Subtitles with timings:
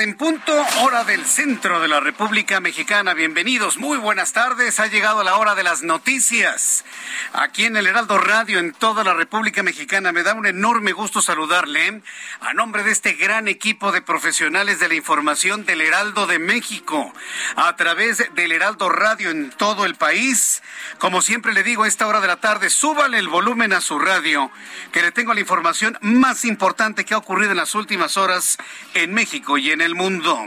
[0.00, 3.12] Tarde en punto, hora del centro de la República Mexicana.
[3.12, 4.80] Bienvenidos, muy buenas tardes.
[4.80, 6.84] Ha llegado la hora de las noticias.
[7.32, 10.12] Aquí en el Heraldo Radio, en toda la República Mexicana.
[10.12, 12.02] Me da un enorme gusto saludarle
[12.40, 17.12] a nombre de este gran equipo de profesionales de la información del Heraldo de México,
[17.56, 20.62] a través del Heraldo Radio en todo el país.
[20.98, 23.98] Como siempre le digo a esta hora de la tarde, súbale el volumen a su
[23.98, 24.50] radio,
[24.92, 28.58] que le tengo la información más importante que ha ocurrido en las últimas horas
[28.94, 30.46] en México y en el mundo.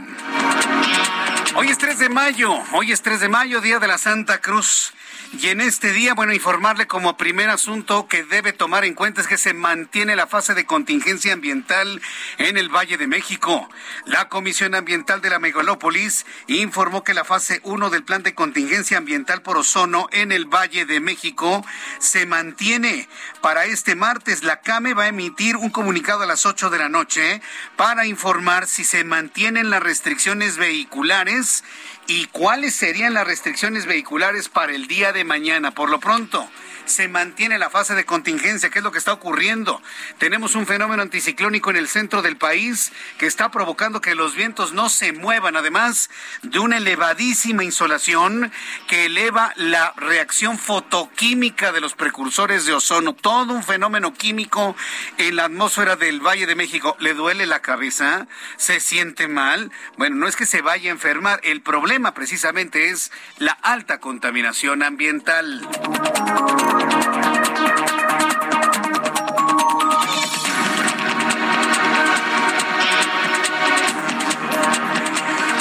[1.55, 4.94] Hoy es 3 de mayo, hoy es 3 de mayo, Día de la Santa Cruz.
[5.41, 9.27] Y en este día, bueno, informarle como primer asunto que debe tomar en cuenta es
[9.27, 11.99] que se mantiene la fase de contingencia ambiental
[12.37, 13.67] en el Valle de México.
[14.05, 18.99] La Comisión Ambiental de la Megalópolis informó que la fase 1 del plan de contingencia
[18.99, 21.66] ambiental por ozono en el Valle de México
[21.97, 23.09] se mantiene.
[23.41, 26.89] Para este martes, la CAME va a emitir un comunicado a las 8 de la
[26.89, 27.41] noche
[27.75, 31.63] para informar si se mantienen las restricciones vehiculares
[32.08, 35.72] y cuáles serían las restricciones vehiculares para el día de mañana.
[35.72, 36.47] Por lo pronto,
[36.85, 38.69] se mantiene la fase de contingencia.
[38.69, 39.81] ¿Qué es lo que está ocurriendo?
[40.17, 44.73] Tenemos un fenómeno anticiclónico en el centro del país que está provocando que los vientos
[44.73, 46.09] no se muevan, además
[46.41, 48.51] de una elevadísima insolación
[48.88, 53.13] que eleva la reacción fotoquímica de los precursores de ozono.
[53.13, 54.75] Todo un fenómeno químico
[55.17, 56.95] en la atmósfera del Valle de México.
[56.99, 58.27] ¿Le duele la cabeza?
[58.57, 59.72] ¿Se siente mal?
[59.97, 61.39] Bueno, no es que se vaya a enfermar.
[61.43, 65.67] El problema precisamente es la alta contaminación ambiental.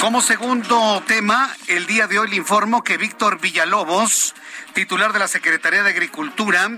[0.03, 4.35] Como segundo tema, el día de hoy le informo que Víctor Villalobos,
[4.73, 6.69] titular de la Secretaría de Agricultura,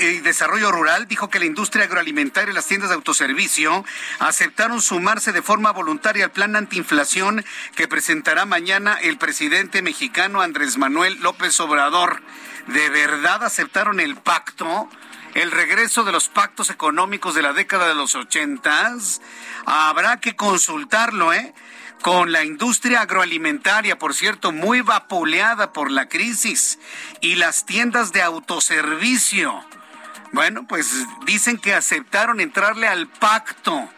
[0.00, 3.86] y Desarrollo Rural dijo que la industria agroalimentaria y las tiendas de autoservicio
[4.18, 7.42] aceptaron sumarse de forma voluntaria al plan antiinflación
[7.74, 12.20] que presentará mañana el presidente mexicano Andrés Manuel López Obrador.
[12.66, 14.90] ¿De verdad aceptaron el pacto?
[15.36, 19.20] el regreso de los pactos económicos de la década de los ochentas,
[19.66, 21.52] habrá que consultarlo, ¿eh?
[22.02, 26.78] Con la industria agroalimentaria, por cierto, muy vapuleada por la crisis,
[27.20, 29.64] y las tiendas de autoservicio.
[30.32, 30.90] Bueno, pues
[31.24, 33.88] dicen que aceptaron entrarle al pacto.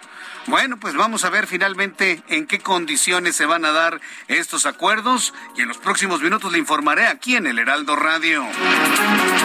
[0.48, 5.34] Bueno, pues vamos a ver finalmente en qué condiciones se van a dar estos acuerdos
[5.59, 8.47] y en los próximos minutos le informaré aquí en el Heraldo Radio.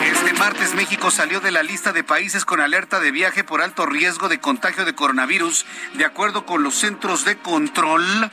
[0.02, 3.86] Este martes México salió de la lista de países con alerta de viaje por alto
[3.86, 5.66] riesgo de contagio de coronavirus,
[5.96, 8.32] de acuerdo con los Centros de Control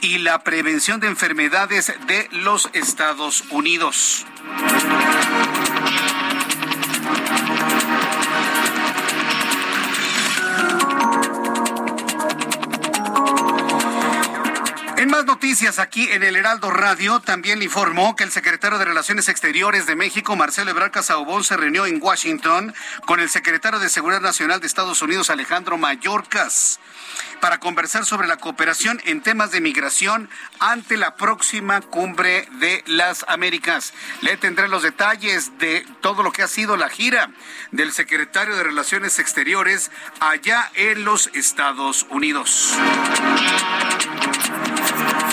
[0.00, 4.24] y la Prevención de Enfermedades de los Estados Unidos.
[15.06, 19.86] Más noticias aquí en el Heraldo Radio, también informó que el secretario de Relaciones Exteriores
[19.86, 22.74] de México, Marcelo Ebrard Casaubon, se reunió en Washington
[23.06, 26.80] con el secretario de Seguridad Nacional de Estados Unidos, Alejandro Mayorkas,
[27.40, 33.24] para conversar sobre la cooperación en temas de migración ante la próxima cumbre de las
[33.28, 33.94] Américas.
[34.22, 37.30] Le tendré los detalles de todo lo que ha sido la gira
[37.70, 42.76] del secretario de Relaciones Exteriores allá en los Estados Unidos.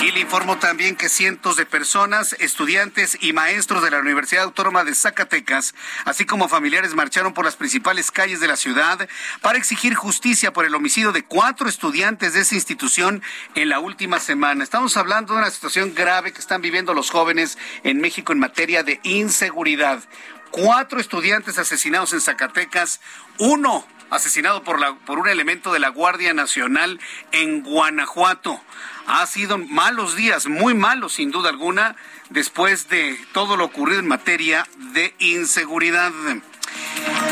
[0.04, 4.84] Y le informo también que cientos de personas, estudiantes y maestros de la Universidad Autónoma
[4.84, 5.74] de Zacatecas,
[6.04, 9.08] así como familiares, marcharon por las principales calles de la ciudad
[9.40, 13.22] para exigir justicia por el homicidio de cuatro estudiantes de esa institución
[13.54, 14.62] en la última semana.
[14.62, 18.82] Estamos hablando de una situación grave que están viviendo los jóvenes en México en materia
[18.82, 20.04] de inseguridad.
[20.50, 23.00] Cuatro estudiantes asesinados en Zacatecas,
[23.38, 27.00] uno asesinado por, por un elemento de la Guardia Nacional
[27.32, 28.60] en Guanajuato.
[29.06, 31.96] Ha sido malos días, muy malos sin duda alguna,
[32.30, 36.12] después de todo lo ocurrido en materia de inseguridad.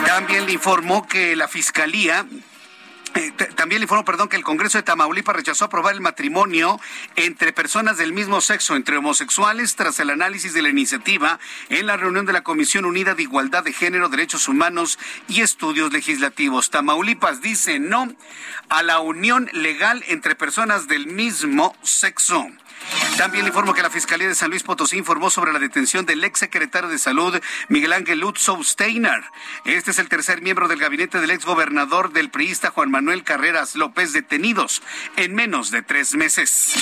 [0.06, 2.26] También le informó que la Fiscalía
[3.14, 6.80] eh, también le informo, perdón, que el Congreso de Tamaulipas rechazó aprobar el matrimonio
[7.16, 11.38] entre personas del mismo sexo, entre homosexuales, tras el análisis de la iniciativa
[11.68, 14.98] en la reunión de la Comisión Unida de Igualdad de Género, Derechos Humanos
[15.28, 16.70] y Estudios Legislativos.
[16.70, 18.14] Tamaulipas dice no
[18.68, 22.46] a la unión legal entre personas del mismo sexo.
[23.16, 26.24] También le informo que la Fiscalía de San Luis Potosí informó sobre la detención del
[26.24, 27.38] ex secretario de Salud,
[27.68, 29.22] Miguel Ángel Lutzow Steiner.
[29.64, 33.76] Este es el tercer miembro del gabinete del ex gobernador del priista Juan Manuel Carreras
[33.76, 34.82] López detenidos
[35.16, 36.74] en menos de tres meses.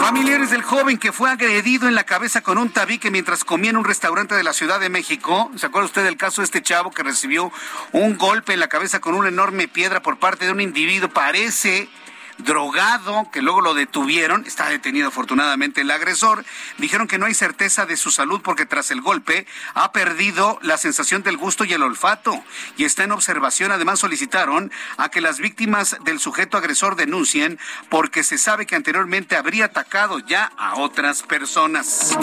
[0.00, 3.76] Familiares del joven que fue agredido en la cabeza con un tabique mientras comía en
[3.76, 5.50] un restaurante de la Ciudad de México.
[5.56, 7.52] ¿Se acuerda usted del caso de este chavo que recibió
[7.92, 11.08] un golpe en la cabeza con una enorme piedra por parte de un individuo?
[11.08, 11.88] Parece
[12.38, 16.44] drogado, que luego lo detuvieron, está detenido afortunadamente el agresor,
[16.78, 20.78] dijeron que no hay certeza de su salud porque tras el golpe ha perdido la
[20.78, 22.42] sensación del gusto y el olfato
[22.76, 23.72] y está en observación.
[23.72, 29.36] Además solicitaron a que las víctimas del sujeto agresor denuncien porque se sabe que anteriormente
[29.36, 32.16] habría atacado ya a otras personas.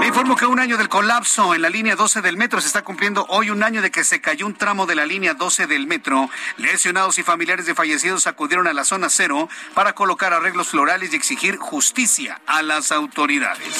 [0.00, 2.82] Me informo que un año del colapso en la línea 12 del metro se está
[2.82, 5.86] cumpliendo hoy un año de que se cayó un tramo de la línea 12 del
[5.86, 6.28] metro.
[6.56, 11.16] Lesionados y familiares de fallecidos acudieron a la zona cero para colocar arreglos florales y
[11.16, 13.74] exigir justicia a las autoridades.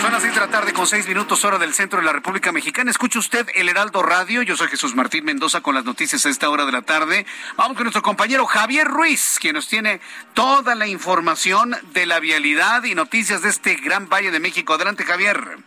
[0.00, 2.52] Son las seis de la tarde con seis minutos hora del centro de la República
[2.52, 2.90] Mexicana.
[2.90, 4.42] Escucha usted el Heraldo Radio.
[4.42, 7.26] Yo soy Jesús Martín Mendoza con las noticias a esta hora de la tarde.
[7.56, 10.00] Vamos con nuestro compañero Javier Ruiz, quien nos tiene
[10.34, 14.74] toda la información de la vialidad y noticias de este gran Valle de México.
[14.74, 15.58] Adelante, Javier.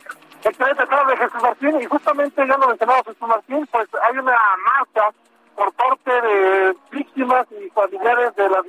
[0.43, 1.81] Excelente tarde, Jesús Martín.
[1.81, 5.01] Y justamente ya lo mencionaba Jesús Martín, pues hay una marcha
[5.55, 8.63] por parte de víctimas y familiares de las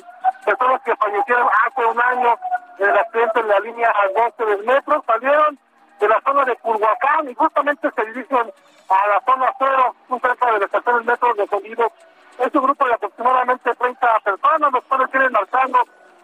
[0.45, 2.35] personas que fallecieron hace un año
[2.79, 3.93] en el accidente en la línea
[4.39, 5.59] 12 del metro, salieron
[6.01, 8.53] de la zona de Culhuacán y justamente se dirigen
[8.89, 11.93] a la zona cero, un cerca de la estación del metro de Sonido.
[12.39, 15.79] Es un grupo de aproximadamente 30 personas, los cuales vienen marchando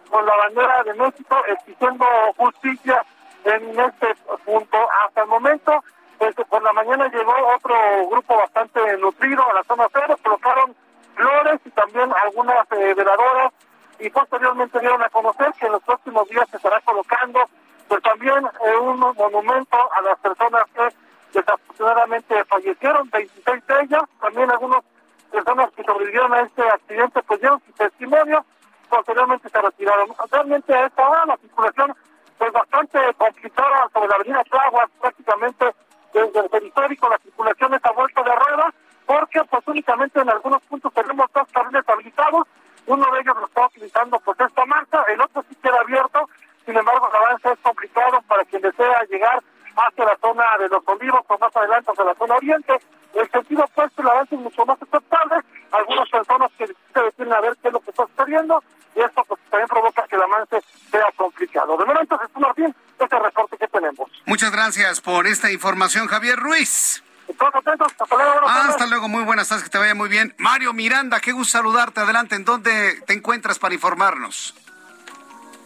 [0.09, 2.05] con la bandera de México exigiendo
[2.37, 3.03] justicia
[3.45, 4.15] en este
[4.45, 4.77] punto.
[5.05, 5.83] Hasta el momento
[6.21, 7.75] pues, por la mañana llegó otro
[8.09, 10.75] grupo bastante nutrido a la zona cero, colocaron
[11.15, 13.51] flores y también algunas eh, veladoras
[13.99, 17.39] y posteriormente dieron a conocer que en los próximos días se estará colocando
[17.87, 24.51] pues también eh, un monumento a las personas que desafortunadamente fallecieron, 26 de ellas, también
[24.51, 24.83] algunas
[25.31, 28.45] personas que sobrevivieron a este accidente pues dieron su testimonio,
[28.89, 30.09] posteriormente se retiraron.
[30.29, 31.95] Realmente a esta la circulación
[32.37, 35.65] pues bastante complicada sobre la avenida Tláhuac, prácticamente
[36.13, 38.73] desde el periférico la circulación está vuelta de rueda,
[39.05, 42.47] porque pues únicamente en algunos puntos tenemos dos carriles habilitados,
[42.87, 46.29] uno de ellos lo está utilizando pues esta marcha, el otro sí queda abierto,
[46.65, 49.41] sin embargo el avance es complicado para quien desea llegar
[49.75, 52.79] hacia la zona de los olivos o más adelante hacia la zona oriente.
[53.13, 55.37] El sentido opuesto, el avance es mucho más aceptable.
[55.71, 58.63] Algunas personas que se detienen a ver qué es lo que está sucediendo
[58.95, 61.77] y esto pues también provoca que el avance sea complicado.
[61.77, 64.09] De momento, Jesús Martín, este reporte que tenemos.
[64.25, 67.03] Muchas gracias por esta información, Javier Ruiz.
[67.29, 70.35] Hasta luego, Hasta luego, muy buenas tardes, que te vaya muy bien.
[70.37, 72.01] Mario Miranda, qué gusto saludarte.
[72.01, 74.53] Adelante, ¿en dónde te encuentras para informarnos?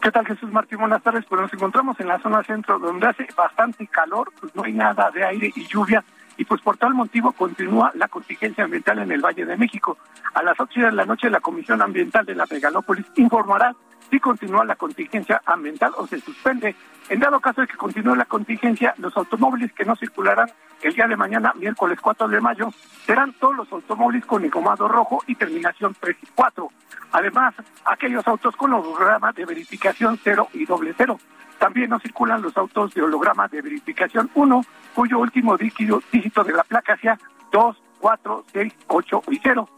[0.01, 0.77] ¿Qué tal Jesús Martín?
[0.77, 1.25] Buenas tardes.
[1.27, 5.09] Pues nos encontramos en la zona centro donde hace bastante calor, pues no hay nada
[5.11, 6.03] de aire y lluvia
[6.37, 9.97] y pues por tal motivo continúa la contingencia ambiental en el Valle de México.
[10.33, 13.75] A las 8 de la noche la Comisión Ambiental de la Megalópolis informará
[14.09, 16.75] si continúa la contingencia ambiental o se suspende.
[17.09, 20.49] En dado caso de que continúe la contingencia, los automóviles que no circularán
[20.81, 22.71] el día de mañana, miércoles 4 de mayo,
[23.05, 26.69] serán todos los automóviles con engomado rojo y terminación 3 y 4.
[27.11, 31.17] Además, aquellos autos con holograma de verificación 0 y doble 0.
[31.59, 36.63] También no circulan los autos de holograma de verificación 1, cuyo último dígito, de la
[36.63, 37.17] placa sea
[37.51, 39.69] 2, 4, 6, 8 y 0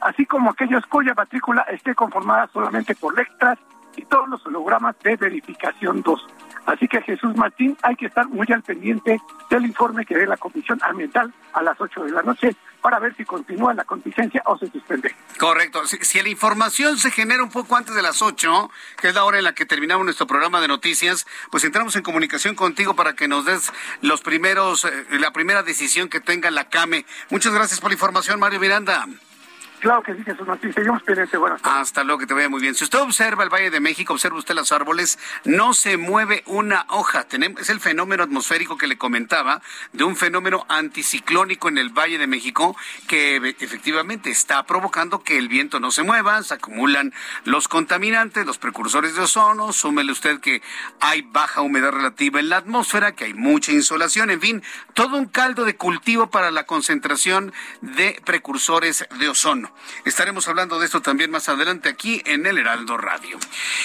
[0.00, 3.58] así como aquellos cuya matrícula esté conformada solamente por letras
[3.96, 6.26] y todos los hologramas de verificación 2.
[6.66, 10.36] Así que Jesús Martín, hay que estar muy al pendiente del informe que dé la
[10.36, 14.56] Comisión Ambiental a las 8 de la noche para ver si continúa la contingencia o
[14.56, 15.14] se suspende.
[15.38, 15.86] Correcto.
[15.86, 19.24] Si, si, la información se genera un poco antes de las 8, que es la
[19.24, 23.14] hora en la que terminamos nuestro programa de noticias, pues entramos en comunicación contigo para
[23.14, 27.04] que nos des los primeros, eh, la primera decisión que tenga la CAME.
[27.30, 29.06] Muchas gracias por la información, Mario Miranda.
[29.80, 30.72] Claro que sí, Jesús Martín.
[30.72, 31.40] Seguimos pendientes.
[31.40, 32.74] Bueno, Hasta luego, que te vaya muy bien.
[32.74, 36.86] Si usted observa el Valle de México, observa usted los árboles, no se mueve una
[36.88, 37.26] hoja.
[37.58, 42.26] Es el fenómeno atmosférico que le comentaba de un fenómeno anticiclónico en el Valle de
[42.26, 42.76] México
[43.08, 47.12] que efectivamente está provocando que el viento no se mueva, se acumulan
[47.44, 50.62] los contaminantes, los precursores de ozono, súmele usted que
[51.00, 54.62] hay baja humedad relativa en la atmósfera, que hay mucha insolación, en fin,
[54.94, 59.69] todo un caldo de cultivo para la concentración de precursores de ozono.
[60.04, 63.38] Estaremos hablando de esto también más adelante aquí en el Heraldo Radio.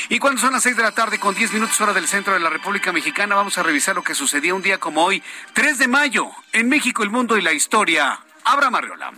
[0.10, 2.40] Y cuando son las seis de la tarde con diez minutos hora del centro de
[2.40, 5.22] la República Mexicana, vamos a revisar lo que sucedía un día como hoy,
[5.54, 8.20] 3 de mayo, en México, el mundo y la historia.
[8.44, 9.12] Abra Marriola.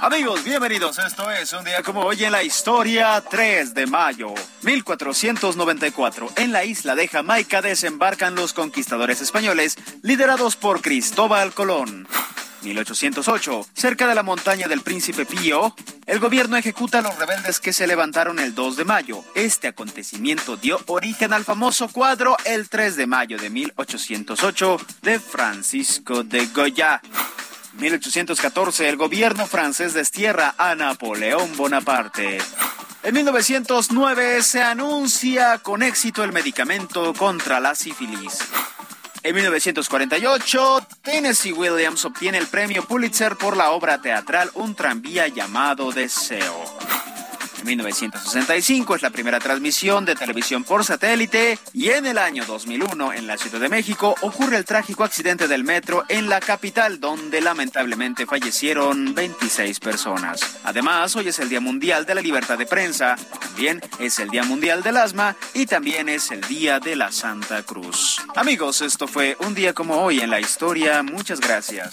[0.00, 0.98] Amigos, bienvenidos.
[0.98, 6.30] Esto es un día como hoy en la historia, 3 de mayo, 1494.
[6.36, 12.06] En la isla de Jamaica desembarcan los conquistadores españoles, liderados por Cristóbal Colón.
[12.62, 15.74] 1808, cerca de la montaña del Príncipe Pío,
[16.06, 19.24] el gobierno ejecuta a los rebeldes que se levantaron el 2 de mayo.
[19.34, 26.22] Este acontecimiento dio origen al famoso cuadro El 3 de mayo de 1808 de Francisco
[26.24, 27.00] de Goya.
[27.78, 32.38] 1814, el gobierno francés destierra a Napoleón Bonaparte.
[33.04, 38.38] En 1909 se anuncia con éxito el medicamento contra la sífilis.
[39.22, 45.90] En 1948, Tennessee Williams obtiene el premio Pulitzer por la obra teatral Un tranvía llamado
[45.90, 46.64] Deseo.
[47.68, 53.12] En 1965 es la primera transmisión de televisión por satélite y en el año 2001
[53.12, 57.42] en la Ciudad de México ocurre el trágico accidente del metro en la capital donde
[57.42, 60.40] lamentablemente fallecieron 26 personas.
[60.64, 64.44] Además, hoy es el Día Mundial de la Libertad de Prensa, también es el Día
[64.44, 68.16] Mundial del Asma y también es el Día de la Santa Cruz.
[68.34, 71.02] Amigos, esto fue un día como hoy en la historia.
[71.02, 71.90] Muchas gracias.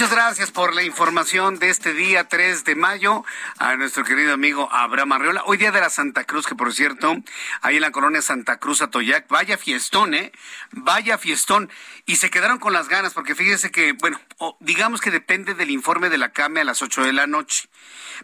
[0.00, 3.22] Muchas gracias por la información de este día 3 de mayo
[3.58, 5.42] a nuestro querido amigo Abraham Arreola.
[5.44, 7.14] Hoy día de la Santa Cruz, que por cierto,
[7.60, 10.32] ahí en la colonia Santa Cruz Atoyac, vaya fiestón, ¿eh?
[10.70, 11.70] Vaya fiestón.
[12.06, 14.18] Y se quedaron con las ganas, porque fíjese que, bueno,
[14.60, 17.68] digamos que depende del informe de la CAME a las 8 de la noche.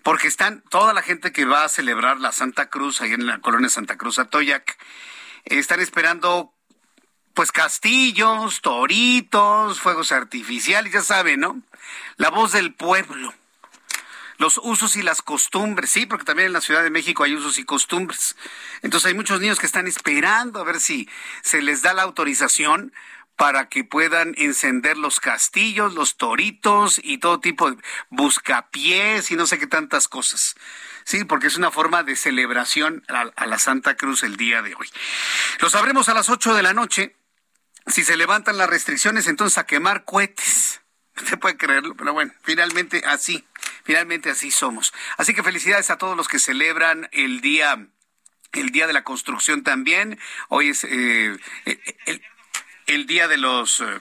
[0.02, 3.40] Porque están toda la gente que va a celebrar la Santa Cruz ahí en la
[3.40, 4.78] colonia Santa Cruz Atoyac,
[5.44, 6.55] están esperando
[7.36, 11.60] pues castillos, toritos, fuegos artificiales, ya saben, ¿no?
[12.16, 13.32] La voz del pueblo.
[14.38, 17.58] Los usos y las costumbres, sí, porque también en la Ciudad de México hay usos
[17.58, 18.36] y costumbres.
[18.80, 21.10] Entonces hay muchos niños que están esperando a ver si
[21.42, 22.94] se les da la autorización
[23.36, 27.76] para que puedan encender los castillos, los toritos y todo tipo de
[28.08, 30.56] buscapiés y no sé qué tantas cosas.
[31.04, 34.88] Sí, porque es una forma de celebración a, la Santa Cruz el día de hoy.
[35.60, 37.14] Lo sabremos a las 8 de la noche
[37.86, 40.80] si se levantan las restricciones, entonces a quemar cohetes.
[41.16, 43.46] Usted puede creerlo, pero bueno, finalmente así,
[43.84, 44.92] finalmente así somos.
[45.16, 47.86] Así que felicidades a todos los que celebran el día,
[48.52, 50.18] el día de la construcción también.
[50.48, 52.22] Hoy es eh, el,
[52.86, 53.98] el, día de los eh,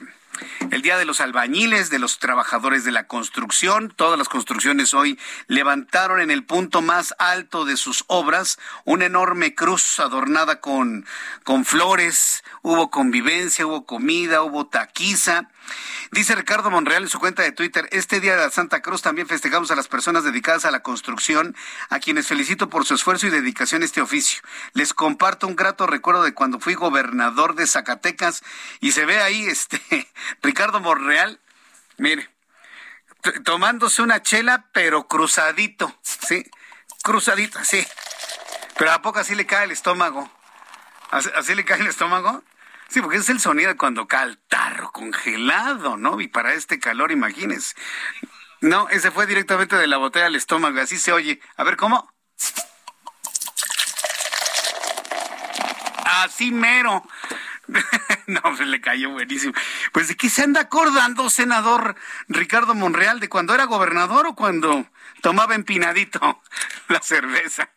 [0.70, 3.92] el Día de los Albañiles, de los Trabajadores de la Construcción.
[3.94, 9.54] Todas las construcciones hoy levantaron en el punto más alto de sus obras una enorme
[9.54, 11.06] cruz adornada con,
[11.44, 12.44] con flores.
[12.62, 15.48] Hubo convivencia, hubo comida, hubo taquiza.
[16.12, 19.26] Dice Ricardo Monreal en su cuenta de Twitter, este día de la Santa Cruz también
[19.26, 21.56] festejamos a las personas dedicadas a la construcción,
[21.90, 24.40] a quienes felicito por su esfuerzo y dedicación a este oficio.
[24.72, 28.42] Les comparto un grato recuerdo de cuando fui gobernador de Zacatecas
[28.80, 29.80] y se ve ahí este
[30.42, 31.40] Ricardo Monreal,
[31.98, 32.28] mire,
[33.44, 36.48] tomándose una chela pero cruzadito, sí,
[37.02, 37.86] cruzadito, sí.
[38.78, 40.30] Pero a poco así le cae el estómago.
[41.10, 42.42] ¿Así, le cae el estómago?
[42.88, 46.20] Sí, porque es el sonido cuando cae el tarro congelado, ¿no?
[46.20, 47.74] Y para este calor, imagínense.
[48.60, 51.40] No, ese fue directamente de la botella al estómago, así se oye.
[51.56, 52.12] A ver, ¿cómo?
[56.04, 57.02] Así mero.
[58.26, 59.52] no, se le cayó buenísimo.
[59.92, 61.96] Pues de qué se anda acordando, senador
[62.28, 64.86] Ricardo Monreal, de cuando era gobernador o cuando
[65.22, 66.42] tomaba empinadito
[66.88, 67.68] la cerveza.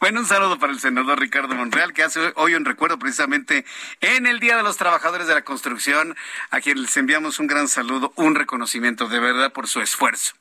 [0.00, 3.64] Bueno, un saludo para el senador Ricardo Monreal, que hace hoy un recuerdo precisamente
[4.00, 6.16] en el Día de los Trabajadores de la Construcción,
[6.50, 10.34] a quien les enviamos un gran saludo, un reconocimiento de verdad por su esfuerzo.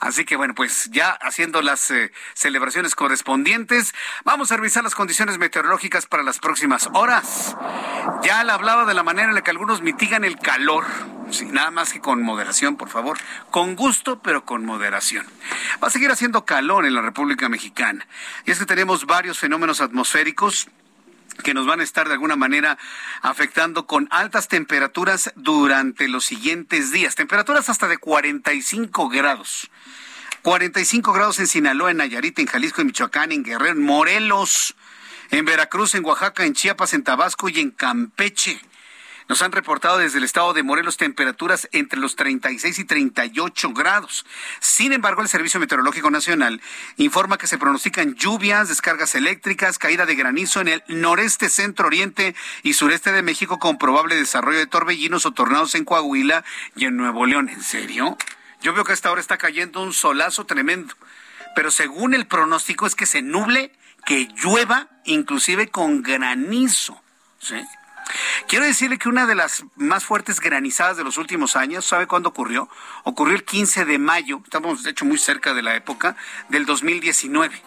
[0.00, 5.38] Así que bueno, pues ya haciendo las eh, celebraciones correspondientes, vamos a revisar las condiciones
[5.38, 7.56] meteorológicas para las próximas horas.
[8.22, 10.84] Ya le hablaba de la manera en la que algunos mitigan el calor.
[11.30, 13.18] Sí, nada más que con moderación, por favor.
[13.50, 15.26] Con gusto, pero con moderación.
[15.82, 18.06] Va a seguir haciendo calor en la República Mexicana.
[18.44, 20.68] Y es que tenemos varios fenómenos atmosféricos
[21.42, 22.78] que nos van a estar de alguna manera
[23.20, 27.14] afectando con altas temperaturas durante los siguientes días.
[27.14, 29.70] Temperaturas hasta de 45 grados.
[30.42, 34.74] 45 grados en Sinaloa, en Nayarit, en Jalisco, en Michoacán, en Guerrero, en Morelos,
[35.30, 38.60] en Veracruz, en Oaxaca, en Chiapas, en Tabasco y en Campeche.
[39.32, 44.26] Nos han reportado desde el estado de Morelos temperaturas entre los 36 y 38 grados.
[44.60, 46.60] Sin embargo, el Servicio Meteorológico Nacional
[46.98, 52.34] informa que se pronostican lluvias, descargas eléctricas, caída de granizo en el noreste, centro, oriente
[52.62, 56.44] y sureste de México con probable desarrollo de torbellinos o tornados en Coahuila
[56.76, 57.48] y en Nuevo León.
[57.48, 58.18] ¿En serio?
[58.60, 60.94] Yo veo que a esta hora está cayendo un solazo tremendo.
[61.56, 63.72] Pero según el pronóstico es que se nuble,
[64.04, 67.00] que llueva, inclusive con granizo.
[67.38, 67.56] ¿Sí?
[68.48, 72.30] Quiero decirle que una de las más fuertes granizadas de los últimos años, ¿sabe cuándo
[72.30, 72.68] ocurrió?
[73.04, 76.16] Ocurrió el 15 de mayo, estamos de hecho muy cerca de la época,
[76.48, 77.62] del 2019.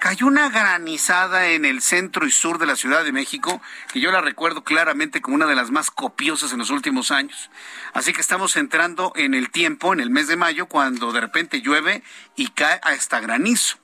[0.00, 3.62] Cayó una granizada en el centro y sur de la Ciudad de México,
[3.92, 7.50] que yo la recuerdo claramente como una de las más copiosas en los últimos años.
[7.92, 11.62] Así que estamos entrando en el tiempo, en el mes de mayo, cuando de repente
[11.62, 12.02] llueve
[12.36, 13.78] y cae hasta granizo.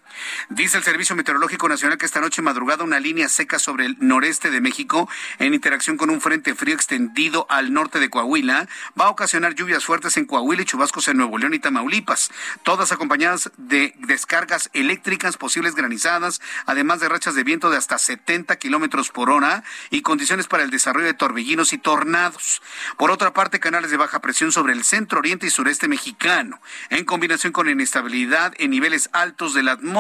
[0.49, 4.51] Dice el Servicio Meteorológico Nacional que esta noche madrugada una línea seca sobre el noreste
[4.51, 8.69] de México en interacción con un frente frío extendido al norte de Coahuila
[9.01, 12.31] va a ocasionar lluvias fuertes en Coahuila y chubascos en Nuevo León y Tamaulipas,
[12.65, 18.57] todas acompañadas de descargas eléctricas, posibles granizadas, además de rachas de viento de hasta 70
[18.57, 22.63] kilómetros por hora y condiciones para el desarrollo de torbellinos y tornados.
[22.97, 27.05] Por otra parte, canales de baja presión sobre el centro, oriente y sureste mexicano, en
[27.05, 30.00] combinación con inestabilidad en niveles altos de la atmósfera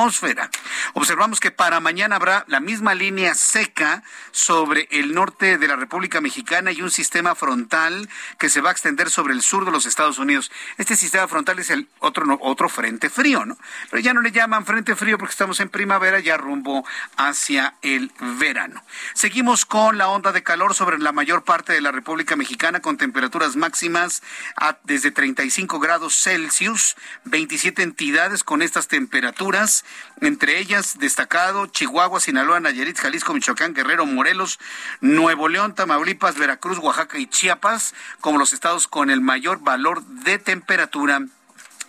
[0.95, 6.21] Observamos que para mañana habrá la misma línea seca sobre el norte de la República
[6.21, 9.87] Mexicana y un sistema frontal que se va a extender sobre el sur de los
[9.87, 10.50] Estados Unidos.
[10.78, 13.59] Este sistema frontal es el otro, otro frente frío, ¿no?
[13.90, 16.85] Pero ya no le llaman frente frío porque estamos en primavera, ya rumbo
[17.16, 18.83] hacia el verano.
[19.14, 22.97] Seguimos con la onda de calor sobre la mayor parte de la República Mexicana con
[22.97, 24.23] temperaturas máximas
[24.57, 29.85] a, desde 35 grados Celsius, 27 entidades con estas temperaturas
[30.21, 34.58] entre ellas destacado Chihuahua, Sinaloa, Nayarit, Jalisco, Michoacán, Guerrero, Morelos,
[35.00, 40.38] Nuevo León, Tamaulipas, Veracruz, Oaxaca y Chiapas, como los estados con el mayor valor de
[40.38, 41.23] temperatura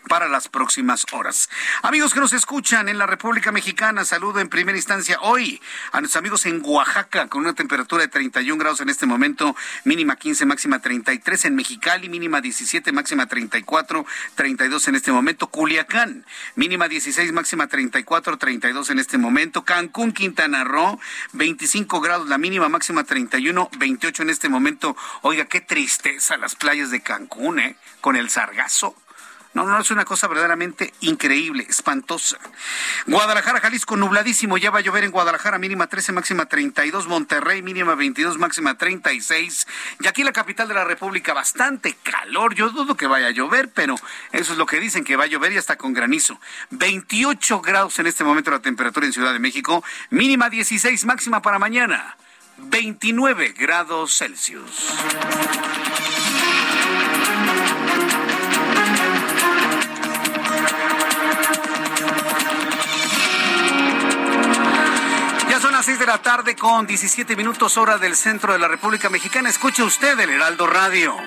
[0.07, 1.49] para las próximas horas.
[1.83, 5.61] Amigos que nos escuchan en la República Mexicana, saludo en primera instancia hoy
[5.91, 10.15] a nuestros amigos en Oaxaca con una temperatura de 31 grados en este momento, mínima
[10.15, 16.87] 15, máxima 33 en Mexicali, mínima 17, máxima 34, 32 en este momento, Culiacán, mínima
[16.87, 20.99] 16, máxima 34, 32 en este momento, Cancún, Quintana Roo,
[21.33, 24.95] 25 grados la mínima, máxima 31, 28 en este momento.
[25.21, 27.75] Oiga, qué tristeza las playas de Cancún, ¿eh?
[28.01, 28.95] Con el sargazo.
[29.53, 32.37] No, no, es una cosa verdaderamente increíble, espantosa.
[33.05, 34.57] Guadalajara, Jalisco, nubladísimo.
[34.57, 37.07] Ya va a llover en Guadalajara, mínima 13, máxima 32.
[37.07, 39.67] Monterrey, mínima 22, máxima 36.
[39.99, 42.55] Y aquí la capital de la República, bastante calor.
[42.55, 43.95] Yo dudo que vaya a llover, pero
[44.31, 46.39] eso es lo que dicen, que va a llover y hasta con granizo.
[46.69, 49.83] 28 grados en este momento la temperatura en Ciudad de México.
[50.11, 52.15] Mínima 16, máxima para mañana.
[52.57, 54.93] 29 grados Celsius.
[65.91, 69.49] Seis de la tarde con 17 minutos hora del centro de la República Mexicana.
[69.49, 71.17] Escuche usted el Heraldo Radio.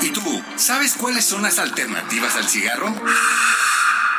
[0.00, 2.94] ¿Y tú, sabes cuáles son las alternativas al cigarro?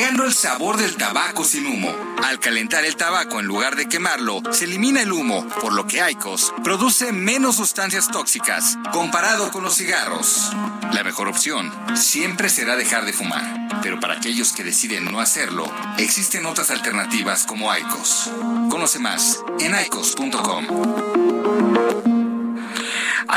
[0.00, 1.94] el sabor del tabaco sin humo.
[2.24, 6.00] Al calentar el tabaco en lugar de quemarlo, se elimina el humo, por lo que
[6.00, 10.52] Aicos produce menos sustancias tóxicas comparado con los cigarros.
[10.92, 15.70] La mejor opción siempre será dejar de fumar, pero para aquellos que deciden no hacerlo,
[15.98, 18.30] existen otras alternativas como Aicos.
[18.70, 20.66] Conoce más en aicos.com.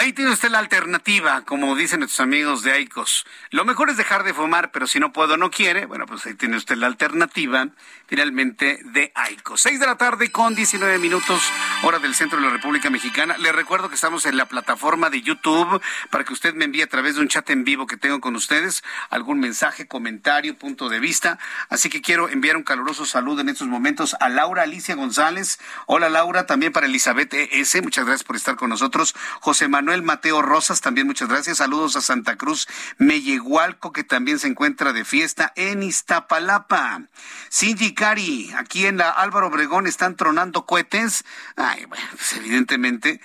[0.03, 3.25] Ahí tiene usted la alternativa, como dicen nuestros amigos de Aicos.
[3.51, 5.85] Lo mejor es dejar de fumar, pero si no puedo, no quiere.
[5.85, 7.69] Bueno, pues ahí tiene usted la alternativa,
[8.05, 9.61] finalmente, de Aicos.
[9.61, 11.41] Seis de la tarde con 19 minutos,
[11.83, 13.37] hora del centro de la República Mexicana.
[13.37, 16.87] Le recuerdo que estamos en la plataforma de YouTube para que usted me envíe a
[16.87, 20.99] través de un chat en vivo que tengo con ustedes algún mensaje, comentario, punto de
[20.99, 21.39] vista.
[21.69, 25.59] Así que quiero enviar un caluroso saludo en estos momentos a Laura Alicia González.
[25.85, 27.81] Hola Laura, también para Elizabeth E.S.
[27.81, 29.15] Muchas gracias por estar con nosotros.
[29.39, 31.57] José Manuel Mateo Rosas, también muchas gracias.
[31.57, 37.03] Saludos a Santa Cruz Mellehualco, que también se encuentra de fiesta en Iztapalapa.
[37.51, 41.25] Cindy Cari, aquí en la Álvaro Obregón están tronando cohetes.
[41.55, 43.21] Ay, bueno, pues evidentemente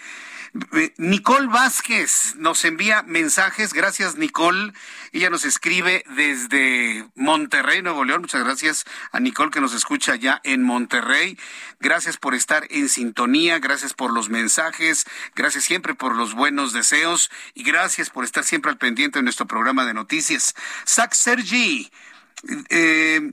[0.96, 3.72] Nicole Vázquez nos envía mensajes.
[3.72, 4.72] Gracias, Nicole.
[5.12, 8.22] Ella nos escribe desde Monterrey, Nuevo León.
[8.22, 11.38] Muchas gracias a Nicole que nos escucha ya en Monterrey.
[11.80, 13.58] Gracias por estar en sintonía.
[13.58, 15.04] Gracias por los mensajes.
[15.34, 17.30] Gracias siempre por los buenos deseos.
[17.54, 20.54] Y gracias por estar siempre al pendiente de nuestro programa de noticias.
[20.86, 21.90] Zach Sergi.
[22.70, 23.32] Eh,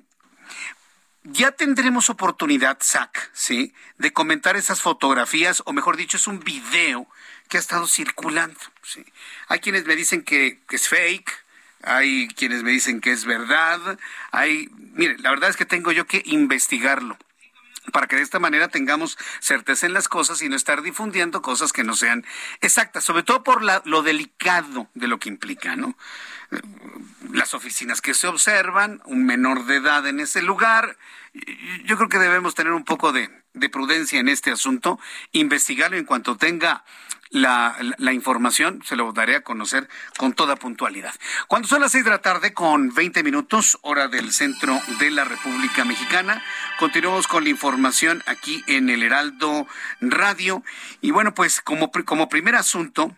[1.26, 3.74] ya tendremos oportunidad, Zach, ¿sí?
[3.98, 7.08] De comentar esas fotografías, o mejor dicho, es un video
[7.50, 8.60] que ha estado circulando.
[9.48, 11.32] Hay quienes me dicen que, es fake,
[11.84, 14.00] hay quienes me dicen que es verdad,
[14.32, 17.18] hay, mire, la verdad es que tengo yo que investigarlo
[17.92, 21.74] para que de esta manera tengamos certeza en las cosas y no estar difundiendo cosas
[21.74, 22.26] que no sean
[22.62, 25.96] exactas, sobre todo por lo delicado de lo que implica, ¿no?
[27.32, 30.98] las oficinas que se observan, un menor de edad en ese lugar.
[31.84, 33.30] Yo creo que debemos tener un poco de,
[33.72, 35.00] prudencia en este asunto,
[35.32, 36.84] investigarlo en cuanto tenga
[37.36, 41.14] la, información, se lo daré a conocer con toda puntualidad.
[41.48, 45.26] Cuando son las seis de la tarde con 20 minutos, hora del centro de la
[45.26, 46.42] República Mexicana,
[46.80, 49.68] continuamos con la información aquí en el Heraldo
[50.00, 50.64] Radio.
[51.02, 53.14] Y bueno, pues como, como primer asunto,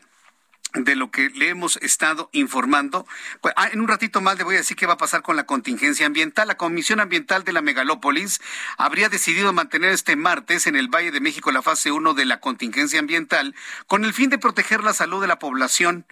[0.83, 3.05] de lo que le hemos estado informando.
[3.41, 5.35] Pues, ah, en un ratito más le voy a decir qué va a pasar con
[5.35, 6.47] la contingencia ambiental.
[6.47, 8.41] La Comisión Ambiental de la Megalópolis
[8.77, 12.39] habría decidido mantener este martes en el Valle de México la fase 1 de la
[12.39, 13.55] contingencia ambiental
[13.87, 16.05] con el fin de proteger la salud de la población.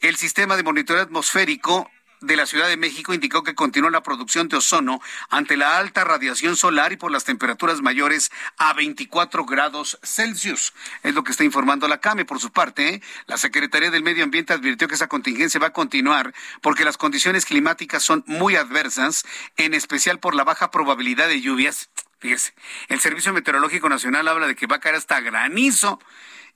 [0.00, 1.90] El sistema de monitoreo atmosférico
[2.24, 6.04] de la Ciudad de México indicó que continuó la producción de ozono ante la alta
[6.04, 10.72] radiación solar y por las temperaturas mayores a 24 grados Celsius.
[11.02, 12.24] Es lo que está informando la CAME.
[12.24, 16.34] Por su parte, la Secretaría del Medio Ambiente advirtió que esa contingencia va a continuar
[16.62, 19.24] porque las condiciones climáticas son muy adversas,
[19.56, 21.90] en especial por la baja probabilidad de lluvias.
[22.18, 22.54] Fíjese,
[22.88, 26.00] el Servicio Meteorológico Nacional habla de que va a caer hasta granizo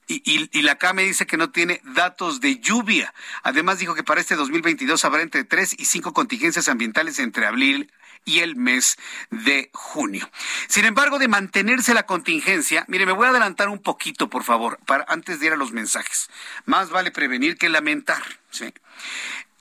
[0.09, 3.13] y, y, la CAME dice que no tiene datos de lluvia.
[3.43, 7.93] Además dijo que para este 2022 habrá entre tres y cinco contingencias ambientales entre abril
[8.25, 8.97] y el mes
[9.31, 10.31] de junio.
[10.69, 14.79] Sin embargo, de mantenerse la contingencia, mire, me voy a adelantar un poquito, por favor,
[14.87, 16.31] para antes de ir a los mensajes.
[16.65, 18.23] Más vale prevenir que lamentar.
[18.51, 18.73] ¿sí?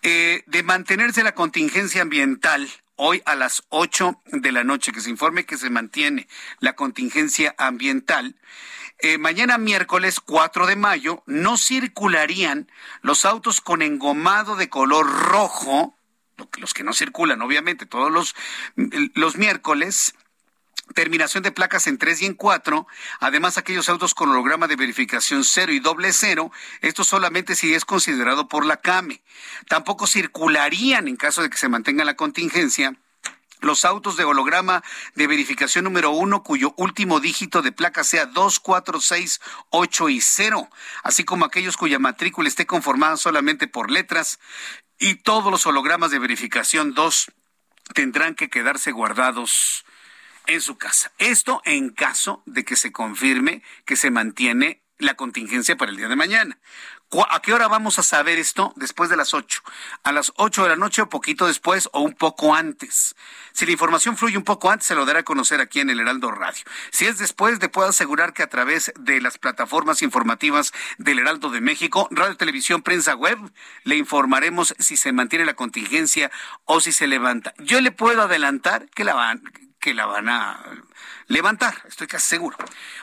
[0.01, 5.09] Eh, de mantenerse la contingencia ambiental, hoy a las 8 de la noche, que se
[5.09, 6.27] informe que se mantiene
[6.59, 8.35] la contingencia ambiental.
[8.99, 15.95] Eh, mañana miércoles 4 de mayo no circularían los autos con engomado de color rojo,
[16.57, 18.35] los que no circulan, obviamente, todos los,
[19.13, 20.15] los miércoles,
[20.95, 22.87] terminación de placas en 3 y en 4,
[23.19, 27.85] además aquellos autos con holograma de verificación 0 y doble 0, esto solamente si es
[27.85, 29.21] considerado por la CAME.
[29.67, 32.95] Tampoco circularían en caso de que se mantenga la contingencia
[33.61, 34.83] los autos de holograma
[35.15, 40.21] de verificación número uno cuyo último dígito de placa sea 2, 4, 6, 8 y
[40.21, 40.69] 0,
[41.03, 44.39] así como aquellos cuya matrícula esté conformada solamente por letras
[44.99, 47.31] y todos los hologramas de verificación 2
[47.93, 49.85] tendrán que quedarse guardados
[50.45, 51.11] en su casa.
[51.17, 56.07] Esto en caso de que se confirme que se mantiene la contingencia para el día
[56.07, 56.57] de mañana.
[57.29, 58.73] ¿A qué hora vamos a saber esto?
[58.75, 59.61] Después de las 8.
[60.03, 63.15] A las 8 de la noche o poquito después o un poco antes.
[63.53, 66.01] Si la información fluye un poco antes, se lo dará a conocer aquí en el
[66.01, 66.65] Heraldo Radio.
[66.91, 71.49] Si es después, le puedo asegurar que a través de las plataformas informativas del Heraldo
[71.49, 73.39] de México, Radio, Televisión, Prensa Web,
[73.85, 76.29] le informaremos si se mantiene la contingencia
[76.65, 77.53] o si se levanta.
[77.57, 79.43] Yo le puedo adelantar que la van,
[79.87, 80.59] que la van a
[81.27, 82.57] levantar, estoy casi seguro.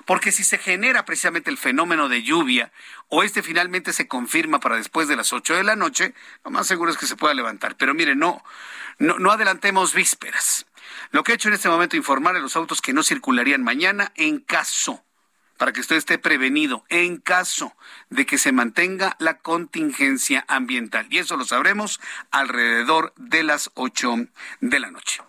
[0.04, 2.72] Porque si se genera precisamente el fenómeno de lluvia
[3.08, 6.12] o este finalmente se confirma para después de las 8 de la noche,
[6.44, 7.78] lo más seguro es que se pueda levantar.
[7.78, 8.44] Pero mire, no,
[8.98, 10.66] no, no adelantemos vísperas.
[11.10, 13.62] Lo que he hecho en este momento es informar a los autos que no circularían
[13.62, 15.02] mañana en caso
[15.56, 17.74] para que usted esté prevenido en caso
[18.10, 21.06] de que se mantenga la contingencia ambiental.
[21.10, 24.14] Y eso lo sabremos alrededor de las 8
[24.60, 25.22] de la noche.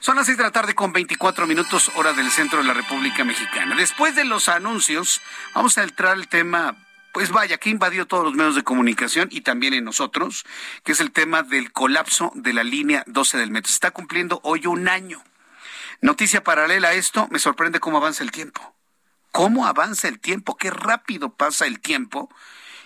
[0.00, 3.24] Son las 6 de la tarde con 24 minutos hora del centro de la República
[3.24, 3.74] Mexicana.
[3.74, 5.20] Después de los anuncios,
[5.54, 6.76] vamos a entrar al tema
[7.12, 10.44] pues vaya, que invadió todos los medios de comunicación y también en nosotros,
[10.84, 13.68] que es el tema del colapso de la línea 12 del metro.
[13.68, 15.22] Se está cumpliendo hoy un año.
[16.00, 18.74] Noticia paralela a esto, me sorprende cómo avanza el tiempo.
[19.32, 20.56] ¿Cómo avanza el tiempo?
[20.56, 22.30] Qué rápido pasa el tiempo.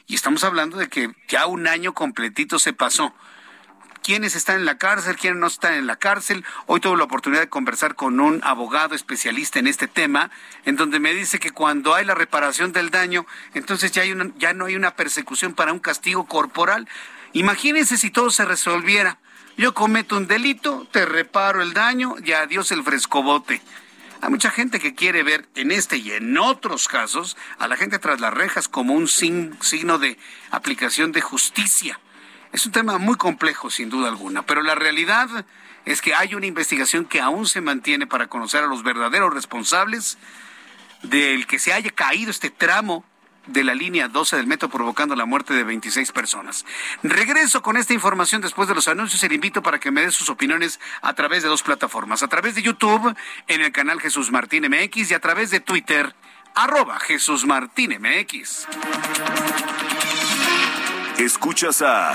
[0.07, 3.15] Y estamos hablando de que ya un año completito se pasó
[4.05, 6.45] quiénes están en la cárcel, quiénes no están en la cárcel.
[6.67, 10.31] Hoy tuve la oportunidad de conversar con un abogado especialista en este tema,
[10.67, 14.53] en donde me dice que cuando hay la reparación del daño, entonces ya, hay ya
[14.53, 16.87] no hay una persecución para un castigo corporal.
[17.33, 19.19] Imagínense si todo se resolviera.
[19.57, 23.63] Yo cometo un delito, te reparo el daño y adiós el frescobote.
[24.25, 27.99] Hay mucha gente que quiere ver en este y en otros casos a la gente
[27.99, 30.17] tras las rejas como un signo de
[30.51, 32.01] aplicación de justicia.
[32.51, 35.45] Es un tema muy complejo, sin duda alguna, pero la realidad
[35.85, 40.17] es que hay una investigación que aún se mantiene para conocer a los verdaderos responsables
[41.03, 43.05] del que se haya caído este tramo
[43.47, 46.65] de la línea 12 del metro provocando la muerte de 26 personas.
[47.03, 50.11] Regreso con esta información después de los anuncios y le invito para que me dé
[50.11, 53.15] sus opiniones a través de dos plataformas, a través de YouTube
[53.49, 56.15] en el canal Jesús Martín MX y a través de Twitter
[56.55, 58.67] arroba Jesús Martín MX.
[61.19, 62.15] Escuchas a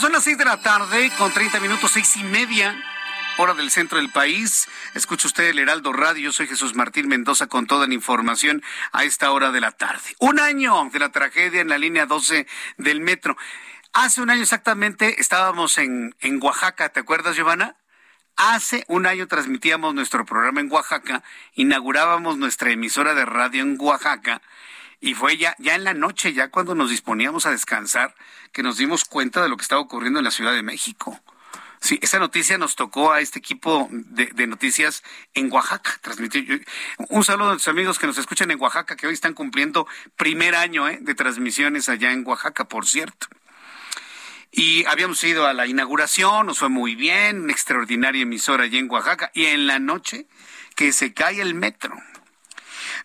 [0.00, 2.76] Son las seis de la tarde con 30 minutos, seis y media
[3.38, 4.68] hora del centro del país.
[4.94, 6.32] Escucha usted el Heraldo Radio.
[6.32, 10.14] Soy Jesús Martín Mendoza con toda la información a esta hora de la tarde.
[10.18, 12.46] Un año de la tragedia en la línea 12
[12.76, 13.38] del metro.
[13.94, 17.76] Hace un año exactamente estábamos en, en Oaxaca, ¿te acuerdas, Giovanna?
[18.36, 21.22] Hace un año transmitíamos nuestro programa en Oaxaca,
[21.54, 24.42] inaugurábamos nuestra emisora de radio en Oaxaca
[25.00, 28.14] y fue ya, ya en la noche, ya cuando nos disponíamos a descansar,
[28.52, 31.20] que nos dimos cuenta de lo que estaba ocurriendo en la Ciudad de México.
[31.80, 35.02] Sí, esa noticia nos tocó a este equipo de, noticias
[35.34, 35.98] en Oaxaca.
[36.00, 36.66] Transmitir.
[37.10, 40.54] Un saludo a los amigos que nos escuchan en Oaxaca, que hoy están cumpliendo primer
[40.54, 40.98] año ¿eh?
[41.00, 43.28] de transmisiones allá en Oaxaca, por cierto.
[44.50, 48.90] Y habíamos ido a la inauguración, nos fue muy bien, una extraordinaria emisora allá en
[48.90, 49.30] Oaxaca.
[49.34, 50.26] Y en la noche
[50.74, 51.94] que se cae el metro.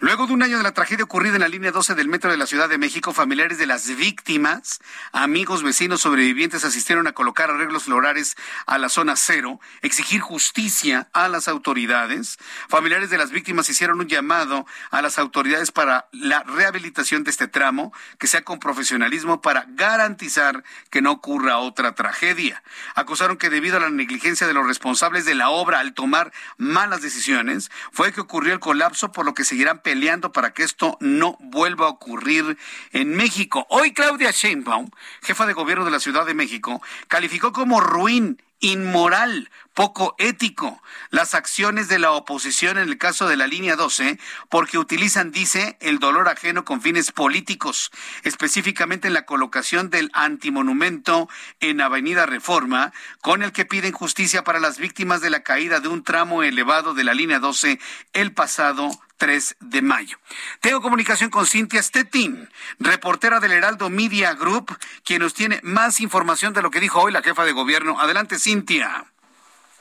[0.01, 2.37] Luego de un año de la tragedia ocurrida en la línea 12 del metro de
[2.37, 4.79] la Ciudad de México, familiares de las víctimas,
[5.11, 8.35] amigos, vecinos, sobrevivientes asistieron a colocar arreglos florales
[8.65, 12.39] a la zona cero, exigir justicia a las autoridades.
[12.67, 17.47] Familiares de las víctimas hicieron un llamado a las autoridades para la rehabilitación de este
[17.47, 22.63] tramo, que sea con profesionalismo para garantizar que no ocurra otra tragedia.
[22.95, 27.03] Acusaron que debido a la negligencia de los responsables de la obra al tomar malas
[27.03, 29.83] decisiones, fue que ocurrió el colapso, por lo que seguirán
[30.32, 32.58] para que esto no vuelva a ocurrir
[32.91, 33.67] en México.
[33.69, 34.89] Hoy Claudia Sheinbaum,
[35.21, 41.34] jefa de gobierno de la Ciudad de México, calificó como ruin inmoral, poco ético, las
[41.34, 45.97] acciones de la oposición en el caso de la línea 12, porque utilizan, dice, el
[45.97, 47.91] dolor ajeno con fines políticos,
[48.23, 51.27] específicamente en la colocación del antimonumento
[51.60, 55.88] en Avenida Reforma, con el que piden justicia para las víctimas de la caída de
[55.88, 57.80] un tramo elevado de la línea 12
[58.13, 60.17] el pasado 3 de mayo.
[60.62, 66.55] Tengo comunicación con Cintia Stettin, reportera del Heraldo Media Group, quien nos tiene más información
[66.55, 67.99] de lo que dijo hoy la jefa de gobierno.
[67.99, 69.05] Adelante, Cintia.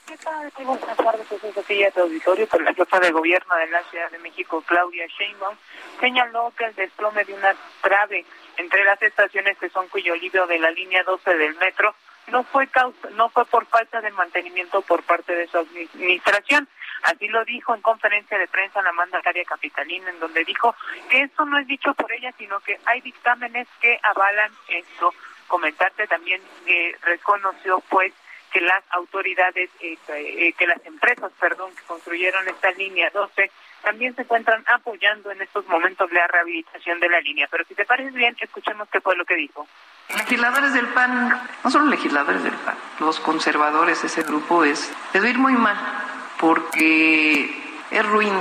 [0.06, 0.52] ¿Qué tal?
[0.62, 2.46] buenas tardes, Sofía de auditorio.
[2.50, 5.56] Pero la jefa de gobierno de la Ciudad de México, Claudia Sheinbaum,
[6.00, 8.26] señaló que el desplome de una trave
[8.58, 11.94] entre las estaciones que son cuyo libro de la línea 12 del metro
[12.26, 16.68] no fue causa, no fue por falta de mantenimiento por parte de su administración,
[17.02, 20.74] Así lo dijo en conferencia de prensa la mandataria capitalina, en donde dijo
[21.08, 25.14] que esto no es dicho por ella, sino que hay dictámenes que avalan esto.
[25.46, 28.12] Comentarte también que reconoció pues
[28.52, 33.50] que las autoridades, eh, eh, que las empresas, perdón, que construyeron esta línea 12
[33.82, 37.48] también se encuentran apoyando en estos momentos la rehabilitación de la línea.
[37.50, 39.66] Pero si te parece bien, escuchemos qué fue lo que dijo.
[40.14, 45.38] Legisladores del PAN, no solo legisladores del PAN, los conservadores, ese grupo es, les ir
[45.38, 46.09] muy mal
[46.40, 47.54] porque
[47.90, 48.32] Es ruin.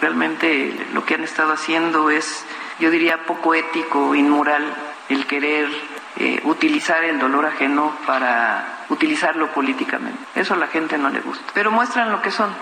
[0.00, 2.46] Realmente lo que han estado haciendo es,
[2.78, 4.64] yo diría, poco ético, inmoral,
[5.08, 5.68] el querer
[6.16, 10.18] eh, utilizar el dolor ajeno para utilizarlo políticamente.
[10.36, 11.44] Eso a la gente no le gusta.
[11.52, 12.54] Pero muestran lo que son.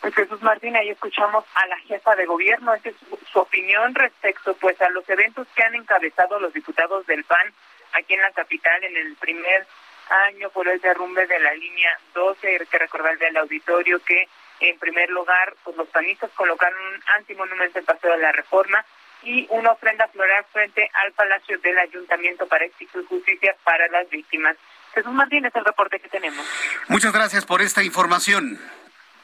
[0.00, 2.96] Pues Jesús Martín, ahí escuchamos a la jefa de gobierno, esta es
[3.30, 7.52] su, opinión respecto pues a los eventos que han encabezado los diputados del PAN
[7.92, 9.66] aquí en la capital en el primer
[10.10, 12.46] año por el derrumbe de la línea 12.
[12.46, 14.28] Hay que recordarle al auditorio que
[14.60, 18.84] en primer lugar pues los panistas colocaron un antimonumento en Paseo de la Reforma
[19.22, 24.56] y una ofrenda floral frente al Palacio del Ayuntamiento para exigir justicia para las víctimas.
[24.94, 26.44] Jesús Martín es el reporte que tenemos.
[26.88, 28.58] Muchas gracias por esta información.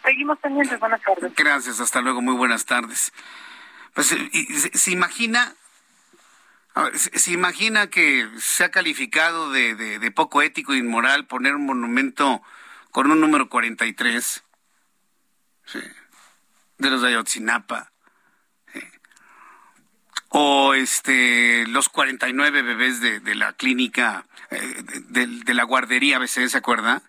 [0.04, 0.78] Seguimos pendientes.
[0.78, 1.34] Buenas tardes.
[1.34, 1.80] Gracias.
[1.80, 2.22] Hasta luego.
[2.22, 3.12] Muy buenas tardes.
[3.92, 4.14] Pues,
[4.74, 5.54] ¿se, imagina?
[6.94, 12.42] ¿Se, imagina que se ha calificado de, de, poco ético e inmoral poner un monumento
[12.90, 14.44] con un número 43?
[15.64, 15.80] Sí.
[16.78, 17.92] De los de Ayotzinapa.
[20.28, 26.46] O este, los 49 bebés de, de la clínica, eh, de, de, la guardería ABC,
[26.48, 27.02] ¿se acuerda?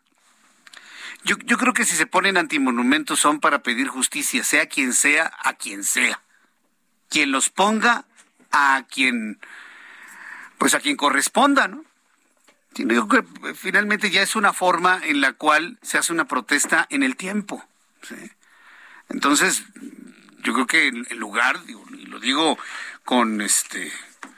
[1.24, 5.34] Yo, yo creo que si se ponen antimonumentos son para pedir justicia, sea quien sea,
[5.44, 6.22] a quien sea.
[7.10, 8.06] Quien los ponga,
[8.52, 9.40] a quien,
[10.58, 11.84] pues a quien corresponda, ¿no?
[12.76, 16.86] Yo creo que finalmente ya es una forma en la cual se hace una protesta
[16.92, 17.66] en el tiempo.
[19.10, 19.64] Entonces,
[20.44, 22.58] yo creo que en lugar, y lo digo
[23.04, 23.92] con este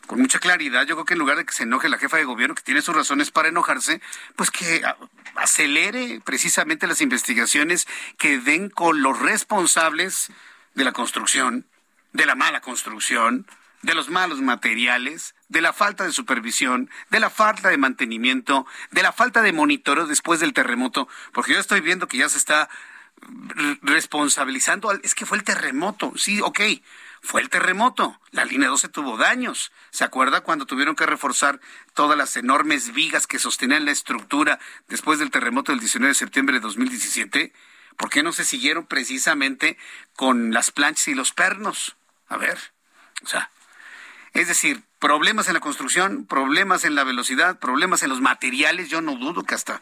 [0.09, 2.23] con mucha claridad, yo creo que en lugar de que se enoje la jefa de
[2.23, 4.01] gobierno, que tiene sus razones para enojarse,
[4.35, 4.81] pues que
[5.35, 10.31] acelere precisamente las investigaciones que den con los responsables
[10.73, 11.67] de la construcción,
[12.11, 13.45] de la mala construcción,
[13.81, 19.03] de los malos materiales, de la falta de supervisión, de la falta de mantenimiento, de
[19.03, 22.69] la falta de monitoreo después del terremoto, porque yo estoy viendo que ya se está
[23.81, 26.59] responsabilizando, es que fue el terremoto, sí, ok,
[27.21, 28.19] fue el terremoto.
[28.31, 29.71] La línea 12 tuvo daños.
[29.91, 31.59] ¿Se acuerda cuando tuvieron que reforzar
[31.93, 36.55] todas las enormes vigas que sostenían la estructura después del terremoto del 19 de septiembre
[36.55, 37.53] de 2017?
[37.97, 39.77] ¿Por qué no se siguieron precisamente
[40.15, 41.97] con las planchas y los pernos?
[42.29, 42.57] A ver,
[43.23, 43.51] o sea,
[44.33, 48.89] es decir, problemas en la construcción, problemas en la velocidad, problemas en los materiales.
[48.89, 49.81] Yo no dudo que hasta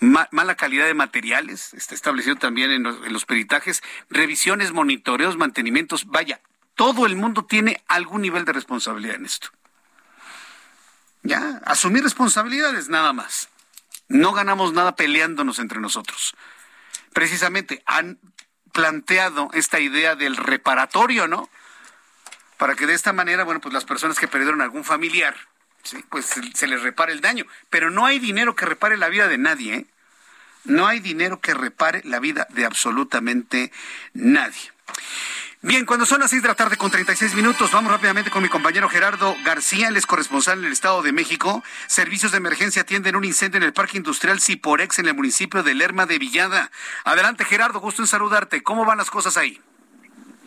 [0.00, 6.06] mala calidad de materiales está establecido también en los, en los peritajes, revisiones, monitoreos, mantenimientos.
[6.06, 6.40] Vaya,
[6.74, 9.48] todo el mundo tiene algún nivel de responsabilidad en esto.
[11.22, 13.48] Ya, asumir responsabilidades nada más.
[14.08, 16.36] No ganamos nada peleándonos entre nosotros.
[17.12, 18.18] Precisamente han
[18.72, 21.48] planteado esta idea del reparatorio, ¿no?
[22.58, 25.36] Para que de esta manera, bueno, pues las personas que perdieron algún familiar,
[26.08, 27.46] pues se les repare el daño.
[27.70, 29.86] Pero no hay dinero que repare la vida de nadie, ¿eh?
[30.64, 33.70] No hay dinero que repare la vida de absolutamente
[34.14, 34.72] nadie.
[35.62, 38.48] Bien, cuando son las seis de la tarde con 36 minutos, vamos rápidamente con mi
[38.48, 41.64] compañero Gerardo García, él es corresponsal en el Estado de México.
[41.86, 45.74] Servicios de emergencia atienden un incendio en el Parque Industrial Ciporex en el municipio de
[45.74, 46.70] Lerma de Villada.
[47.04, 48.62] Adelante, Gerardo, gusto en saludarte.
[48.62, 49.60] ¿Cómo van las cosas ahí?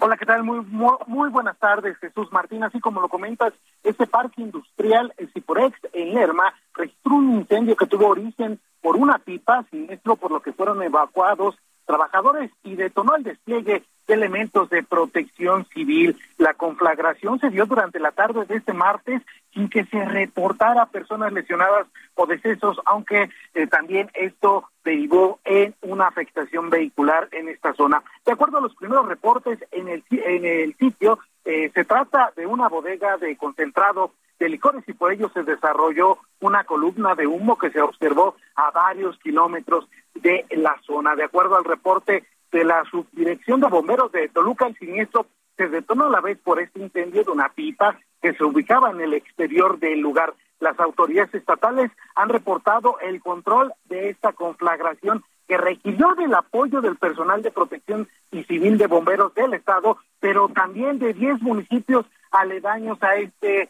[0.02, 0.44] Hola, ¿qué tal?
[0.44, 0.66] Muy,
[1.08, 2.64] muy, buenas tardes, Jesús Martín.
[2.64, 3.52] Así como lo comentas,
[3.84, 9.18] este parque industrial, el Ciporex, en Lerma, registró un incendio que tuvo origen por una
[9.18, 14.84] pipa, siniestro por lo que fueron evacuados trabajadores y detonó el despliegue de elementos de
[14.84, 16.18] protección civil.
[16.38, 19.22] La conflagración se dio durante la tarde de este martes
[19.54, 26.08] sin que se reportara personas lesionadas o decesos, aunque eh, también esto derivó en una
[26.08, 28.04] afectación vehicular en esta zona.
[28.26, 32.46] De acuerdo a los primeros reportes en el, en el sitio, eh, se trata de
[32.46, 37.58] una bodega de concentrado de licores y por ello se desarrolló una columna de humo
[37.58, 41.16] que se observó a varios kilómetros de la zona.
[41.16, 46.06] De acuerdo al reporte de la subdirección de bomberos de Toluca, el siniestro se detonó
[46.06, 49.80] a la vez por este incendio de una pipa que se ubicaba en el exterior
[49.80, 50.34] del lugar.
[50.60, 56.96] Las autoridades estatales han reportado el control de esta conflagración que requirió del apoyo del
[56.96, 63.02] personal de protección y civil de bomberos del estado, pero también de 10 municipios aledaños
[63.02, 63.70] a este,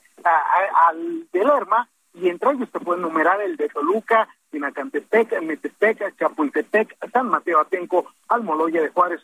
[0.90, 6.96] al de Lerma, y entre ellos se puede enumerar el de Toluca, Pinacantepec, Metepec, Chapultepec,
[7.12, 9.22] San Mateo Atenco, Almoloya de Juárez,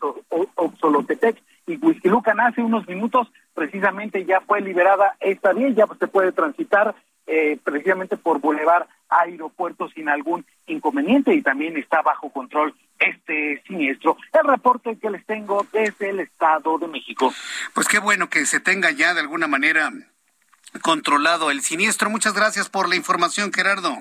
[0.56, 2.40] Oxolotepec y Huizquilucan.
[2.40, 6.96] Hace unos minutos precisamente ya fue liberada esta vía, ya se puede transitar
[7.28, 14.18] eh, precisamente por Boulevard Aeropuerto sin algún inconveniente y también está bajo control este siniestro.
[14.34, 17.34] El reporte que les tengo desde el Estado de México.
[17.74, 19.92] Pues qué bueno que se tenga ya de alguna manera
[20.82, 22.10] controlado el siniestro.
[22.10, 23.98] Muchas gracias por la información, Gerardo.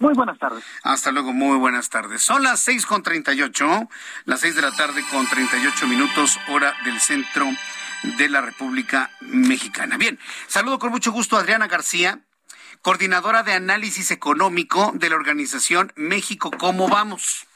[0.00, 0.64] Muy buenas tardes.
[0.84, 2.22] Hasta luego, muy buenas tardes.
[2.22, 3.88] Son las seis con treinta y ocho,
[4.26, 7.46] las seis de la tarde con treinta y ocho minutos, hora del centro
[8.16, 9.96] de la República Mexicana.
[9.96, 12.20] Bien, saludo con mucho gusto a Adriana García,
[12.80, 17.48] coordinadora de análisis económico de la organización México Cómo Vamos.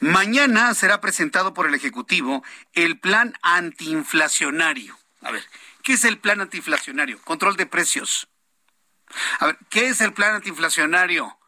[0.00, 4.98] Mañana será presentado por el Ejecutivo el plan antiinflacionario.
[5.20, 5.44] A ver,
[5.82, 7.20] ¿qué es el plan antiinflacionario?
[7.22, 8.26] Control de precios.
[9.38, 11.38] A ver, ¿qué es el plan antiinflacionario?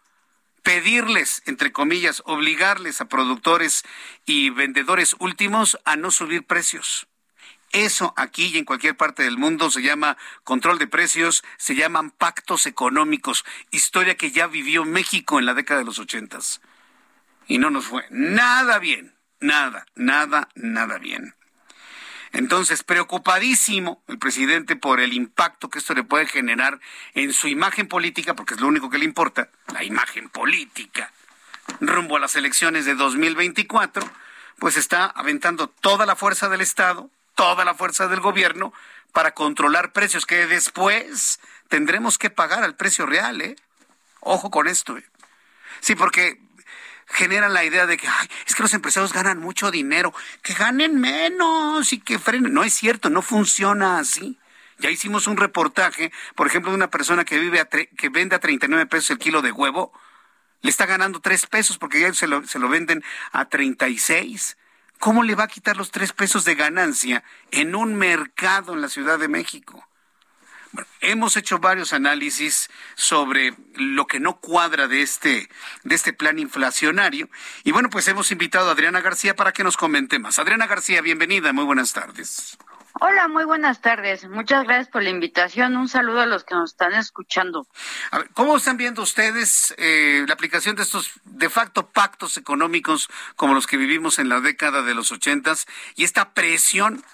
[0.66, 3.84] Pedirles, entre comillas, obligarles a productores
[4.24, 7.06] y vendedores últimos a no subir precios.
[7.70, 12.10] Eso aquí y en cualquier parte del mundo se llama control de precios, se llaman
[12.10, 16.60] pactos económicos, historia que ya vivió México en la década de los ochentas.
[17.46, 21.36] Y no nos fue nada bien, nada, nada, nada bien.
[22.36, 26.78] Entonces, preocupadísimo el presidente por el impacto que esto le puede generar
[27.14, 31.10] en su imagen política, porque es lo único que le importa, la imagen política,
[31.80, 34.06] rumbo a las elecciones de 2024,
[34.58, 38.74] pues está aventando toda la fuerza del Estado, toda la fuerza del gobierno
[39.12, 43.56] para controlar precios que después tendremos que pagar al precio real, ¿eh?
[44.20, 45.06] Ojo con esto, ¿eh?
[45.80, 46.38] Sí, porque
[47.06, 48.08] generan la idea de que
[48.46, 52.52] es que los empresarios ganan mucho dinero, que ganen menos y que frenen.
[52.52, 54.38] No es cierto, no funciona así.
[54.78, 58.40] Ya hicimos un reportaje, por ejemplo, de una persona que vive a que vende a
[58.40, 59.92] 39 pesos el kilo de huevo,
[60.60, 63.02] le está ganando 3 pesos porque ya se lo, se lo venden
[63.32, 64.58] a 36.
[64.98, 68.88] ¿Cómo le va a quitar los 3 pesos de ganancia en un mercado en la
[68.88, 69.86] Ciudad de México?
[71.00, 75.48] Hemos hecho varios análisis sobre lo que no cuadra de este,
[75.84, 77.28] de este plan inflacionario.
[77.64, 80.38] Y bueno, pues hemos invitado a Adriana García para que nos comente más.
[80.38, 82.58] Adriana García, bienvenida, muy buenas tardes.
[82.98, 84.26] Hola, muy buenas tardes.
[84.26, 85.76] Muchas gracias por la invitación.
[85.76, 87.66] Un saludo a los que nos están escuchando.
[88.32, 93.66] ¿Cómo están viendo ustedes eh, la aplicación de estos de facto pactos económicos como los
[93.66, 97.04] que vivimos en la década de los ochentas y esta presión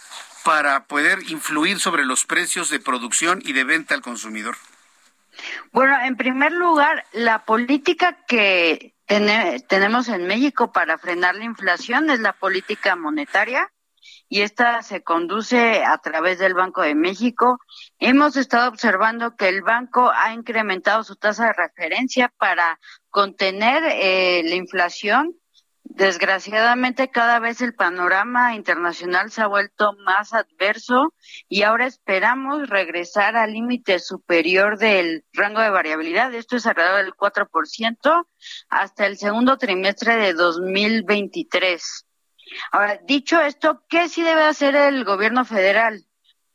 [0.45, 4.57] para poder influir sobre los precios de producción y de venta al consumidor?
[5.72, 8.95] Bueno, en primer lugar, la política que
[9.68, 13.70] tenemos en México para frenar la inflación es la política monetaria
[14.28, 17.59] y esta se conduce a través del Banco de México.
[17.99, 22.80] Hemos estado observando que el banco ha incrementado su tasa de referencia para
[23.11, 25.36] contener eh, la inflación
[25.95, 31.12] Desgraciadamente cada vez el panorama internacional se ha vuelto más adverso
[31.51, 36.32] y ahora esperamos regresar al límite superior del rango de variabilidad.
[36.32, 38.26] Esto es alrededor del 4%
[38.70, 42.07] hasta el segundo trimestre de 2023.
[42.70, 46.07] Ahora, dicho esto, ¿qué sí debe hacer el gobierno federal?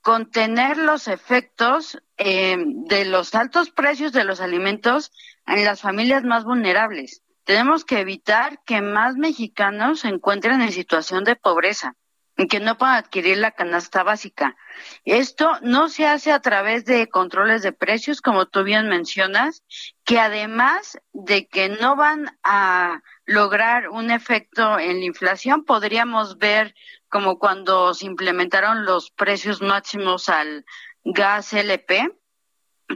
[0.01, 5.11] Contener los efectos eh, de los altos precios de los alimentos
[5.45, 11.23] en las familias más vulnerables tenemos que evitar que más mexicanos se encuentren en situación
[11.23, 11.95] de pobreza
[12.35, 14.57] y que no puedan adquirir la canasta básica.
[15.05, 19.63] Esto no se hace a través de controles de precios, como tú bien mencionas,
[20.03, 26.75] que además de que no van a lograr un efecto en la inflación, podríamos ver
[27.07, 30.65] como cuando se implementaron los precios máximos al
[31.05, 32.11] gas LP,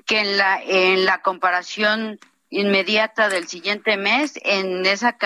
[0.06, 2.20] que en la, en la comparación
[2.52, 4.39] inmediata del siguiente mes.
[4.43, 5.18] En esa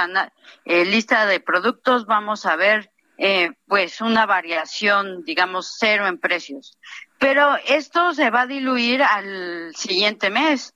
[0.64, 6.78] eh, lista de productos vamos a ver eh, pues una variación digamos cero en precios.
[7.20, 10.74] Pero esto se va a diluir al siguiente mes.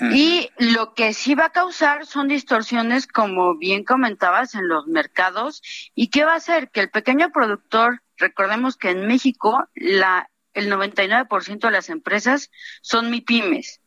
[0.00, 5.60] Y lo que sí va a causar son distorsiones como bien comentabas en los mercados.
[5.96, 10.72] Y qué va a hacer que el pequeño productor recordemos que en México la el
[10.72, 13.80] 99% de las empresas son MIPIMES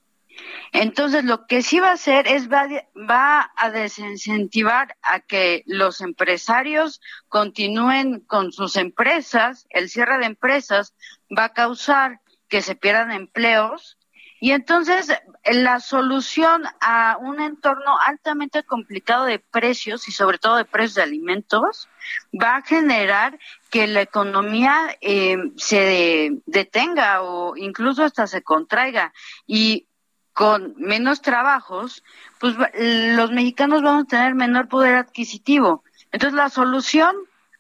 [0.74, 2.66] entonces, lo que sí va a hacer es va,
[2.96, 9.68] va, a desincentivar a que los empresarios continúen con sus empresas.
[9.70, 10.94] El cierre de empresas
[11.38, 13.98] va a causar que se pierdan empleos.
[14.40, 15.12] Y entonces,
[15.44, 21.04] la solución a un entorno altamente complicado de precios y sobre todo de precios de
[21.04, 21.90] alimentos
[22.34, 23.38] va a generar
[23.70, 29.14] que la economía eh, se detenga o incluso hasta se contraiga.
[29.46, 29.88] Y
[30.34, 32.04] con menos trabajos,
[32.40, 35.84] pues los mexicanos vamos a tener menor poder adquisitivo.
[36.12, 37.16] Entonces la solución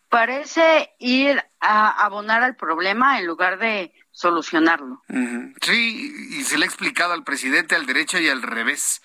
[0.09, 5.01] parece ir a abonar al problema en lugar de solucionarlo.
[5.61, 9.01] Sí, y se le ha explicado al presidente al derecho y al revés.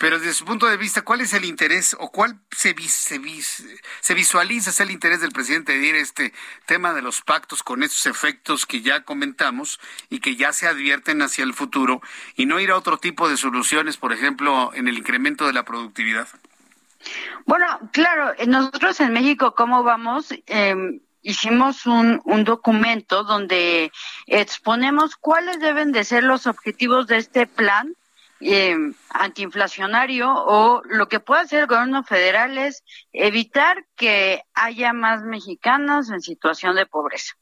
[0.00, 3.20] Pero desde su punto de vista, ¿cuál es el interés o cuál se, se,
[4.00, 6.32] se visualiza es el interés del presidente de ir este
[6.64, 9.78] tema de los pactos con esos efectos que ya comentamos
[10.08, 12.00] y que ya se advierten hacia el futuro
[12.34, 15.66] y no ir a otro tipo de soluciones, por ejemplo, en el incremento de la
[15.66, 16.28] productividad?
[17.44, 20.32] Bueno, claro, nosotros en México, ¿cómo vamos?
[20.46, 23.92] Eh, hicimos un, un documento donde
[24.26, 27.94] exponemos cuáles deben de ser los objetivos de este plan
[28.40, 28.76] eh,
[29.10, 36.10] antiinflacionario o lo que puede hacer el gobierno federal es evitar que haya más mexicanos
[36.10, 37.34] en situación de pobreza.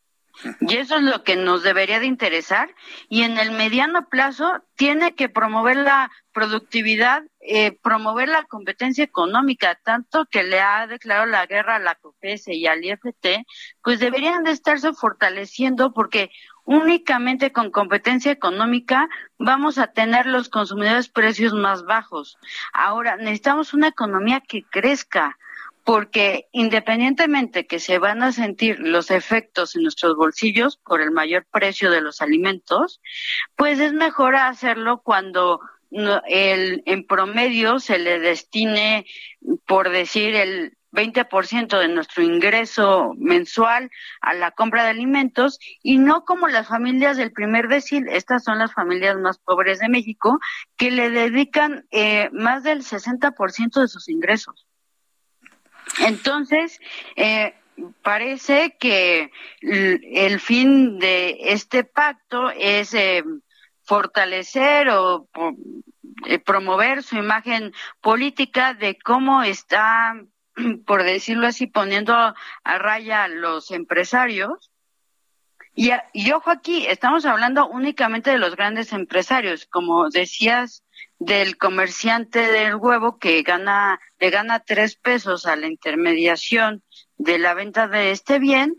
[0.61, 2.73] Y eso es lo que nos debería de interesar.
[3.09, 9.79] Y en el mediano plazo tiene que promover la productividad, eh, promover la competencia económica,
[9.83, 13.45] tanto que le ha declarado la guerra a la COFESE y al IFT,
[13.83, 16.31] pues deberían de estarse fortaleciendo porque
[16.69, 19.09] únicamente con competencia económica
[19.39, 22.37] vamos a tener los consumidores precios más bajos.
[22.75, 25.39] Ahora, necesitamos una economía que crezca,
[25.83, 31.47] porque independientemente que se van a sentir los efectos en nuestros bolsillos por el mayor
[31.51, 33.01] precio de los alimentos,
[33.57, 35.61] pues es mejor hacerlo cuando
[35.91, 39.07] el, en promedio se le destine,
[39.65, 46.25] por decir, el 20% de nuestro ingreso mensual a la compra de alimentos y no
[46.25, 50.39] como las familias del primer decil, estas son las familias más pobres de México,
[50.77, 54.67] que le dedican eh, más del 60% de sus ingresos.
[56.01, 56.81] Entonces,
[57.17, 57.55] eh,
[58.03, 59.31] parece que
[59.61, 63.23] el fin de este pacto es eh,
[63.83, 65.29] fortalecer o
[66.27, 70.15] eh, promover su imagen política de cómo está,
[70.87, 74.71] por decirlo así, poniendo a raya a los empresarios.
[75.75, 79.67] Y, y ojo aquí, estamos hablando únicamente de los grandes empresarios.
[79.67, 80.83] Como decías,
[81.19, 86.83] del comerciante del huevo que gana, le gana tres pesos a la intermediación
[87.17, 88.77] de la venta de este bien,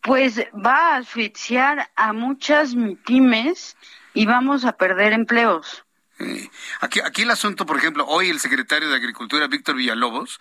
[0.00, 2.74] pues va a asfixiar a muchas
[3.04, 3.76] pymes
[4.14, 5.85] y vamos a perder empleos.
[6.80, 10.40] Aquí, aquí el asunto, por ejemplo, hoy el secretario de Agricultura, Víctor Villalobos,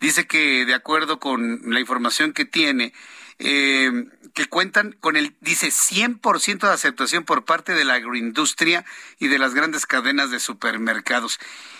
[0.00, 2.92] dice que de acuerdo con la información que tiene,
[3.38, 3.90] eh,
[4.34, 8.84] que cuentan con el, dice, 100% de aceptación por parte de la agroindustria
[9.18, 11.38] y de las grandes cadenas de supermercados.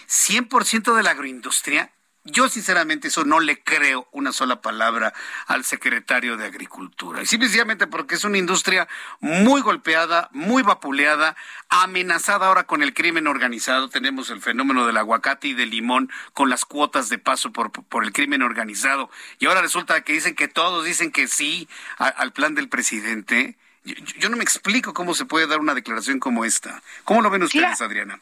[0.09, 1.93] 100% de la agroindustria
[2.25, 5.13] yo sinceramente eso no le creo una sola palabra
[5.47, 7.23] al secretario de Agricultura.
[7.23, 8.89] Y simplemente porque es una industria
[9.21, 11.37] muy golpeada, muy vapuleada,
[11.69, 13.91] amenazada ahora con el crimen organizado.
[13.91, 18.05] Tenemos el fenómeno del aguacate y del limón con las cuotas de paso por, por
[18.05, 19.11] el crimen organizado.
[19.39, 21.69] Y ahora resulta que dicen que todos dicen que sí
[21.99, 23.59] al plan del presidente.
[23.85, 26.83] Yo, no me explico cómo se puede dar una declaración como esta.
[27.05, 28.19] ¿Cómo lo ven ustedes, Adriana?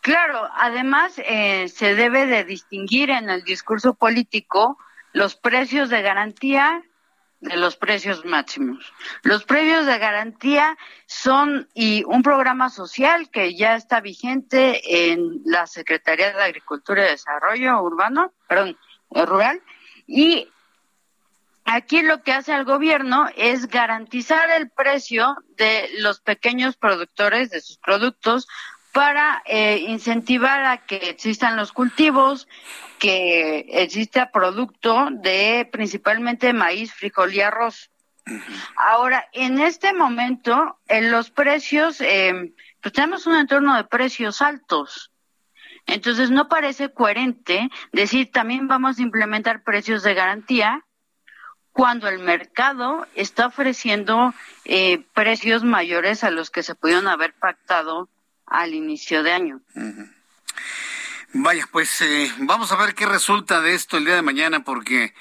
[0.00, 4.78] Claro, además eh, se debe de distinguir en el discurso político
[5.12, 6.82] los precios de garantía
[7.40, 8.92] de los precios máximos.
[9.22, 10.76] Los precios de garantía
[11.06, 17.10] son y un programa social que ya está vigente en la Secretaría de Agricultura y
[17.10, 18.78] Desarrollo Urbano, perdón,
[19.10, 19.60] eh, rural
[20.06, 20.48] y
[21.72, 27.60] Aquí lo que hace el gobierno es garantizar el precio de los pequeños productores de
[27.60, 28.48] sus productos
[28.92, 32.48] para eh, incentivar a que existan los cultivos,
[32.98, 37.90] que exista producto de principalmente maíz, frijol y arroz.
[38.76, 45.10] Ahora, en este momento, en los precios, eh, pues tenemos un entorno de precios altos.
[45.86, 50.84] Entonces, no parece coherente decir también vamos a implementar precios de garantía
[51.72, 54.34] cuando el mercado está ofreciendo
[54.64, 58.08] eh, precios mayores a los que se pudieron haber pactado
[58.50, 59.60] al inicio de año.
[61.32, 65.14] Vaya, pues eh, vamos a ver qué resulta de esto el día de mañana, porque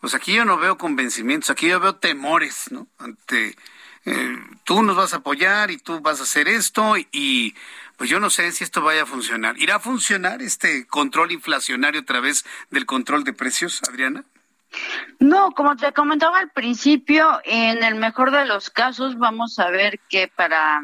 [0.00, 2.86] pues aquí yo no veo convencimientos, aquí yo veo temores, ¿no?
[2.98, 3.56] Ante
[4.04, 7.54] eh, tú nos vas a apoyar y tú vas a hacer esto y
[7.96, 9.58] pues yo no sé si esto vaya a funcionar.
[9.58, 14.24] ¿Irá a funcionar este control inflacionario a través del control de precios, Adriana?
[15.18, 19.98] No, como te comentaba al principio, en el mejor de los casos vamos a ver
[20.08, 20.82] que para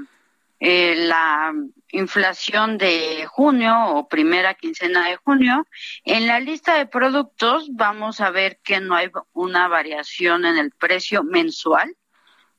[0.65, 1.53] eh, la
[1.91, 5.67] inflación de junio o primera quincena de junio,
[6.05, 10.71] en la lista de productos vamos a ver que no hay una variación en el
[10.71, 11.97] precio mensual,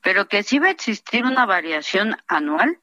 [0.02, 2.78] pero que sí va a existir una variación anual.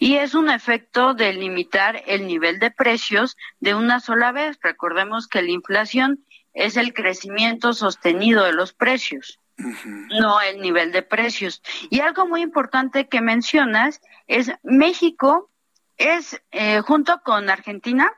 [0.00, 4.58] Y es un efecto de limitar el nivel de precios de una sola vez.
[4.60, 6.24] Recordemos que la inflación
[6.54, 11.62] es el crecimiento sostenido de los precios no el nivel de precios.
[11.90, 15.50] Y algo muy importante que mencionas es México
[15.96, 18.12] es, eh, junto con Argentina,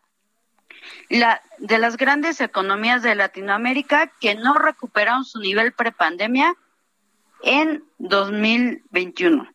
[1.09, 6.55] la, de las grandes economías de Latinoamérica que no recuperaron su nivel prepandemia
[7.43, 9.49] en 2021.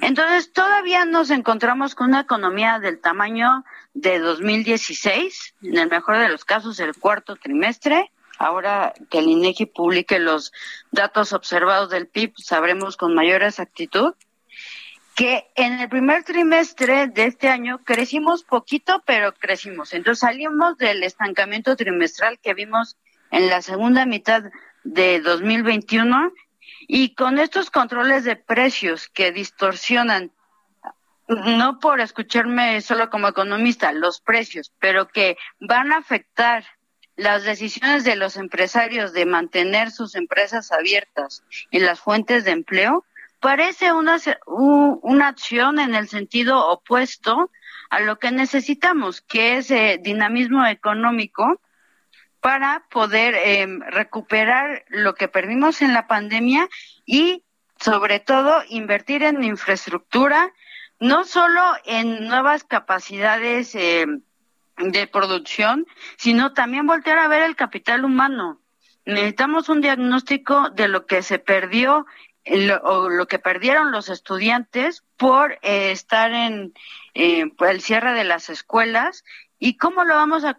[0.00, 6.28] Entonces, todavía nos encontramos con una economía del tamaño de 2016, en el mejor de
[6.28, 8.10] los casos, el cuarto trimestre.
[8.40, 10.50] Ahora que el INEGI publique los
[10.90, 14.14] datos observados del PIB, sabremos con mayor exactitud
[15.14, 19.92] que en el primer trimestre de este año crecimos poquito, pero crecimos.
[19.92, 22.96] Entonces salimos del estancamiento trimestral que vimos
[23.30, 24.44] en la segunda mitad
[24.84, 26.32] de 2021
[26.88, 30.32] y con estos controles de precios que distorsionan,
[31.28, 36.64] no por escucharme solo como economista, los precios, pero que van a afectar
[37.20, 43.04] las decisiones de los empresarios de mantener sus empresas abiertas y las fuentes de empleo,
[43.40, 47.50] parece una, una acción en el sentido opuesto
[47.90, 51.60] a lo que necesitamos, que es eh, dinamismo económico
[52.40, 56.68] para poder em, recuperar lo que perdimos en la pandemia
[57.04, 57.44] y
[57.78, 60.52] sobre todo invertir en infraestructura,
[60.98, 64.22] no solo en nuevas capacidades em,
[64.80, 68.60] de producción, sino también voltear a ver el capital humano.
[69.04, 72.06] Necesitamos un diagnóstico de lo que se perdió
[72.82, 76.72] o lo que perdieron los estudiantes por eh, estar en
[77.14, 79.24] eh, el cierre de las escuelas
[79.62, 80.56] ¿Y cómo lo vamos a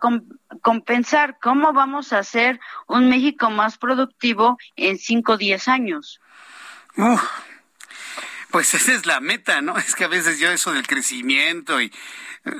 [0.61, 1.39] compensar?
[1.41, 6.21] ¿Cómo vamos a hacer un México más productivo en 5 o 10 años?
[8.51, 9.77] Pues esa es la meta, ¿no?
[9.77, 11.91] Es que a veces yo eso del crecimiento y eh,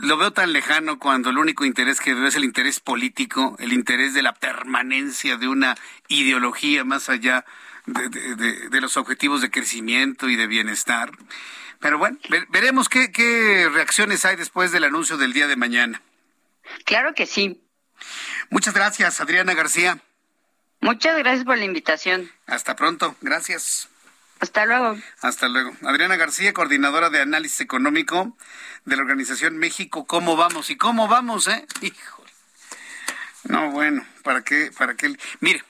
[0.02, 3.74] lo veo tan lejano cuando el único interés que veo es el interés político, el
[3.74, 5.76] interés de la permanencia de una
[6.08, 7.46] ideología más allá
[7.86, 11.12] de, los objetivos de crecimiento y de bienestar.
[11.80, 12.18] Pero bueno,
[12.50, 16.02] veremos qué reacciones hay después del anuncio del día de mañana.
[16.86, 17.62] Claro que sí.
[18.50, 20.00] Muchas gracias, Adriana García.
[20.82, 22.32] Muchas gracias por la invitación.
[22.48, 23.91] Hasta pronto, gracias.
[24.42, 24.98] Hasta luego.
[25.22, 25.72] Hasta luego.
[25.84, 28.36] Adriana García, coordinadora de análisis económico
[28.86, 30.08] de la Organización México.
[30.08, 30.72] ¿Cómo vamos?
[30.72, 31.66] ¿Y cómo vamos, eh?
[31.82, 32.32] Híjole.
[33.44, 34.72] No, bueno, ¿para qué?
[34.76, 35.16] ¿Para qué?
[35.42, 35.64] Mire,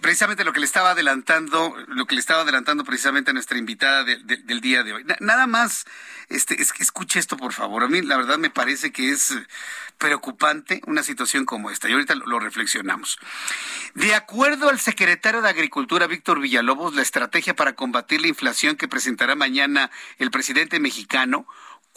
[0.00, 4.04] precisamente lo que le estaba adelantando, lo que le estaba adelantando precisamente a nuestra invitada
[4.04, 5.04] del día de hoy.
[5.20, 5.84] nada más,
[6.28, 7.84] este, es, escuche esto por favor.
[7.84, 9.34] A mí la verdad me parece que es
[9.98, 13.18] preocupante una situación como esta y ahorita lo, reflexionamos.
[13.94, 18.88] De acuerdo al secretario de Agricultura, Víctor Villalobos, la estrategia para combatir la inflación que
[18.88, 21.46] presentará mañana el presidente mexicano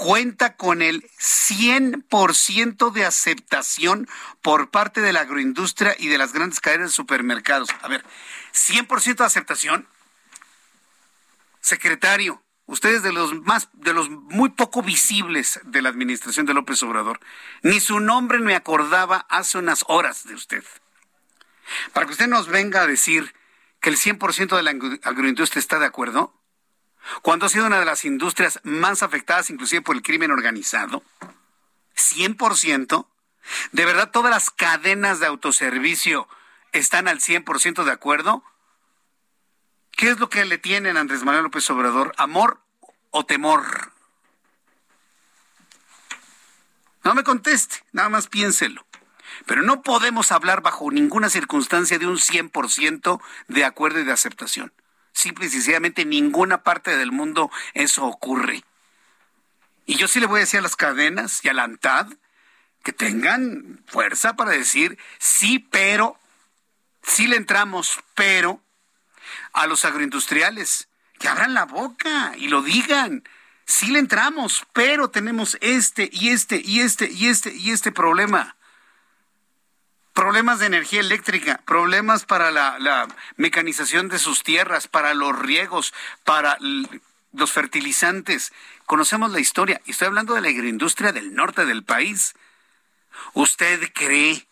[0.01, 4.09] cuenta con el 100% de aceptación
[4.41, 7.69] por parte de la agroindustria y de las grandes cadenas de supermercados.
[7.83, 8.03] A ver,
[8.51, 9.87] 100% de aceptación.
[11.59, 16.81] Secretario, ustedes de los más de los muy poco visibles de la administración de López
[16.81, 17.19] Obrador.
[17.61, 20.63] Ni su nombre me acordaba hace unas horas de usted.
[21.93, 23.35] Para que usted nos venga a decir
[23.79, 24.71] que el 100% de la
[25.03, 26.33] agroindustria está de acuerdo,
[27.21, 31.03] cuando ha sido una de las industrias más afectadas inclusive por el crimen organizado,
[31.95, 33.07] 100%,
[33.71, 36.27] ¿de verdad todas las cadenas de autoservicio
[36.71, 38.43] están al 100% de acuerdo?
[39.91, 42.13] ¿Qué es lo que le tienen a Andrés Manuel López Obrador?
[42.17, 42.59] ¿Amor
[43.11, 43.91] o temor?
[47.03, 48.85] No me conteste, nada más piénselo.
[49.45, 54.71] Pero no podemos hablar bajo ninguna circunstancia de un 100% de acuerdo y de aceptación.
[55.13, 58.63] Simple y sencillamente en ninguna parte del mundo eso ocurre.
[59.85, 62.07] Y yo sí le voy a decir a las cadenas y a la ANTAD
[62.83, 66.17] que tengan fuerza para decir sí, pero,
[67.03, 68.61] sí le entramos, pero
[69.53, 70.87] a los agroindustriales
[71.19, 73.23] que abran la boca y lo digan.
[73.65, 78.55] Sí le entramos, pero tenemos este y este y este y este y este problema
[80.13, 83.07] problemas de energía eléctrica, problemas para la,
[83.37, 85.93] mecanización de sus tierras, para los riegos,
[86.23, 88.51] para los fertilizantes.
[88.85, 92.35] Conocemos la historia y estoy hablando de la agroindustria del norte del país.
[93.33, 94.47] ¿Usted cree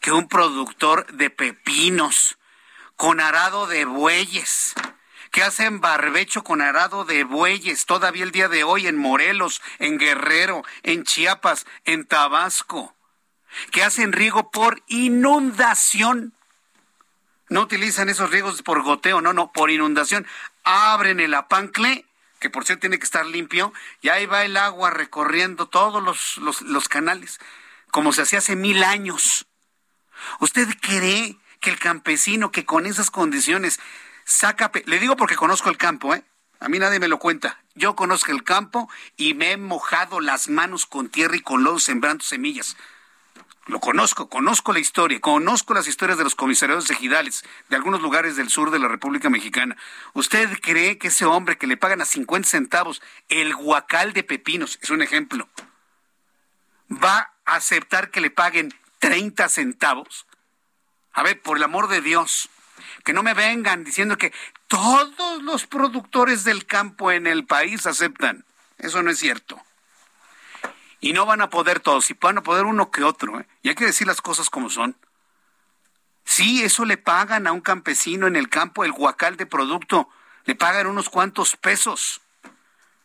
[0.00, 2.38] que un productor de pepinos
[2.96, 4.74] con arado de bueyes,
[5.30, 9.98] que hacen barbecho con arado de bueyes todavía el día de hoy en Morelos, en
[9.98, 12.94] Guerrero, en Chiapas, en Tabasco,
[13.70, 16.34] que hacen riego por inundación.
[17.48, 20.26] No utilizan esos riegos por goteo, no, no, por inundación.
[20.64, 22.06] Abren el apancle,
[22.38, 26.62] que por cierto tiene que estar limpio, y ahí va el agua recorriendo todos los,
[26.62, 27.40] los canales,
[27.90, 29.46] como se hacía hace mil años.
[30.40, 33.80] ¿Usted cree que el campesino que con esas condiciones
[34.24, 34.70] saca...
[34.86, 36.24] Le digo porque conozco el campo, ¿eh?
[36.58, 37.60] A mí nadie me lo cuenta.
[37.74, 41.80] Yo conozco el campo y me he mojado las manos con tierra y con lodo
[41.80, 42.76] sembrando semillas
[43.66, 48.34] lo conozco, conozco la historia, conozco las historias de los comisarios ejidales de algunos lugares
[48.34, 49.76] del sur de la República Mexicana.
[50.14, 54.80] ¿Usted cree que ese hombre que le pagan a 50 centavos el guacal de pepinos,
[54.82, 55.48] es un ejemplo,
[56.90, 60.26] va a aceptar que le paguen 30 centavos?
[61.12, 62.48] A ver, por el amor de Dios,
[63.04, 64.32] que no me vengan diciendo que
[64.66, 68.44] todos los productores del campo en el país aceptan.
[68.78, 69.62] Eso no es cierto
[71.02, 73.40] y no van a poder todos, y van a poder uno que otro.
[73.40, 73.46] ¿eh?
[73.60, 74.96] Y hay que decir las cosas como son.
[76.24, 80.08] Sí, eso le pagan a un campesino en el campo el guacal de producto,
[80.44, 82.20] le pagan unos cuantos pesos.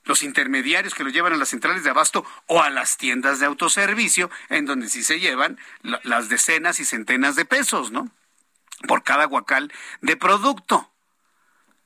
[0.03, 3.47] Los intermediarios que lo llevan a las centrales de abasto o a las tiendas de
[3.47, 8.11] autoservicio, en donde sí se llevan las decenas y centenas de pesos, ¿no?
[8.87, 10.93] Por cada guacal de producto.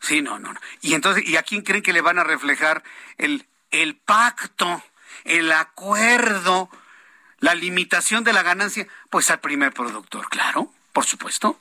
[0.02, 0.60] Sí, no, no, no.
[0.82, 2.84] Y entonces, ¿y a quién creen que le van a reflejar
[3.18, 4.84] el, el pacto?
[5.24, 6.70] El acuerdo,
[7.40, 11.60] la limitación de la ganancia, pues al primer productor, claro, por supuesto.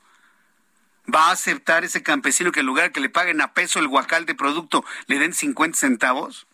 [1.13, 3.89] ¿Va a aceptar ese campesino que en lugar de que le paguen a peso el
[3.89, 6.47] guacal de producto le den 50 centavos?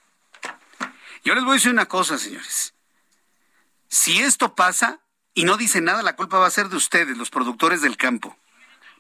[1.25, 2.75] Yo les voy a decir una cosa, señores.
[3.89, 5.01] Si esto pasa
[5.35, 8.37] y no dice nada, la culpa va a ser de ustedes, los productores del campo,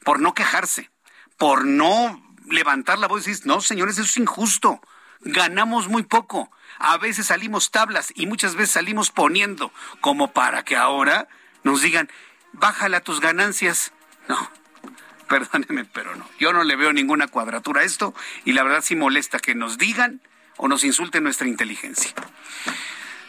[0.04, 0.90] por no quejarse,
[1.38, 4.80] por no levantar la voz y decir, no, señores, eso es injusto.
[5.20, 10.76] Ganamos muy poco a veces salimos tablas y muchas veces salimos poniendo, como para que
[10.76, 11.28] ahora
[11.62, 12.10] nos digan,
[12.52, 13.92] bájale a tus ganancias.
[14.28, 14.50] No,
[15.28, 16.28] perdóneme, pero no.
[16.38, 18.14] Yo no le veo ninguna cuadratura a esto
[18.44, 20.20] y la verdad sí molesta que nos digan
[20.56, 22.12] o nos insulten nuestra inteligencia.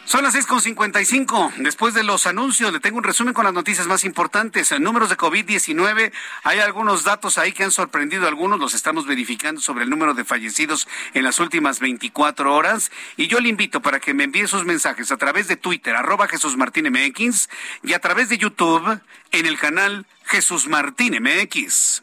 [0.08, 1.56] Son las 6.55.
[1.58, 4.72] Después de los anuncios, le tengo un resumen con las noticias más importantes.
[4.72, 6.12] En números de COVID-19,
[6.44, 8.58] hay algunos datos ahí que han sorprendido a algunos.
[8.58, 12.90] Los estamos verificando sobre el número de fallecidos en las últimas 24 horas.
[13.18, 16.26] Y yo le invito para que me envíe sus mensajes a través de Twitter, arroba
[16.26, 17.50] Jesús Martín MX,
[17.82, 22.02] y a través de YouTube en el canal Jesús Martín MX.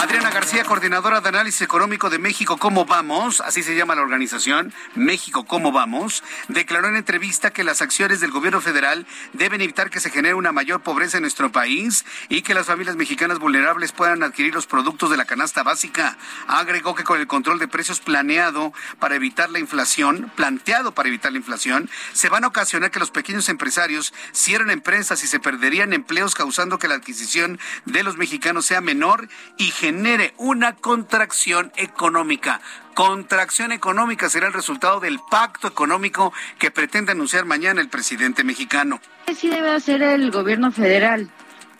[0.00, 3.40] Adriana García, coordinadora de análisis económico de México, ¿cómo vamos?
[3.40, 6.24] Así se llama la organización, México, ¿cómo vamos?
[6.48, 10.50] Declaró en entrevista que las acciones del gobierno federal deben evitar que se genere una
[10.50, 15.10] mayor pobreza en nuestro país y que las familias mexicanas vulnerables puedan adquirir los productos
[15.10, 16.18] de la canasta básica.
[16.48, 21.30] Agregó que con el control de precios planeado para evitar la inflación, planteado para evitar
[21.30, 25.92] la inflación, se van a ocasionar que los pequeños empresarios cierren empresas y se perderían
[25.92, 32.62] empleos causando que la adquisición de los mexicanos sea menor y genere una contracción económica.
[32.94, 38.98] Contracción económica será el resultado del pacto económico que pretende anunciar mañana el presidente mexicano.
[39.26, 41.28] ¿Qué sí debe hacer el gobierno federal?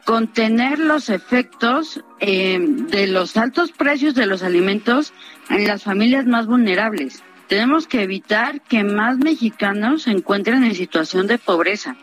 [0.04, 5.14] Contener los efectos eh, de los altos precios de los alimentos
[5.48, 7.22] en las familias más vulnerables.
[7.48, 11.96] Tenemos que evitar que más mexicanos se encuentren en situación de pobreza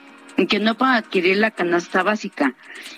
[0.48, 2.54] que no puedan adquirir la canasta básica.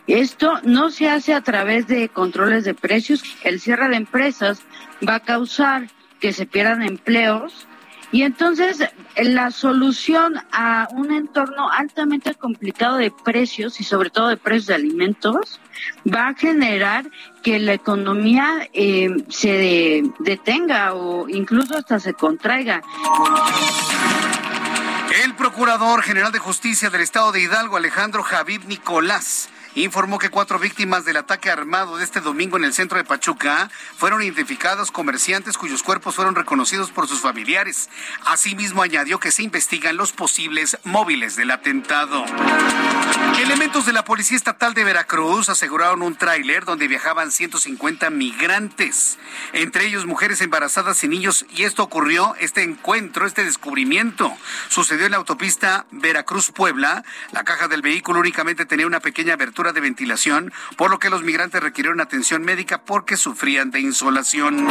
[0.08, 3.24] Esto no se hace a través de controles de precios.
[3.44, 4.62] El cierre de empresas
[5.08, 5.90] va a causar
[6.20, 7.68] que se pierdan empleos
[8.14, 8.88] Y entonces
[9.18, 14.76] la solución a un entorno altamente complicado de precios y sobre todo de precios de
[14.76, 15.60] alimentos
[16.06, 17.10] va a generar
[17.42, 22.84] que la economía eh, se detenga o incluso hasta se contraiga.
[25.22, 30.60] El Procurador General de Justicia del Estado de Hidalgo, Alejandro Javid Nicolás, informó que cuatro
[30.60, 35.58] víctimas del ataque armado de este domingo en el centro de Pachuca fueron identificados comerciantes
[35.58, 37.90] cuyos cuerpos fueron reconocidos por sus familiares.
[38.26, 42.24] Asimismo, añadió que se investigan los posibles móviles del atentado.
[43.40, 49.18] Elementos de la Policía Estatal de Veracruz aseguraron un tráiler donde viajaban 150 migrantes,
[49.54, 54.32] entre ellos mujeres embarazadas y niños, y esto ocurrió, este encuentro, este descubrimiento,
[54.70, 57.04] sucedió en la autopista Veracruz-Puebla.
[57.32, 61.24] La caja del vehículo únicamente tenía una pequeña abertura de ventilación, por lo que los
[61.24, 64.68] migrantes requirieron atención médica porque sufrían de insolación.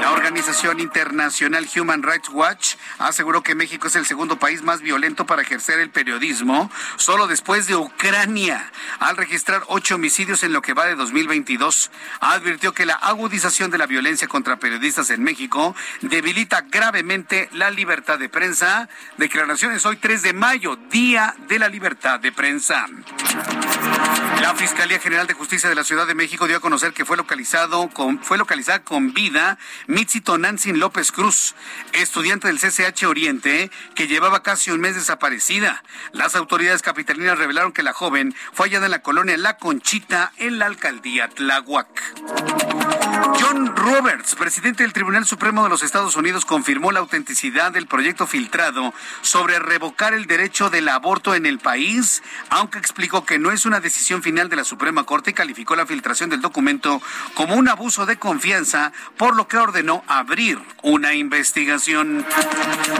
[0.00, 5.26] La organización internacional Human Rights Watch aseguró que México es el segundo país más violento
[5.26, 10.74] para ejercer el periodismo, solo después de Ucrania, al registrar ocho homicidios en lo que
[10.74, 11.90] va de 2022.
[12.20, 18.18] Advirtió que la agudización de la violencia contra periodistas en México debilita gravemente la libertad
[18.18, 18.88] de prensa.
[19.16, 22.86] Declaraciones hoy 3 de mayo, Día de la Libertad de Prensa.
[24.40, 27.16] La Fiscalía General de Justicia de la Ciudad de México dio a conocer que fue
[27.16, 31.54] localizado con, fue localizada con vida Mitzi Tonantzin López Cruz,
[31.92, 35.82] estudiante del CCH Oriente, que llevaba casi un mes desaparecida.
[36.12, 40.58] Las autoridades capitalinas revelaron que la joven fue hallada en la colonia La Conchita, en
[40.58, 41.88] la alcaldía Tláhuac.
[43.40, 48.26] John Roberts, presidente del Tribunal Supremo de los Estados Unidos, confirmó la autenticidad del proyecto
[48.26, 53.66] filtrado sobre revocar el derecho del aborto en el país, aunque explicó que no es
[53.66, 57.02] una decisión final de la Suprema Corte calificó la filtración del documento
[57.34, 62.24] como un abuso de confianza, por lo que ordenó abrir una investigación.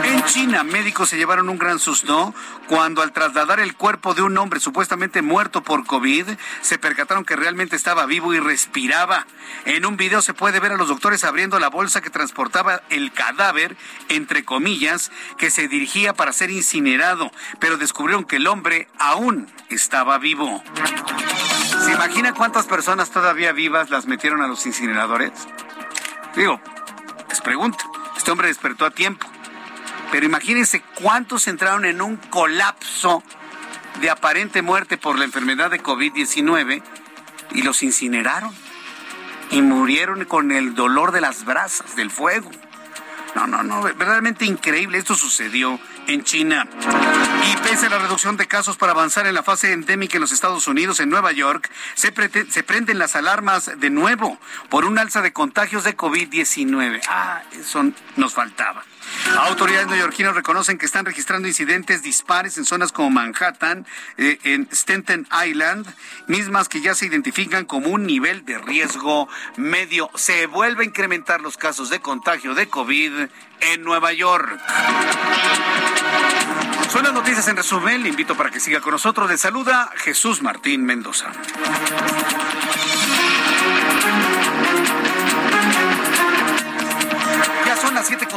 [0.03, 2.35] En China, médicos se llevaron un gran susto
[2.67, 6.27] cuando al trasladar el cuerpo de un hombre supuestamente muerto por COVID,
[6.61, 9.25] se percataron que realmente estaba vivo y respiraba.
[9.65, 13.11] En un video se puede ver a los doctores abriendo la bolsa que transportaba el
[13.13, 13.75] cadáver,
[14.09, 20.19] entre comillas, que se dirigía para ser incinerado, pero descubrieron que el hombre aún estaba
[20.19, 20.63] vivo.
[21.83, 25.31] ¿Se imagina cuántas personas todavía vivas las metieron a los incineradores?
[26.35, 26.59] Digo,
[27.29, 27.83] les pregunto,
[28.17, 29.27] este hombre despertó a tiempo,
[30.11, 33.23] pero imagínense cuántos entraron en un colapso
[34.01, 36.81] de aparente muerte por la enfermedad de COVID-19
[37.51, 38.53] y los incineraron
[39.51, 42.49] y murieron con el dolor de las brasas, del fuego.
[43.35, 44.97] No, no, no, verdaderamente increíble.
[44.97, 45.77] Esto sucedió
[46.07, 46.65] en China.
[47.51, 50.31] Y pese a la reducción de casos para avanzar en la fase endémica en los
[50.31, 55.33] Estados Unidos, en Nueva York, se, prenden las alarmas de nuevo por un alza de
[55.33, 57.01] contagios de COVID-19.
[57.09, 57.83] Ah, eso
[58.15, 58.85] nos faltaba.
[59.37, 63.85] Autoridades neoyorquinas reconocen que están registrando incidentes dispares en zonas como Manhattan,
[64.17, 65.87] eh, en Staten Island,
[66.27, 70.09] mismas que ya se identifican como un nivel de riesgo medio.
[70.15, 73.27] Se vuelve a incrementar los casos de contagio de COVID
[73.61, 74.59] en Nueva York.
[76.89, 78.03] Son las noticias en resumen.
[78.03, 79.29] Le invito para que siga con nosotros.
[79.29, 81.31] Le saluda Jesús Martín Mendoza.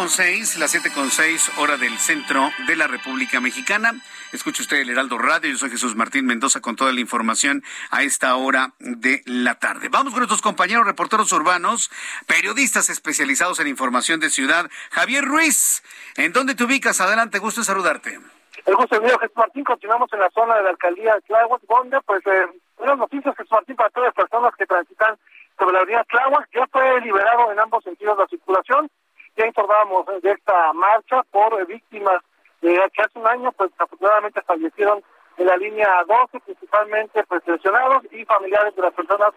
[0.09, 3.93] Con seis, las siete con seis, hora del centro de la República Mexicana.
[4.33, 5.51] Escuche usted el Heraldo Radio.
[5.51, 9.91] Yo soy Jesús Martín Mendoza con toda la información a esta hora de la tarde.
[9.91, 11.91] Vamos con nuestros compañeros reporteros urbanos,
[12.27, 14.71] periodistas especializados en información de ciudad.
[14.93, 15.83] Javier Ruiz,
[16.17, 17.03] ¿en dónde te ubicas?
[17.03, 18.19] Adelante, gusto en saludarte.
[18.65, 19.65] El gusto es mío, Jesús Martín.
[19.65, 22.47] Continuamos en la zona de la alcaldía de Tláhuac, donde, pues, eh,
[22.79, 25.19] unas noticias, Jesús Martín, para todas las personas que transitan
[25.59, 26.49] sobre la avenida Tláhuac.
[26.55, 28.91] Ya fue liberado en ambos sentidos la circulación
[29.39, 32.21] ya informábamos de esta marcha por víctimas
[32.61, 35.03] de que hace un año, pues afortunadamente fallecieron
[35.37, 39.31] en la línea 12, principalmente pues lesionados y familiares de las personas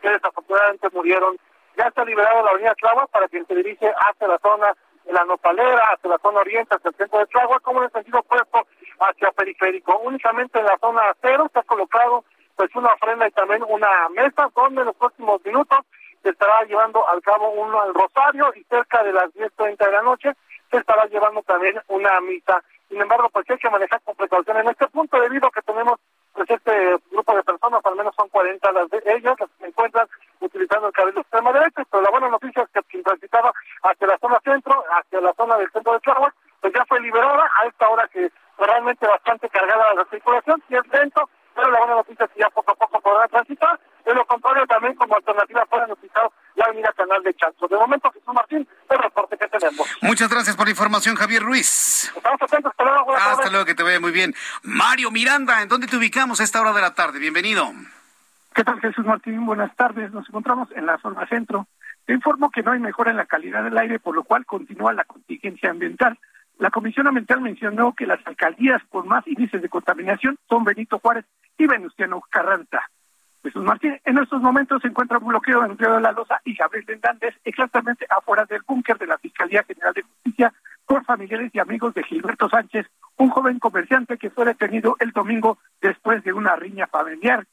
[0.00, 1.36] que desafortunadamente murieron.
[1.76, 4.72] Ya está liberado la avenida Tláhuac para quien se dirige hacia la zona
[5.04, 7.92] de la Nopalera, hacia la zona oriente, hacia el centro de Tláhuac, como en el
[7.92, 8.66] sentido opuesto
[9.00, 9.98] hacia periférico.
[9.98, 12.24] Únicamente en la zona cero se ha colocado
[12.56, 15.78] pues una ofrenda y también una mesa donde en los próximos minutos
[16.22, 20.02] se estará llevando al cabo un al rosario y cerca de las 10.30 de la
[20.02, 20.32] noche
[20.70, 22.62] se estará llevando también una misa.
[22.88, 25.98] Sin embargo, pues hay que manejar con precaución en este punto debido a que tenemos
[26.32, 29.66] pues este grupo de personas, al menos son 40 las de ellas, las que se
[29.66, 30.08] encuentran
[30.40, 33.52] utilizando el cabello extrema derecha, pero la buena noticia es que quien transitaba
[33.82, 37.50] hacia la zona centro, hacia la zona del centro de Tláhuac, pues ya fue liberada
[37.60, 41.94] a esta hora que realmente bastante cargada la circulación, y es lento, pero la buena
[41.96, 45.64] noticia es que ya poco a poco podrá transitar de lo contrario, también como alternativa
[45.66, 45.90] pueden
[46.62, 47.66] la avenida Canal de Chanzo.
[47.68, 49.88] De momento, Jesús Martín, el reporte que tenemos.
[50.00, 52.12] Muchas gracias por la información, Javier Ruiz.
[52.16, 53.16] Estamos atentos, hasta luego.
[53.16, 54.34] Hasta luego, que te vaya muy bien.
[54.62, 57.18] Mario Miranda, ¿en dónde te ubicamos a esta hora de la tarde?
[57.18, 57.72] Bienvenido.
[58.54, 59.44] ¿Qué tal, Jesús Martín?
[59.46, 60.12] Buenas tardes.
[60.12, 61.66] Nos encontramos en la zona centro.
[62.04, 64.92] Te informo que no hay mejora en la calidad del aire, por lo cual continúa
[64.92, 66.18] la contingencia ambiental.
[66.58, 71.24] La Comisión Ambiental mencionó que las alcaldías con más índices de contaminación son Benito Juárez
[71.58, 72.88] y Venustiano Carranza.
[73.42, 76.54] Jesús Martín, en estos momentos se encuentra un bloqueo en Río de la Loza y
[76.54, 80.52] Gabriel Hernández, exactamente afuera del búnker de la Fiscalía General de Justicia,
[80.86, 82.86] por familiares y amigos de Gilberto Sánchez,
[83.16, 87.46] un joven comerciante que fue detenido el domingo después de una riña familiar.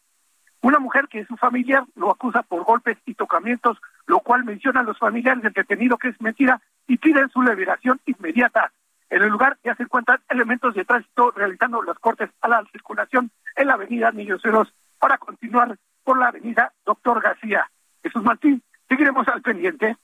[0.61, 4.83] Una mujer que su familiar lo acusa por golpes y tocamientos, lo cual menciona a
[4.83, 8.71] los familiares del detenido que es mentira y piden su liberación inmediata.
[9.09, 13.31] En el lugar ya se encuentran elementos de tránsito realizando los cortes a la circulación
[13.55, 17.69] en la avenida Niños Ceros para continuar por la avenida Doctor García.
[18.03, 19.97] Jesús Martín, seguiremos al pendiente.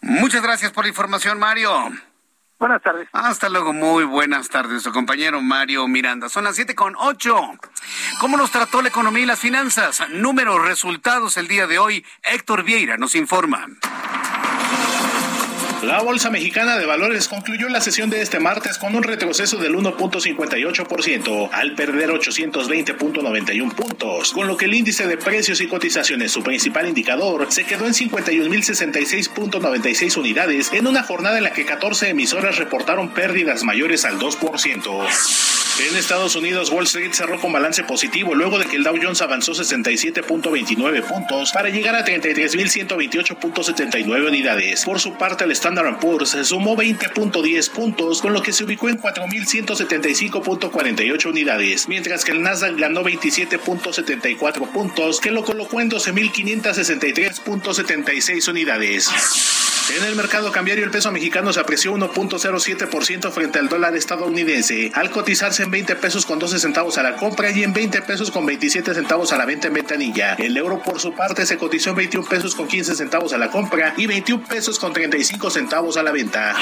[0.00, 1.70] Muchas gracias por la información, Mario.
[2.58, 3.08] Buenas tardes.
[3.12, 4.82] Hasta luego, muy buenas tardes.
[4.82, 6.28] Su compañero Mario Miranda.
[6.28, 7.36] Son las siete con ocho.
[8.20, 10.02] ¿Cómo nos trató la economía y las finanzas?
[10.10, 12.04] Números, resultados el día de hoy.
[12.24, 13.64] Héctor Vieira nos informa.
[15.88, 19.74] La Bolsa Mexicana de Valores concluyó la sesión de este martes con un retroceso del
[19.74, 26.42] 1.58% al perder 820.91 puntos, con lo que el índice de precios y cotizaciones, su
[26.42, 32.58] principal indicador, se quedó en 51.066.96 unidades en una jornada en la que 14 emisoras
[32.58, 35.57] reportaron pérdidas mayores al 2%.
[35.80, 39.22] En Estados Unidos, Wall Street cerró con balance positivo luego de que el Dow Jones
[39.22, 44.84] avanzó 67.29 puntos para llegar a 33.128.79 unidades.
[44.84, 49.00] Por su parte, el Standard Poor's sumó 20.10 puntos, con lo que se ubicó en
[49.00, 59.77] 4.175.48 unidades, mientras que el Nasdaq ganó 27.74 puntos, que lo colocó en 12.563.76 unidades.
[59.96, 65.10] En el mercado cambiario el peso mexicano se apreció 1.07% frente al dólar estadounidense, al
[65.10, 68.44] cotizarse en 20 pesos con 12 centavos a la compra y en 20 pesos con
[68.44, 70.34] 27 centavos a la venta en ventanilla.
[70.34, 73.50] El euro por su parte se cotizó en 21 pesos con 15 centavos a la
[73.50, 76.54] compra y 21 pesos con 35 centavos a la venta.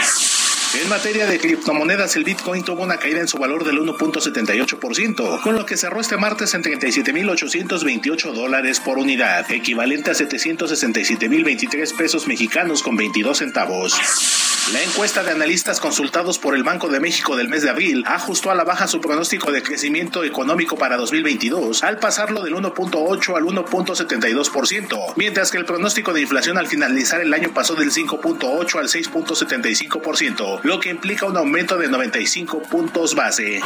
[0.83, 5.55] En materia de criptomonedas, el Bitcoin tuvo una caída en su valor del 1.78%, con
[5.55, 12.83] lo que cerró este martes en 37.828 dólares por unidad, equivalente a 767.023 pesos mexicanos
[12.83, 14.36] con 22 centavos.
[14.73, 18.51] La encuesta de analistas consultados por el Banco de México del mes de abril ajustó
[18.51, 23.45] a la baja su pronóstico de crecimiento económico para 2022 al pasarlo del 1.8 al
[23.45, 28.89] 1.72%, mientras que el pronóstico de inflación al finalizar el año pasó del 5.8 al
[28.89, 33.61] 6.75%, lo que implica un aumento de 95 puntos base.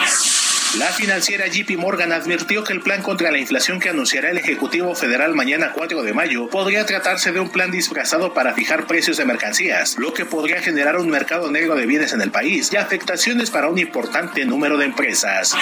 [0.79, 4.95] La financiera JP Morgan advirtió que el plan contra la inflación que anunciará el Ejecutivo
[4.95, 9.25] Federal mañana 4 de mayo podría tratarse de un plan disfrazado para fijar precios de
[9.25, 13.51] mercancías, lo que podría generar un mercado negro de bienes en el país y afectaciones
[13.51, 15.57] para un importante número de empresas.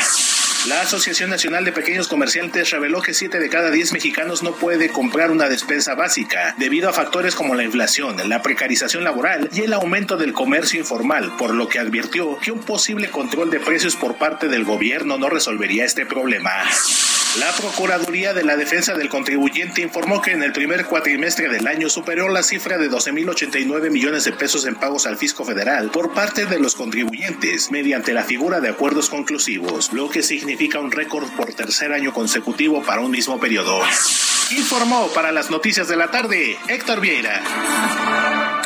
[0.67, 4.89] La Asociación Nacional de Pequeños Comerciantes reveló que 7 de cada 10 mexicanos no puede
[4.89, 9.73] comprar una despensa básica debido a factores como la inflación, la precarización laboral y el
[9.73, 14.17] aumento del comercio informal, por lo que advirtió que un posible control de precios por
[14.17, 16.53] parte del gobierno no resolvería este problema.
[17.37, 21.89] La Procuraduría de la Defensa del Contribuyente informó que en el primer cuatrimestre del año
[21.89, 26.47] superó la cifra de 12.089 millones de pesos en pagos al fisco federal por parte
[26.47, 31.53] de los contribuyentes mediante la figura de acuerdos conclusivos, lo que significa un récord por
[31.53, 33.81] tercer año consecutivo para un mismo periodo.
[34.51, 38.58] Informó para las noticias de la tarde Héctor Vieira.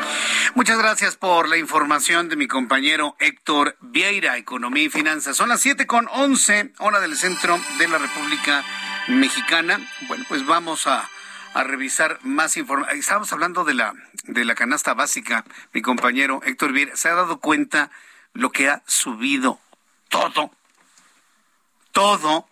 [0.54, 5.34] Muchas gracias por la información de mi compañero Héctor Vieira, Economía y Finanzas.
[5.34, 8.62] Son las siete con once, hora del centro de la República
[9.08, 9.80] Mexicana.
[10.08, 11.08] Bueno, pues vamos a,
[11.54, 12.98] a revisar más información.
[12.98, 13.94] Estábamos hablando de la,
[14.24, 15.46] de la canasta básica.
[15.72, 17.90] Mi compañero Héctor Vieira se ha dado cuenta
[18.34, 19.58] lo que ha subido
[20.10, 20.50] todo.
[21.92, 22.46] Todo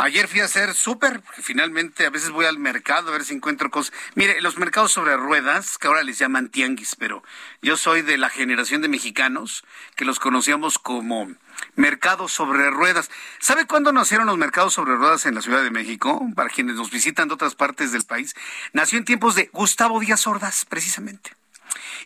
[0.00, 3.68] Ayer fui a hacer súper, finalmente a veces voy al mercado a ver si encuentro
[3.68, 3.92] cosas.
[4.14, 7.24] Mire, los mercados sobre ruedas, que ahora les llaman tianguis, pero
[7.62, 9.64] yo soy de la generación de mexicanos
[9.96, 11.26] que los conocíamos como
[11.74, 13.10] mercados sobre ruedas.
[13.40, 16.24] ¿Sabe cuándo nacieron los mercados sobre ruedas en la Ciudad de México?
[16.36, 18.36] Para quienes nos visitan de otras partes del país.
[18.72, 21.34] Nació en tiempos de Gustavo Díaz Ordaz, precisamente.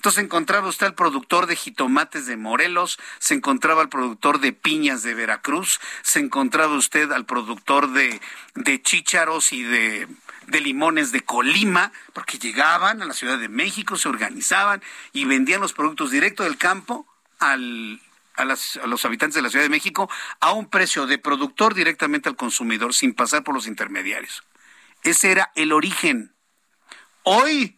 [0.00, 5.02] Entonces encontraba usted al productor de jitomates de Morelos, se encontraba al productor de piñas
[5.02, 8.18] de Veracruz, se encontraba usted al productor de,
[8.54, 10.08] de chícharos y de,
[10.46, 14.82] limones de Colima, porque llegaban a la Ciudad de México, se organizaban
[15.12, 17.06] y vendían los productos directo del campo
[17.38, 20.08] a, los habitantes de la Ciudad de México
[20.40, 24.44] a un precio de productor directamente al consumidor sin pasar por los intermediarios.
[25.02, 26.34] Ese era el origen.
[27.22, 27.76] Hoy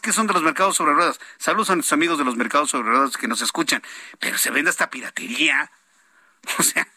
[0.00, 1.18] ¿Qué, son de los mercados sobre ruedas?
[1.38, 3.82] Saludos a nuestros amigos de los mercados sobre ruedas que nos escuchan.
[4.20, 5.70] Pero se vende hasta piratería.
[6.58, 6.88] O sea,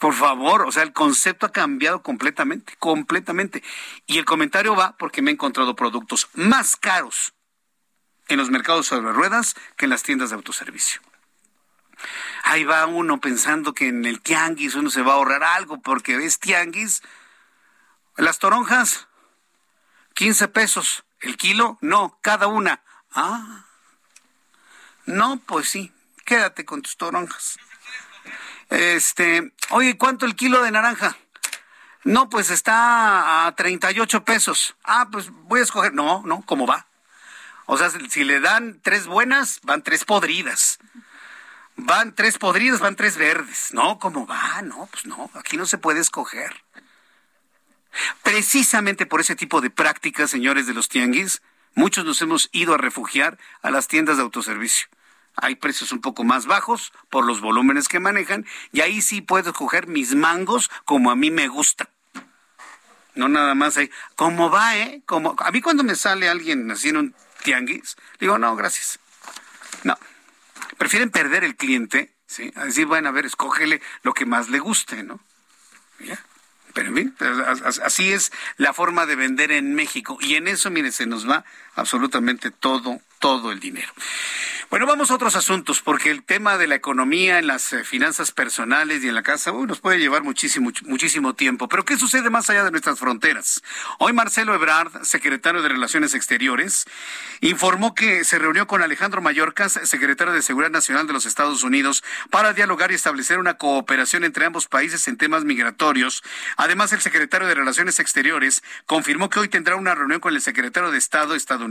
[0.00, 3.62] por favor, o sea, el concepto ha cambiado completamente, completamente.
[4.06, 7.32] Y el comentario va porque me he encontrado productos más caros
[8.26, 11.00] en los mercados sobre ruedas que en las tiendas de autoservicio.
[12.42, 16.16] Ahí va uno pensando que en el tianguis uno se va a ahorrar algo porque
[16.16, 17.02] ves tianguis.
[18.16, 19.06] Las toronjas,
[20.14, 21.04] 15 pesos.
[21.20, 21.78] ¿El kilo?
[21.80, 22.82] No, cada una.
[23.12, 23.64] Ah.
[25.06, 25.92] No, pues sí.
[26.24, 27.58] Quédate con tus toronjas.
[28.70, 31.16] Este, oye, ¿cuánto el kilo de naranja?
[32.04, 34.76] No, pues está a 38 pesos.
[34.84, 35.94] Ah, pues voy a escoger.
[35.94, 36.86] No, no, ¿cómo va?
[37.66, 40.78] O sea, si le dan tres buenas, van tres podridas.
[41.76, 43.72] Van tres podridas, van tres verdes.
[43.72, 44.62] No, ¿cómo va?
[44.62, 46.64] No, pues no, aquí no se puede escoger.
[48.22, 51.42] Precisamente por ese tipo de prácticas, señores de los tianguis,
[51.74, 54.88] muchos nos hemos ido a refugiar a las tiendas de autoservicio.
[55.36, 59.52] Hay precios un poco más bajos por los volúmenes que manejan y ahí sí puedo
[59.52, 61.90] coger mis mangos como a mí me gusta.
[63.14, 63.90] No nada más ahí.
[64.16, 65.02] ¿Cómo va, eh?
[65.06, 68.98] Como, a mí cuando me sale alguien así un tianguis, digo, no, gracias.
[69.84, 69.96] No.
[70.76, 72.52] Prefieren perder el cliente, ¿sí?
[72.56, 75.20] A decir, bueno, a ver, escógele lo que más le guste, ¿no?
[76.00, 76.18] ¿Ya?
[76.78, 77.14] Pero fin,
[77.82, 80.18] así es la forma de vender en México.
[80.20, 81.44] Y en eso, mire, se nos va
[81.78, 83.92] absolutamente todo, todo el dinero.
[84.70, 88.32] Bueno, vamos a otros asuntos, porque el tema de la economía en las eh, finanzas
[88.32, 91.68] personales y en la casa nos puede llevar muchísimo, muchísimo tiempo.
[91.68, 93.62] Pero ¿qué sucede más allá de nuestras fronteras?
[93.98, 96.84] Hoy Marcelo Ebrard, secretario de Relaciones Exteriores,
[97.40, 102.04] informó que se reunió con Alejandro Mayorkas, secretario de Seguridad Nacional de los Estados Unidos,
[102.28, 106.22] para dialogar y establecer una cooperación entre ambos países en temas migratorios.
[106.58, 110.90] Además, el secretario de Relaciones Exteriores confirmó que hoy tendrá una reunión con el secretario
[110.90, 111.67] de Estado estadounidense,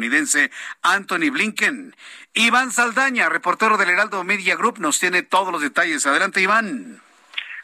[0.81, 1.95] Anthony Blinken.
[2.33, 6.05] Iván Saldaña, reportero del Heraldo Media Group, nos tiene todos los detalles.
[6.05, 7.01] Adelante, Iván.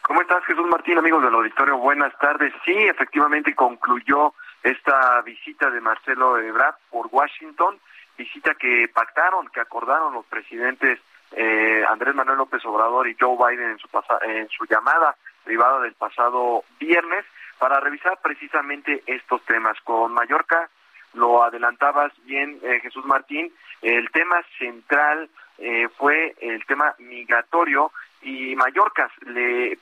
[0.02, 1.78] ¿Cómo estás, Jesús Martín, amigos del auditorio?
[1.78, 2.52] Buenas tardes.
[2.64, 7.78] Sí, efectivamente concluyó esta visita de Marcelo Ebrard por Washington,
[8.16, 11.00] visita que pactaron, que acordaron los presidentes
[11.32, 13.88] eh, Andrés Manuel López Obrador y Joe Biden en su,
[14.22, 17.24] en su llamada privada del pasado viernes
[17.58, 19.76] para revisar precisamente estos temas.
[19.84, 20.68] Con Mallorca
[21.14, 23.52] lo adelantabas bien, eh, Jesús Martín,
[23.82, 27.92] el tema central eh, fue el tema migratorio
[28.22, 29.78] y Mallorca le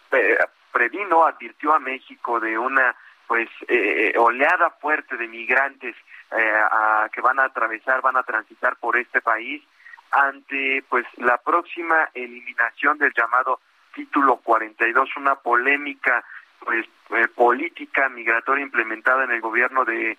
[0.72, 2.94] previno, advirtió a México de una
[3.26, 5.96] pues eh, oleada fuerte de migrantes
[6.30, 9.62] a, que van a atravesar, van a transitar por este país
[10.10, 13.60] ante pues la próxima eliminación del llamado
[13.94, 16.24] título 42, una polémica
[16.64, 16.86] pues
[17.34, 20.16] política migratoria implementada en el gobierno de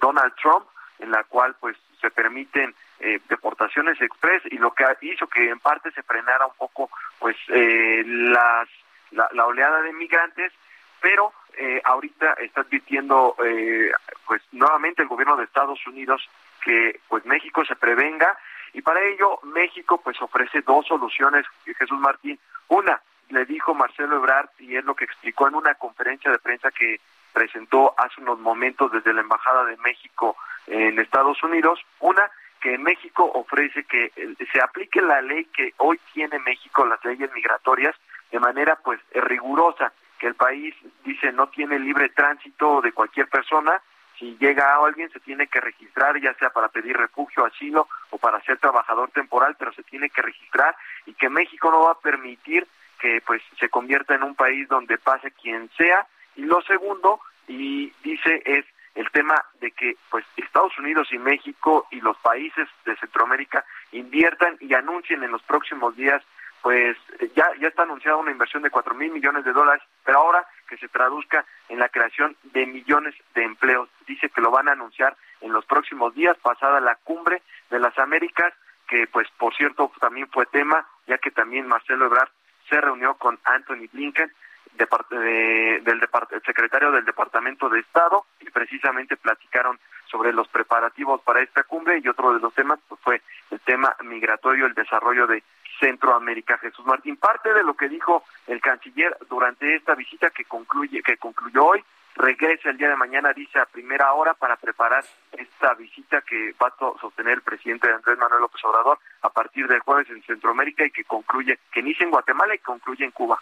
[0.00, 0.66] Donald Trump,
[0.98, 5.60] en la cual pues se permiten eh, deportaciones express y lo que hizo que en
[5.60, 8.68] parte se frenara un poco pues eh, las,
[9.12, 10.52] la, oleada de migrantes
[11.00, 13.90] pero eh, ahorita está advirtiendo eh,
[14.26, 16.28] pues nuevamente el gobierno de Estados Unidos
[16.64, 18.36] que pues México se prevenga
[18.72, 22.38] y para ello México pues ofrece dos soluciones Jesús Martín.
[22.68, 23.00] Una
[23.30, 27.00] le dijo Marcelo Ebrard y es lo que explicó en una conferencia de prensa que
[27.32, 32.30] presentó hace unos momentos desde la embajada de México en Estados Unidos una
[32.60, 37.32] que México ofrece que eh, se aplique la ley que hoy tiene México, las leyes
[37.32, 37.94] migratorias,
[38.32, 40.74] de manera pues rigurosa, que el país
[41.04, 43.80] dice no tiene libre tránsito de cualquier persona,
[44.18, 48.18] si llega a alguien se tiene que registrar, ya sea para pedir refugio, asilo o
[48.18, 50.74] para ser trabajador temporal, pero se tiene que registrar
[51.06, 52.66] y que México no va a permitir
[53.00, 56.06] que pues se convierta en un país donde pase quien sea.
[56.36, 58.64] Y lo segundo, y dice, es
[58.94, 64.56] el tema de que pues Estados Unidos y México y los países de Centroamérica inviertan
[64.60, 66.22] y anuncien en los próximos días
[66.62, 66.96] pues
[67.36, 70.76] ya, ya está anunciada una inversión de cuatro mil millones de dólares, pero ahora que
[70.76, 73.88] se traduzca en la creación de millones de empleos.
[74.06, 77.96] Dice que lo van a anunciar en los próximos días, pasada la cumbre de las
[77.98, 78.52] Américas,
[78.88, 82.30] que pues por cierto también fue tema, ya que también Marcelo Ebrard
[82.68, 84.32] se reunió con Anthony Blinken,
[84.74, 86.00] de parte de, del
[86.30, 92.00] el secretario del Departamento de Estado, y precisamente platicaron sobre los preparativos para esta cumbre
[92.02, 95.42] y otro de los temas pues, fue el tema migratorio, el desarrollo de
[95.80, 96.58] Centroamérica.
[96.58, 101.16] Jesús Martín, parte de lo que dijo el canciller durante esta visita que concluye que
[101.16, 101.84] concluyó hoy,
[102.18, 106.68] regresa el día de mañana, dice a primera hora para preparar esta visita que va
[106.68, 110.90] a sostener el presidente Andrés Manuel López Obrador a partir del jueves en Centroamérica y
[110.90, 113.38] que concluye, que inicia en Guatemala y concluye en Cuba.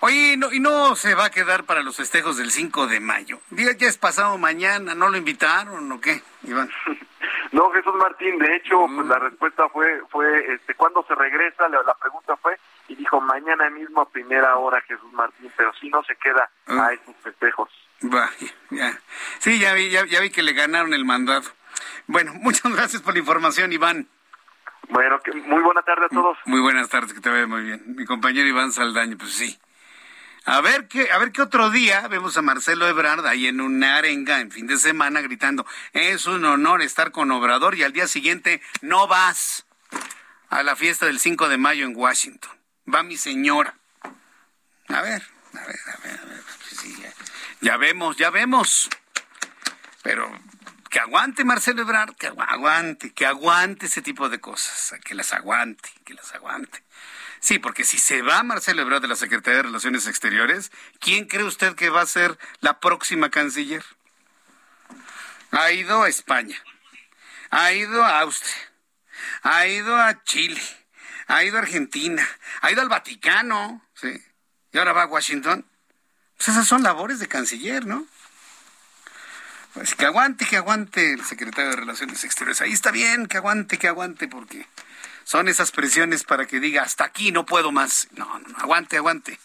[0.00, 3.38] Oye, no, y no se va a quedar para los festejos del 5 de mayo.
[3.50, 6.70] Diga, ya es pasado mañana, ¿no lo invitaron o qué, Iván?
[7.52, 11.68] no, Jesús Martín, de hecho, pues la respuesta fue, fue este, ¿cuándo se regresa?
[11.68, 12.58] La, pregunta fue,
[12.88, 16.92] y dijo, mañana mismo a primera hora, Jesús Martín, pero si no se queda a
[16.92, 17.70] esos festejos.
[18.02, 18.30] Va,
[18.70, 18.98] ya.
[19.38, 21.50] Sí, ya vi, ya, ya vi que le ganaron el mandato.
[22.06, 24.08] Bueno, muchas gracias por la información, Iván.
[24.88, 26.36] Bueno, que, muy buena tarde a todos.
[26.44, 27.82] Muy buenas tardes, que te vaya muy bien.
[27.96, 29.58] Mi compañero Iván Saldaño, pues sí.
[30.46, 33.96] A ver qué, a ver qué otro día vemos a Marcelo Ebrard ahí en una
[33.96, 38.06] arenga en fin de semana gritando, es un honor estar con Obrador y al día
[38.06, 39.66] siguiente no vas
[40.50, 42.52] a la fiesta del 5 de mayo en Washington.
[42.92, 43.74] Va mi señora.
[44.88, 45.22] A ver,
[45.54, 46.42] a ver, a ver, a ver.
[46.68, 47.12] Pues ya,
[47.60, 48.90] ya vemos, ya vemos.
[50.02, 50.30] Pero
[50.90, 55.90] que aguante Marcelo Ebrard, que aguante, que aguante ese tipo de cosas, que las aguante,
[56.04, 56.84] que las aguante.
[57.40, 60.70] Sí, porque si se va Marcelo Ebrard de la Secretaría de Relaciones Exteriores,
[61.00, 63.84] ¿quién cree usted que va a ser la próxima canciller?
[65.50, 66.56] Ha ido a España,
[67.50, 68.54] ha ido a Austria,
[69.42, 70.62] ha ido a Chile,
[71.26, 72.26] ha ido a Argentina,
[72.60, 74.22] ha ido al Vaticano, ¿sí?
[74.72, 75.64] Y ahora va a Washington.
[76.36, 78.06] Pues esas son labores de canciller, ¿no?
[79.72, 82.60] Pues que aguante, que aguante el secretario de Relaciones Exteriores.
[82.60, 84.66] Ahí está bien, que aguante, que aguante, porque
[85.24, 88.08] son esas presiones para que diga hasta aquí no puedo más.
[88.12, 89.38] No, no, aguante, aguante.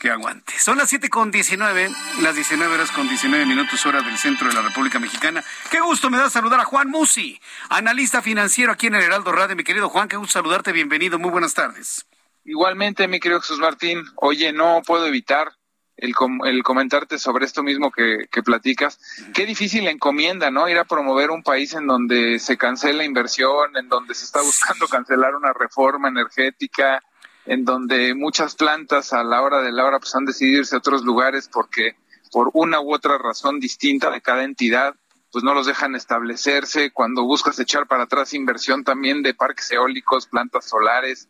[0.00, 0.54] Que aguante.
[0.58, 1.90] Son las siete con 19,
[2.22, 5.44] las 19 horas con 19 minutos hora del centro de la República Mexicana.
[5.70, 9.56] Qué gusto me da saludar a Juan Musi, analista financiero aquí en el Heraldo Radio.
[9.56, 12.06] Mi querido Juan, qué gusto saludarte, bienvenido, muy buenas tardes.
[12.46, 14.02] Igualmente, mi querido Jesús Martín.
[14.16, 15.52] Oye, no puedo evitar
[15.98, 16.14] el,
[16.46, 18.98] el comentarte sobre esto mismo que, que, platicas.
[19.34, 20.66] Qué difícil encomienda, ¿no?
[20.66, 24.88] Ir a promover un país en donde se cancela inversión, en donde se está buscando
[24.88, 27.02] cancelar una reforma energética,
[27.46, 30.78] en donde muchas plantas a la hora de la hora pues han decidido irse a
[30.78, 31.96] otros lugares porque
[32.30, 34.94] por una u otra razón distinta de cada entidad
[35.32, 40.26] pues no los dejan establecerse, cuando buscas echar para atrás inversión también de parques eólicos,
[40.26, 41.28] plantas solares,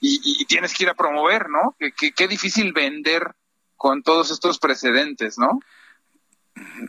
[0.00, 1.76] y, y tienes que ir a promover, ¿no?
[1.78, 3.34] Qué difícil vender
[3.76, 5.58] con todos estos precedentes, ¿no?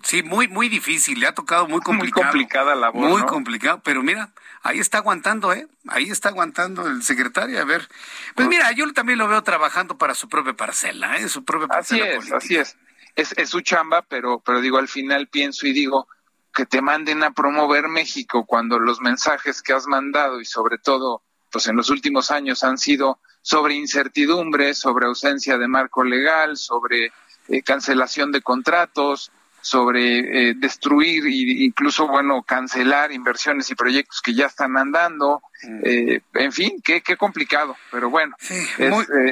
[0.04, 2.24] Sí, muy, muy difícil, le ha tocado muy complicado.
[2.24, 3.10] Muy complicada la voz.
[3.10, 4.32] Muy complicado, pero mira,
[4.64, 5.68] ahí está aguantando, ¿eh?
[5.88, 7.88] Ahí está aguantando el secretario, a ver.
[8.36, 11.30] Pues mira, yo también lo veo trabajando para su propia parcela, ¿eh?
[11.30, 12.78] Su propia parcela Así es, así es.
[13.16, 13.34] es.
[13.38, 16.08] Es su chamba, pero, pero digo, al final pienso y digo
[16.54, 21.24] que te manden a promover México cuando los mensajes que has mandado y sobre todo,
[21.50, 27.12] pues en los últimos años han sido sobre incertidumbre, sobre ausencia de marco legal, sobre
[27.48, 29.32] eh, cancelación de contratos,
[29.62, 35.42] sobre eh, destruir e incluso, bueno, cancelar inversiones y proyectos que ya están andando.
[35.64, 35.80] Mm.
[35.84, 38.36] Eh, en fin, qué, qué complicado, pero bueno,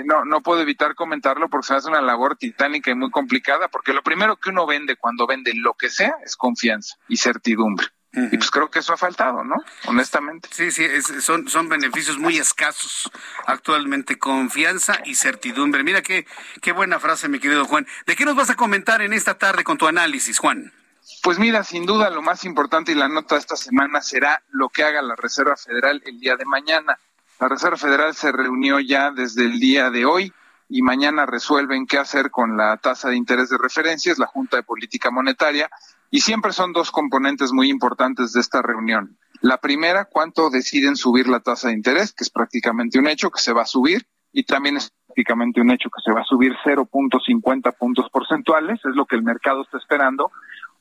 [0.05, 3.93] no, no puedo evitar comentarlo porque se hace una labor titánica y muy complicada, porque
[3.93, 7.87] lo primero que uno vende cuando vende lo que sea es confianza y certidumbre.
[8.31, 9.55] Y pues creo que eso ha faltado, ¿no?
[9.85, 10.49] Honestamente.
[10.51, 10.87] Sí, sí,
[11.21, 13.11] son, son beneficios muy escasos
[13.45, 15.83] actualmente, confianza y certidumbre.
[15.83, 16.25] Mira qué,
[16.61, 17.87] qué buena frase, mi querido Juan.
[18.05, 20.71] ¿De qué nos vas a comentar en esta tarde con tu análisis, Juan?
[21.23, 24.69] Pues mira, sin duda lo más importante y la nota de esta semana será lo
[24.69, 26.97] que haga la Reserva Federal el día de mañana.
[27.39, 30.33] La Reserva Federal se reunió ya desde el día de hoy
[30.69, 34.57] y mañana resuelven qué hacer con la tasa de interés de referencia, es la Junta
[34.57, 35.69] de Política Monetaria,
[36.11, 39.17] y siempre son dos componentes muy importantes de esta reunión.
[39.41, 43.41] La primera, cuánto deciden subir la tasa de interés, que es prácticamente un hecho que
[43.41, 46.53] se va a subir, y también es prácticamente un hecho que se va a subir
[46.63, 50.31] 0.50 puntos porcentuales, es lo que el mercado está esperando.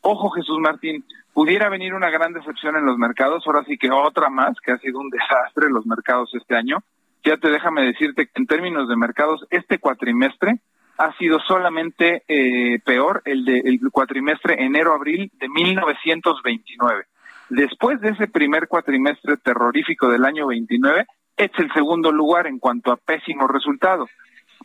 [0.00, 4.30] Ojo, Jesús Martín, pudiera venir una gran decepción en los mercados, ahora sí que otra
[4.30, 6.78] más, que ha sido un desastre los mercados este año.
[7.24, 10.60] Ya te déjame decirte que en términos de mercados, este cuatrimestre
[10.98, 17.04] ha sido solamente eh, peor el del cuatrimestre enero-abril de 1929.
[17.50, 21.06] Después de ese primer cuatrimestre terrorífico del año 29,
[21.36, 24.06] es el segundo lugar en cuanto a pésimo resultado.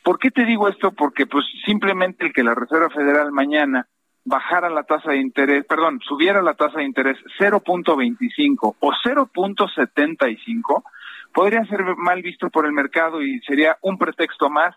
[0.03, 0.91] ¿Por qué te digo esto?
[0.91, 3.87] Porque pues simplemente el que la Reserva Federal mañana
[4.25, 10.83] bajara la tasa de interés, perdón, subiera la tasa de interés 0.25 o 0.75,
[11.31, 14.75] podría ser mal visto por el mercado y sería un pretexto más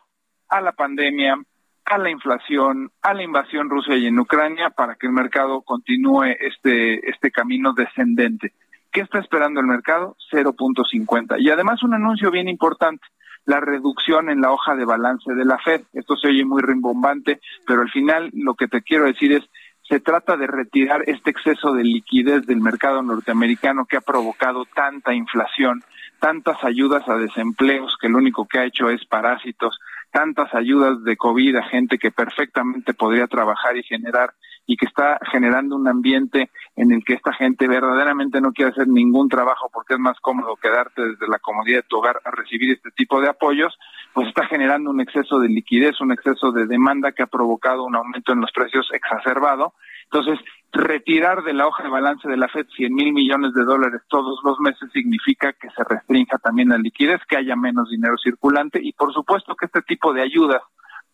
[0.49, 1.37] a la pandemia,
[1.85, 6.25] a la inflación, a la invasión rusa y en Ucrania para que el mercado continúe
[6.41, 8.53] este, este camino descendente.
[8.93, 10.17] ¿Qué está esperando el mercado?
[10.33, 11.37] 0.50.
[11.39, 13.07] Y además un anuncio bien importante,
[13.45, 15.83] la reducción en la hoja de balance de la Fed.
[15.93, 19.45] Esto se oye muy rimbombante, pero al final lo que te quiero decir es,
[19.89, 25.15] se trata de retirar este exceso de liquidez del mercado norteamericano que ha provocado tanta
[25.15, 25.85] inflación,
[26.19, 29.79] tantas ayudas a desempleos que lo único que ha hecho es parásitos,
[30.11, 34.33] tantas ayudas de COVID a gente que perfectamente podría trabajar y generar
[34.67, 38.89] y que está generando un ambiente en el que esta gente verdaderamente no quiere hacer
[38.89, 42.73] ningún trabajo porque es más cómodo quedarte desde la comodidad de tu hogar a recibir
[42.73, 43.79] este tipo de apoyos,
[44.13, 47.95] pues está generando un exceso de liquidez, un exceso de demanda que ha provocado un
[47.95, 49.75] aumento en los precios exacerbado.
[50.05, 50.39] Entonces,
[50.77, 54.41] retirar de la hoja de balance de la FED 100 mil millones de dólares todos
[54.45, 58.93] los meses significa que se restrinja también la liquidez, que haya menos dinero circulante y
[58.93, 60.63] por supuesto que este tipo de ayudas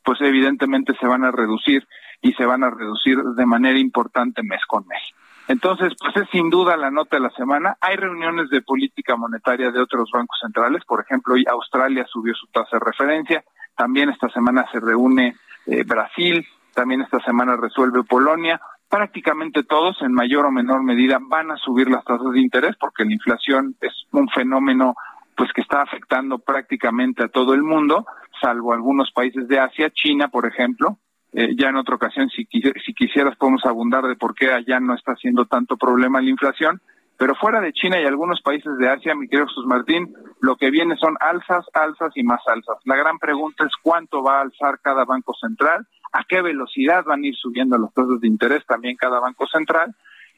[0.05, 1.87] pues evidentemente se van a reducir
[2.21, 5.03] y se van a reducir de manera importante mes con mes.
[5.49, 7.77] Entonces, pues es sin duda la nota de la semana.
[7.81, 12.47] Hay reuniones de política monetaria de otros bancos centrales, por ejemplo, hoy Australia subió su
[12.47, 13.45] tasa de referencia,
[13.77, 15.37] también esta semana se reúne
[15.67, 18.61] eh, Brasil, también esta semana resuelve Polonia.
[18.93, 23.07] Prácticamente todos, en mayor o menor medida, van a subir las tasas de interés porque
[23.07, 24.97] la inflación es un fenómeno
[25.35, 28.05] pues que está afectando prácticamente a todo el mundo,
[28.39, 30.99] salvo algunos países de Asia, China, por ejemplo,
[31.33, 32.47] eh, ya en otra ocasión, si,
[32.85, 36.83] si quisieras, podemos abundar de por qué allá no está haciendo tanto problema la inflación.
[37.23, 40.73] Pero fuera de China y algunos países de Asia, mi querido Jesús Martín, lo que
[40.73, 42.79] viene son alzas, alzas y más alzas.
[42.85, 47.23] La gran pregunta es cuánto va a alzar cada banco central, a qué velocidad van
[47.23, 49.95] a ir subiendo los tasas de interés también cada banco central.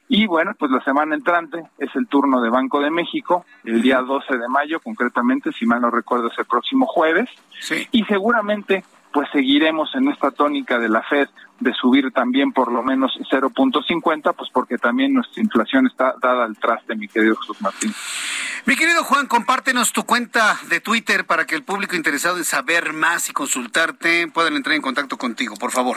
[0.08, 4.02] Y bueno, pues la semana entrante es el turno de Banco de México, el día
[4.02, 7.30] 12 de mayo, concretamente, si mal no recuerdo, es el próximo jueves.
[7.60, 7.88] Sí.
[7.92, 8.84] Y seguramente
[9.14, 11.28] pues seguiremos en esta tónica de la Fed
[11.60, 16.58] de subir también por lo menos 0.50, pues porque también nuestra inflación está dada al
[16.58, 17.94] traste, mi querido Jesús Martín.
[18.66, 22.92] Mi querido Juan, compártenos tu cuenta de Twitter para que el público interesado en saber
[22.92, 25.96] más y consultarte puedan entrar en contacto contigo, por favor.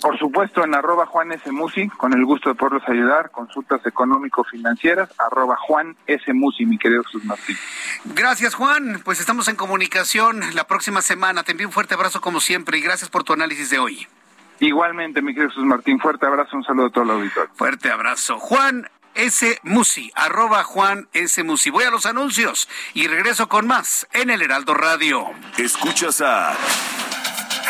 [0.00, 1.50] Por supuesto, en arroba Juan S.
[1.50, 6.32] Musi, con el gusto de poderlos ayudar, consultas económico-financieras, arroba Juan S.
[6.32, 7.56] Musi, mi querido Jesús Martín.
[8.14, 9.00] Gracias, Juan.
[9.04, 11.42] Pues estamos en comunicación la próxima semana.
[11.42, 14.06] Te envío un fuerte abrazo como siempre y gracias por tu análisis de hoy.
[14.60, 17.50] Igualmente, mi querido Jesús Martín, fuerte abrazo, un saludo a todo el auditorio.
[17.54, 18.38] Fuerte abrazo.
[18.38, 19.58] Juan S.
[19.62, 21.42] Musi, arroba Juan S.
[21.42, 21.70] Musi.
[21.70, 25.30] Voy a los anuncios y regreso con más en el Heraldo Radio.
[25.56, 26.56] Escuchas a...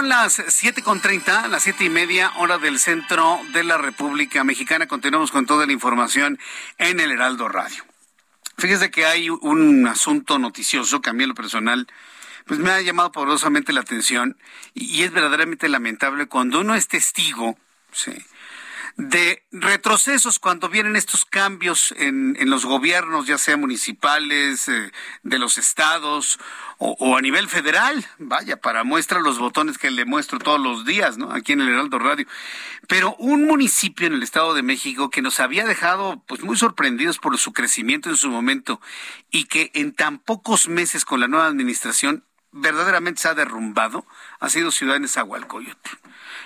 [0.00, 4.42] Son las siete con treinta, las siete y media, hora del centro de la República
[4.44, 4.86] Mexicana.
[4.86, 6.38] Continuamos con toda la información
[6.78, 7.84] en el Heraldo Radio.
[8.56, 11.86] Fíjese que hay un asunto noticioso que a mí en lo personal
[12.46, 14.38] pues me ha llamado poderosamente la atención
[14.72, 17.58] y, es verdaderamente lamentable cuando uno es testigo,
[17.92, 18.12] sí,
[19.08, 25.38] de retrocesos cuando vienen estos cambios en, en los gobiernos, ya sea municipales, eh, de
[25.38, 26.38] los estados
[26.78, 28.06] o, a nivel federal.
[28.18, 31.32] Vaya, para muestra los botones que le muestro todos los días, ¿no?
[31.32, 32.26] Aquí en el Heraldo Radio.
[32.88, 37.18] Pero un municipio en el Estado de México que nos había dejado pues muy sorprendidos
[37.18, 38.80] por su crecimiento en su momento
[39.30, 44.04] y que en tan pocos meses con la nueva administración verdaderamente se ha derrumbado,
[44.40, 45.90] ha sido Ciudad de Nezahualcóyotl.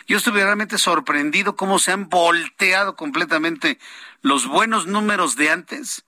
[0.07, 3.79] Yo estuve realmente sorprendido cómo se han volteado completamente
[4.23, 6.05] los buenos números de antes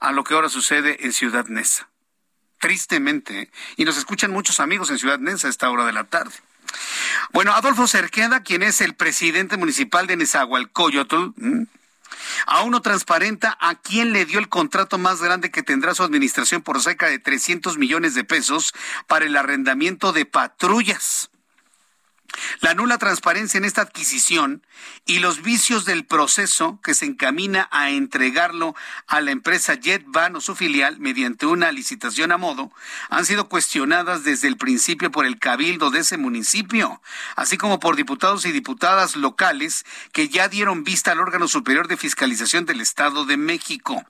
[0.00, 1.88] a lo que ahora sucede en Ciudad Neza.
[2.58, 6.34] tristemente, y nos escuchan muchos amigos en Ciudad Nensa a esta hora de la tarde.
[7.32, 11.32] Bueno, Adolfo Cerqueda, quien es el presidente municipal de Nezahualcóyotl,
[12.46, 16.60] aún no transparenta a quién le dio el contrato más grande que tendrá su administración
[16.60, 18.74] por cerca de 300 millones de pesos
[19.06, 21.29] para el arrendamiento de patrullas.
[22.60, 24.62] La nula transparencia en esta adquisición
[25.06, 28.74] y los vicios del proceso que se encamina a entregarlo
[29.06, 32.70] a la empresa JetBan o su filial mediante una licitación a modo
[33.08, 37.00] han sido cuestionadas desde el principio por el cabildo de ese municipio,
[37.36, 41.96] así como por diputados y diputadas locales que ya dieron vista al órgano superior de
[41.96, 44.04] fiscalización del Estado de México.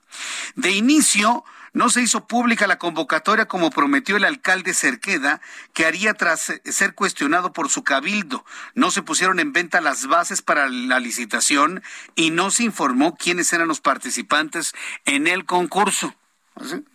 [0.55, 1.43] De inicio,
[1.73, 5.41] no se hizo pública la convocatoria como prometió el alcalde Cerqueda,
[5.73, 8.45] que haría tras ser cuestionado por su cabildo.
[8.75, 11.81] No se pusieron en venta las bases para la licitación
[12.15, 14.73] y no se informó quiénes eran los participantes
[15.05, 16.15] en el concurso.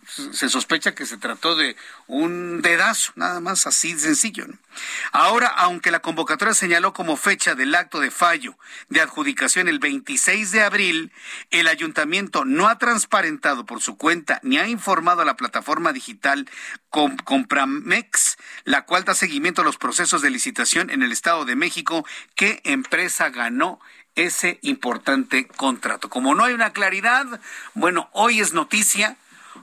[0.07, 1.75] Se sospecha que se trató de
[2.05, 4.45] un dedazo, nada más así sencillo.
[5.11, 8.57] Ahora, aunque la convocatoria señaló como fecha del acto de fallo
[8.89, 11.11] de adjudicación el 26 de abril,
[11.49, 16.49] el ayuntamiento no ha transparentado por su cuenta ni ha informado a la plataforma digital
[16.89, 22.05] Compramex, la cual da seguimiento a los procesos de licitación en el Estado de México,
[22.35, 23.79] qué empresa ganó
[24.15, 26.09] ese importante contrato.
[26.09, 27.41] Como no hay una claridad,
[27.73, 29.17] bueno, hoy es noticia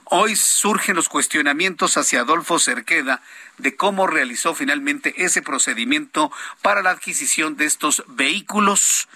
[0.05, 3.21] Hoy surgen los cuestionamientos hacia Adolfo Cerqueda
[3.57, 9.07] de cómo realizó finalmente ese procedimiento para la adquisición de estos vehículos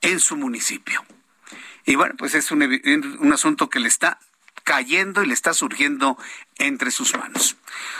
[0.00, 1.04] en su municipio.
[1.84, 4.18] Y bueno, pues es un, un asunto que le está
[4.64, 6.16] cayendo y le está surgiendo
[6.56, 7.56] entre sus manos.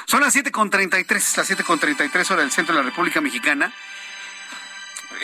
[0.07, 3.73] Son las 7.33, las 7.33 horas del centro de la República Mexicana.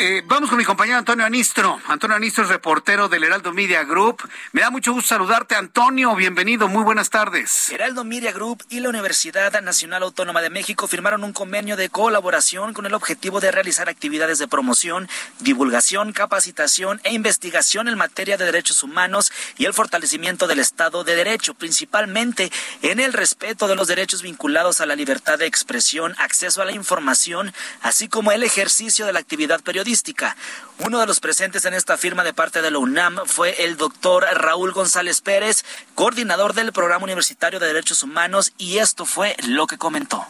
[0.00, 1.80] Eh, vamos con mi compañero Antonio Anistro.
[1.88, 4.22] Antonio Anistro es reportero del Heraldo Media Group.
[4.52, 6.14] Me da mucho gusto saludarte, Antonio.
[6.14, 7.68] Bienvenido, muy buenas tardes.
[7.70, 12.74] Heraldo Media Group y la Universidad Nacional Autónoma de México firmaron un convenio de colaboración
[12.74, 15.08] con el objetivo de realizar actividades de promoción,
[15.40, 21.16] divulgación, capacitación e investigación en materia de derechos humanos y el fortalecimiento del Estado de
[21.16, 22.52] Derecho, principalmente
[22.82, 26.72] en el respeto de los derechos vinculados a la libertad de expresión, acceso a la
[26.72, 27.52] información,
[27.82, 29.87] así como el ejercicio de la actividad periodística
[30.78, 34.24] uno de los presentes en esta firma de parte de la UNAM fue el doctor
[34.34, 39.78] Raúl González Pérez, coordinador del Programa Universitario de Derechos Humanos, y esto fue lo que
[39.78, 40.26] comentó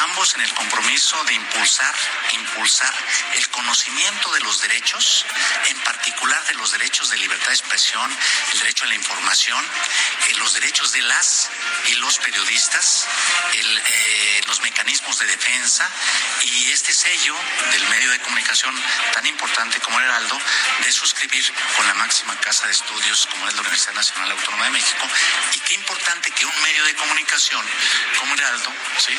[0.00, 1.94] ambos en el compromiso de impulsar,
[2.32, 2.94] impulsar
[3.34, 5.26] el conocimiento de los derechos,
[5.68, 8.16] en particular de los derechos de libertad de expresión,
[8.52, 9.64] el derecho a la información,
[10.28, 11.50] eh, los derechos de las
[11.86, 13.06] y los periodistas,
[13.52, 15.90] eh, los mecanismos de defensa
[16.42, 17.36] y este sello
[17.72, 18.74] del medio de comunicación
[19.12, 20.40] tan importante como el Heraldo,
[20.82, 21.44] de suscribir
[21.76, 25.06] con la máxima casa de estudios como es la Universidad Nacional Autónoma de México.
[25.54, 27.66] Y qué importante que un medio de comunicación
[28.18, 29.16] como Heraldo, ¿sí?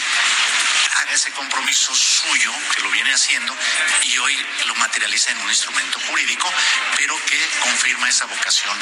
[0.95, 3.55] Haga ese compromiso suyo, que lo viene haciendo,
[4.03, 6.51] y hoy lo materializa en un instrumento jurídico,
[6.97, 8.77] pero que confirma esa vocación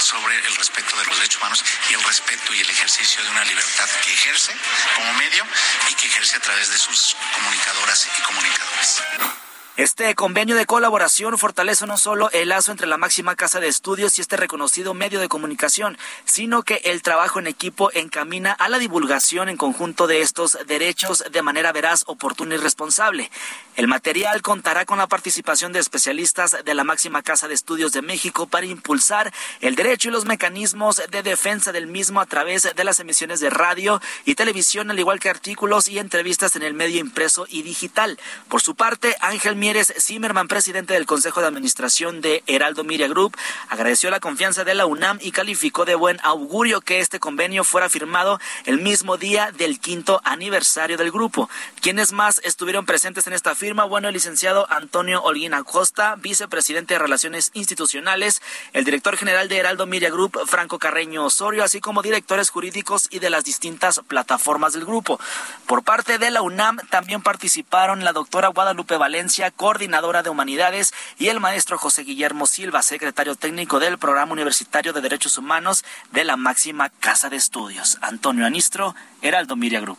[0.00, 3.44] sobre el respeto de los derechos humanos y el respeto y el ejercicio de una
[3.44, 4.56] libertad que ejerce
[4.94, 5.46] como medio
[5.90, 9.47] y que ejerce a través de sus comunicadoras y comunicadores.
[9.78, 14.18] Este convenio de colaboración fortalece no solo el lazo entre la máxima casa de estudios
[14.18, 18.80] y este reconocido medio de comunicación, sino que el trabajo en equipo encamina a la
[18.80, 23.30] divulgación en conjunto de estos derechos de manera veraz, oportuna y responsable.
[23.76, 28.02] El material contará con la participación de especialistas de la máxima casa de estudios de
[28.02, 32.82] México para impulsar el derecho y los mecanismos de defensa del mismo a través de
[32.82, 36.98] las emisiones de radio y televisión, al igual que artículos y entrevistas en el medio
[36.98, 38.18] impreso y digital.
[38.48, 43.36] Por su parte, Ángel Mieres Zimmerman, presidente del Consejo de Administración de Heraldo Media Group,
[43.68, 47.90] agradeció la confianza de la UNAM y calificó de buen augurio que este convenio fuera
[47.90, 51.50] firmado el mismo día del quinto aniversario del grupo.
[51.82, 53.84] Quienes más estuvieron presentes en esta firma?
[53.84, 58.40] Bueno, el licenciado Antonio Holguín Acosta, vicepresidente de Relaciones Institucionales,
[58.72, 63.18] el director general de Heraldo Media Group, Franco Carreño Osorio, así como directores jurídicos y
[63.18, 65.20] de las distintas plataformas del grupo.
[65.66, 71.28] Por parte de la UNAM también participaron la doctora Guadalupe Valencia, coordinadora de humanidades, y
[71.28, 76.36] el maestro José Guillermo Silva, secretario técnico del Programa Universitario de Derechos Humanos de la
[76.36, 77.98] máxima Casa de Estudios.
[78.00, 79.98] Antonio Anistro, Heraldo Miria Group.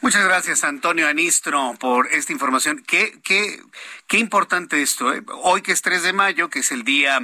[0.00, 2.84] Muchas gracias, Antonio Anistro, por esta información.
[2.86, 3.60] Qué, qué,
[4.06, 5.12] qué importante esto.
[5.12, 5.22] ¿eh?
[5.42, 7.20] Hoy que es 3 de mayo, que es el día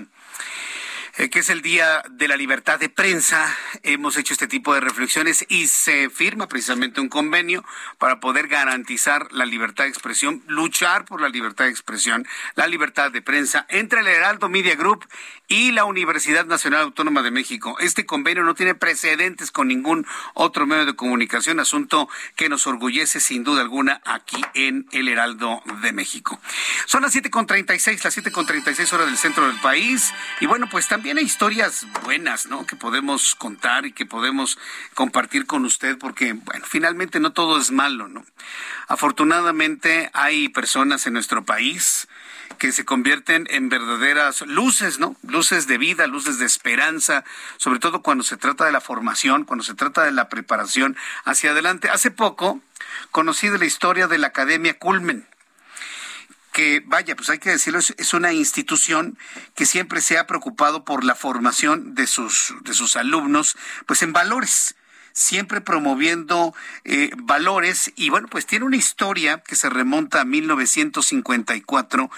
[1.20, 4.80] eh, que es el Día de la Libertad de Prensa, hemos hecho este tipo de
[4.80, 7.62] reflexiones y se firma precisamente un convenio
[7.98, 13.12] para poder garantizar la libertad de expresión, luchar por la libertad de expresión, la libertad
[13.12, 15.04] de prensa entre el Heraldo Media Group
[15.50, 17.76] y la Universidad Nacional Autónoma de México.
[17.80, 23.20] Este convenio no tiene precedentes con ningún otro medio de comunicación, asunto que nos orgullece
[23.20, 26.40] sin duda alguna aquí en el Heraldo de México.
[26.86, 31.22] Son las 7.36, las 7.36 horas del centro del país y bueno, pues también tiene
[31.22, 32.64] historias buenas, ¿no?
[32.64, 34.60] Que podemos contar y que podemos
[34.94, 38.24] compartir con usted, porque, bueno, finalmente no todo es malo, ¿no?
[38.86, 42.06] Afortunadamente hay personas en nuestro país
[42.60, 45.16] que se convierten en verdaderas luces, ¿no?
[45.26, 47.24] Luces de vida, luces de esperanza,
[47.56, 51.52] sobre todo cuando se trata de la formación, cuando se trata de la preparación hacia
[51.52, 51.88] adelante.
[51.88, 52.60] Hace poco
[53.12, 55.26] conocí de la historia de la Academia Culmen
[56.52, 59.16] que, vaya, pues hay que decirlo, es, una institución
[59.54, 63.56] que siempre se ha preocupado por la formación de sus, de sus alumnos,
[63.86, 64.74] pues en valores
[65.12, 66.54] siempre promoviendo
[66.84, 72.10] eh, valores y bueno, pues tiene una historia que se remonta a 1954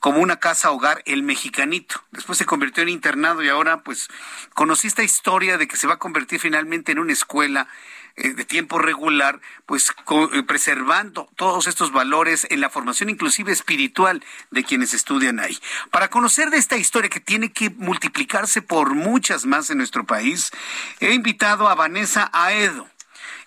[0.00, 2.02] como una casa hogar El Mexicanito.
[2.10, 4.08] Después se convirtió en internado y ahora pues
[4.54, 7.68] conocí esta historia de que se va a convertir finalmente en una escuela
[8.16, 9.92] de tiempo regular, pues
[10.32, 15.58] eh, preservando todos estos valores en la formación inclusive espiritual de quienes estudian ahí.
[15.90, 20.52] Para conocer de esta historia que tiene que multiplicarse por muchas más en nuestro país,
[21.00, 22.88] he invitado a Vanessa Aedo.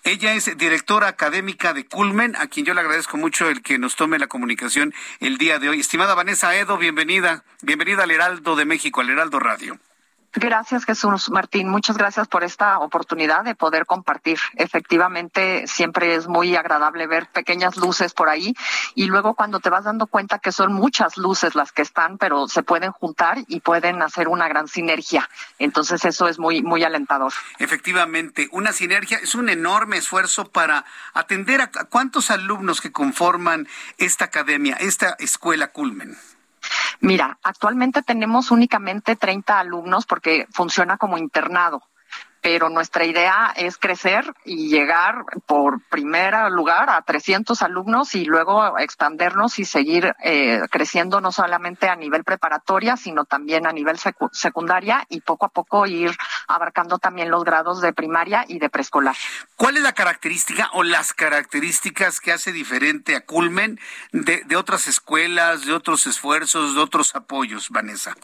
[0.04, 3.96] Ella es directora académica de Culmen, a quien yo le agradezco mucho el que nos
[3.96, 5.80] tome la comunicación el día de hoy.
[5.80, 7.42] Estimada Vanessa Aedo, bienvenida.
[7.62, 9.78] Bienvenida al Heraldo de México, al Heraldo Radio.
[10.34, 11.68] Gracias, Jesús Martín.
[11.68, 14.38] Muchas gracias por esta oportunidad de poder compartir.
[14.56, 18.54] Efectivamente, siempre es muy agradable ver pequeñas luces por ahí
[18.94, 22.46] y luego cuando te vas dando cuenta que son muchas luces las que están, pero
[22.46, 25.28] se pueden juntar y pueden hacer una gran sinergia.
[25.58, 27.32] Entonces, eso es muy, muy alentador.
[27.58, 30.84] Efectivamente, una sinergia es un enorme esfuerzo para
[31.14, 36.16] atender a cuántos alumnos que conforman esta academia, esta escuela Culmen.
[37.00, 41.82] Mira, actualmente tenemos únicamente 30 alumnos porque funciona como internado
[42.40, 48.78] pero nuestra idea es crecer y llegar por primer lugar a 300 alumnos y luego
[48.78, 53.98] expandernos y seguir eh, creciendo no solamente a nivel preparatoria, sino también a nivel
[54.32, 56.16] secundaria y poco a poco ir
[56.46, 59.16] abarcando también los grados de primaria y de preescolar.
[59.56, 63.78] ¿Cuál es la característica o las características que hace diferente a Culmen
[64.12, 68.14] de, de otras escuelas, de otros esfuerzos, de otros apoyos, Vanessa?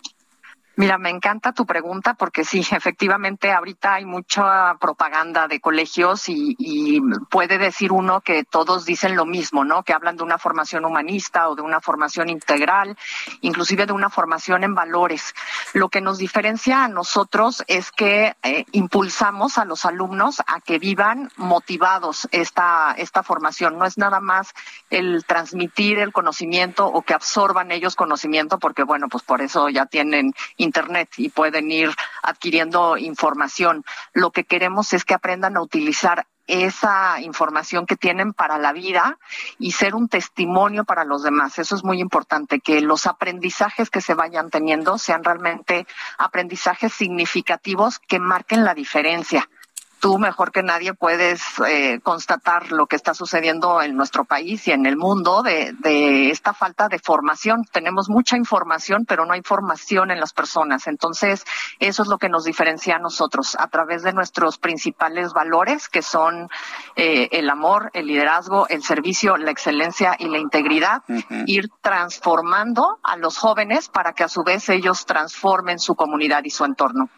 [0.77, 7.01] Mira, me encanta tu pregunta porque sí, efectivamente, ahorita hay mucha propaganda de colegios y,
[7.31, 9.83] puede decir uno que todos dicen lo mismo, ¿no?
[9.83, 12.97] Que hablan de una formación humanista o de una formación integral,
[13.41, 15.35] inclusive de una formación en valores.
[15.73, 20.79] Lo que nos diferencia a nosotros es que eh, impulsamos a los alumnos a que
[20.79, 23.79] vivan motivados esta, esta formación.
[23.79, 24.53] No es nada más
[24.91, 29.87] el transmitir el conocimiento o que absorban ellos conocimiento, porque bueno, pues por eso ya
[29.87, 30.33] tienen
[30.65, 31.91] Internet y pueden ir
[32.23, 33.85] adquiriendo información.
[34.13, 39.19] Lo que queremos es que aprendan a utilizar esa información que tienen para la vida
[39.59, 41.59] y ser un testimonio para los demás.
[41.59, 45.87] Eso es muy importante, que los aprendizajes que se vayan teniendo sean realmente
[46.19, 49.49] aprendizajes significativos que marquen la diferencia
[50.05, 54.73] tú mejor que nadie puedes eh, constatar lo que está sucediendo en nuestro país y
[54.73, 57.65] en el mundo de, de, esta falta de formación.
[57.73, 60.89] Tenemos mucha información, pero no hay formación en las personas.
[60.89, 61.47] Entonces,
[61.79, 66.03] eso es lo que nos diferencia a nosotros a través de nuestros principales valores, que
[66.03, 66.51] son
[66.97, 71.03] eh, el amor, el liderazgo, el servicio, la excelencia y la integridad,
[71.47, 76.51] ir transformando a los jóvenes para que a su vez ellos transformen su comunidad y
[76.51, 77.09] su entorno.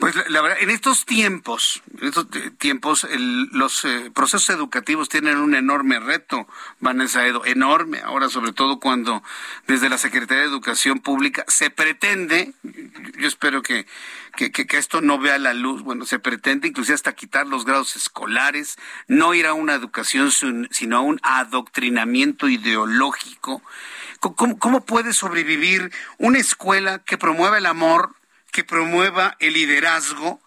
[0.00, 2.23] Pues la, verdad, en estos tiempos, en estos
[2.58, 3.06] tiempos,
[3.52, 6.46] los eh, procesos educativos tienen un enorme reto,
[6.80, 8.00] Vanessa Edo, enorme.
[8.00, 9.22] Ahora, sobre todo cuando
[9.66, 13.86] desde la Secretaría de Educación Pública se pretende, yo espero que,
[14.36, 17.96] que, que, esto no vea la luz, bueno, se pretende inclusive hasta quitar los grados
[17.96, 18.76] escolares,
[19.08, 20.30] no ir a una educación,
[20.70, 23.62] sino a un adoctrinamiento ideológico.
[24.20, 28.14] ¿Cómo, cómo puede sobrevivir una escuela que promueva el amor?
[28.54, 30.40] que promueva el liderazgo,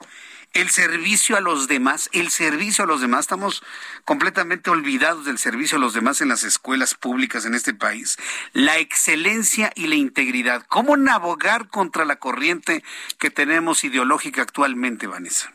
[0.57, 3.21] el servicio a los demás, el servicio a los demás.
[3.21, 3.63] Estamos
[4.05, 8.17] completamente olvidados del servicio a los demás en las escuelas públicas en este país.
[8.53, 10.63] La excelencia y la integridad.
[10.67, 12.83] ¿Cómo navegar contra la corriente
[13.19, 15.53] que tenemos ideológica actualmente, Vanessa?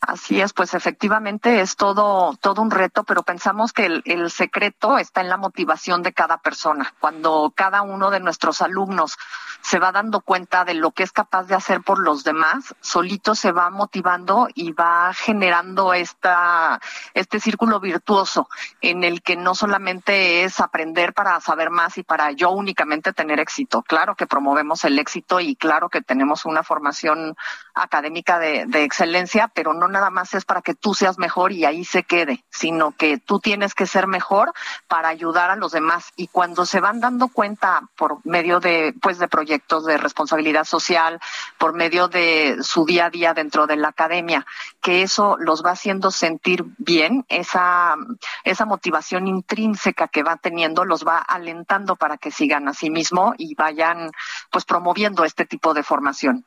[0.00, 4.96] Así es, pues efectivamente es todo, todo un reto, pero pensamos que el, el, secreto
[4.96, 6.94] está en la motivación de cada persona.
[7.00, 9.18] Cuando cada uno de nuestros alumnos
[9.62, 13.34] se va dando cuenta de lo que es capaz de hacer por los demás, solito
[13.34, 16.80] se va motivando y va generando esta,
[17.14, 18.48] este círculo virtuoso
[18.80, 23.40] en el que no solamente es aprender para saber más y para yo únicamente tener
[23.40, 23.82] éxito.
[23.82, 27.36] Claro que promovemos el éxito y claro que tenemos una formación
[27.74, 31.64] académica de, de excelencia, pero no nada más es para que tú seas mejor y
[31.64, 34.52] ahí se quede, sino que tú tienes que ser mejor
[34.88, 36.10] para ayudar a los demás.
[36.16, 41.20] Y cuando se van dando cuenta por medio de, pues, de proyectos de responsabilidad social,
[41.58, 44.46] por medio de su día a día dentro de la academia,
[44.80, 47.96] que eso los va haciendo sentir bien, esa,
[48.44, 53.34] esa motivación intrínseca que va teniendo los va alentando para que sigan a sí mismo
[53.38, 54.10] y vayan,
[54.50, 56.44] pues, promoviendo este tipo de formación.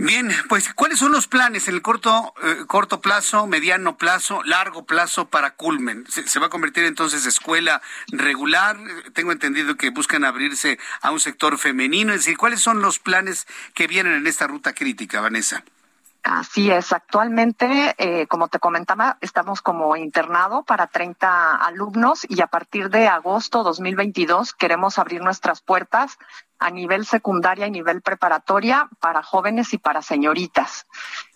[0.00, 4.86] Bien, pues ¿cuáles son los planes en el corto, eh, corto plazo, mediano plazo, largo
[4.86, 6.04] plazo para Culmen?
[6.08, 8.78] ¿Se, ¿Se, va a convertir entonces en escuela regular?
[9.12, 12.12] Tengo entendido que buscan abrirse a un sector femenino.
[12.12, 15.64] Es decir, ¿cuáles son los planes que vienen en esta ruta crítica, Vanessa?
[16.22, 22.48] Así es, actualmente, eh, como te comentaba, estamos como internado para 30 alumnos y a
[22.48, 26.18] partir de agosto 2022 queremos abrir nuestras puertas
[26.58, 30.86] a nivel secundaria y nivel preparatoria para jóvenes y para señoritas.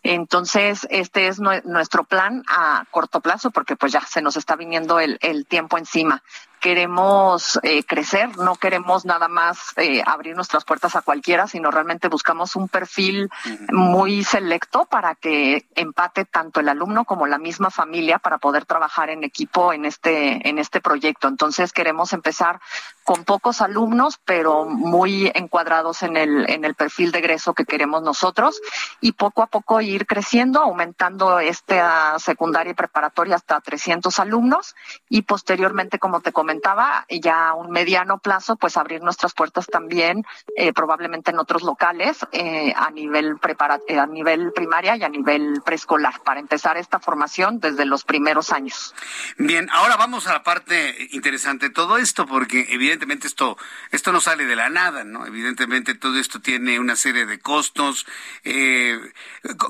[0.02, 4.98] Entonces, este es nuestro plan a corto plazo porque pues ya se nos está viniendo
[4.98, 6.22] el, el tiempo encima.
[6.62, 12.06] Queremos eh, crecer, no queremos nada más eh, abrir nuestras puertas a cualquiera, sino realmente
[12.06, 13.28] buscamos un perfil
[13.72, 19.10] muy selecto para que empate tanto el alumno como la misma familia para poder trabajar
[19.10, 21.26] en equipo en este, en este proyecto.
[21.26, 22.60] Entonces, queremos empezar
[23.02, 28.02] con pocos alumnos, pero muy encuadrados en el, en el perfil de egreso que queremos
[28.02, 28.60] nosotros
[29.00, 34.76] y poco a poco ir creciendo, aumentando esta secundaria y preparatoria hasta 300 alumnos
[35.08, 40.22] y posteriormente, como te comentaba, ya a un mediano plazo, pues abrir nuestras puertas también,
[40.54, 45.08] eh, probablemente en otros locales, eh, a nivel prepara eh, a nivel primaria y a
[45.08, 48.94] nivel preescolar, para empezar esta formación desde los primeros años.
[49.38, 53.56] Bien, ahora vamos a la parte interesante de todo esto, porque evidentemente esto,
[53.90, 55.24] esto no sale de la nada, ¿no?
[55.24, 58.04] Evidentemente todo esto tiene una serie de costos.
[58.44, 59.00] Eh,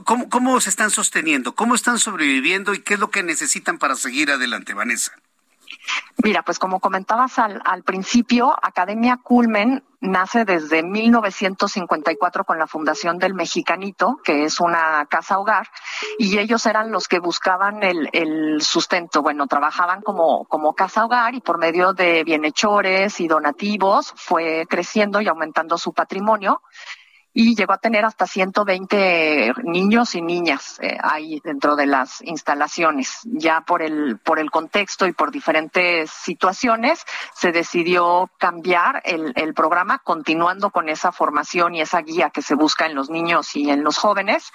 [0.04, 1.54] ¿cómo, ¿Cómo se están sosteniendo?
[1.54, 2.74] ¿Cómo están sobreviviendo?
[2.74, 5.12] ¿Y qué es lo que necesitan para seguir adelante, Vanessa?
[6.22, 13.34] Mira, pues como comentabas al, principio, Academia Culmen nace desde 1954 con la fundación del
[13.34, 15.68] Mexicanito, que es una casa hogar,
[16.18, 19.22] y ellos eran los que buscaban el, el sustento.
[19.22, 25.20] Bueno, trabajaban como, como casa hogar y por medio de bienhechores y donativos fue creciendo
[25.20, 26.60] y aumentando su patrimonio
[27.34, 33.20] y llegó a tener hasta 120 niños y niñas eh, ahí dentro de las instalaciones.
[33.24, 37.04] Ya por el por el contexto y por diferentes situaciones
[37.34, 42.54] se decidió cambiar el, el programa continuando con esa formación y esa guía que se
[42.54, 44.52] busca en los niños y en los jóvenes,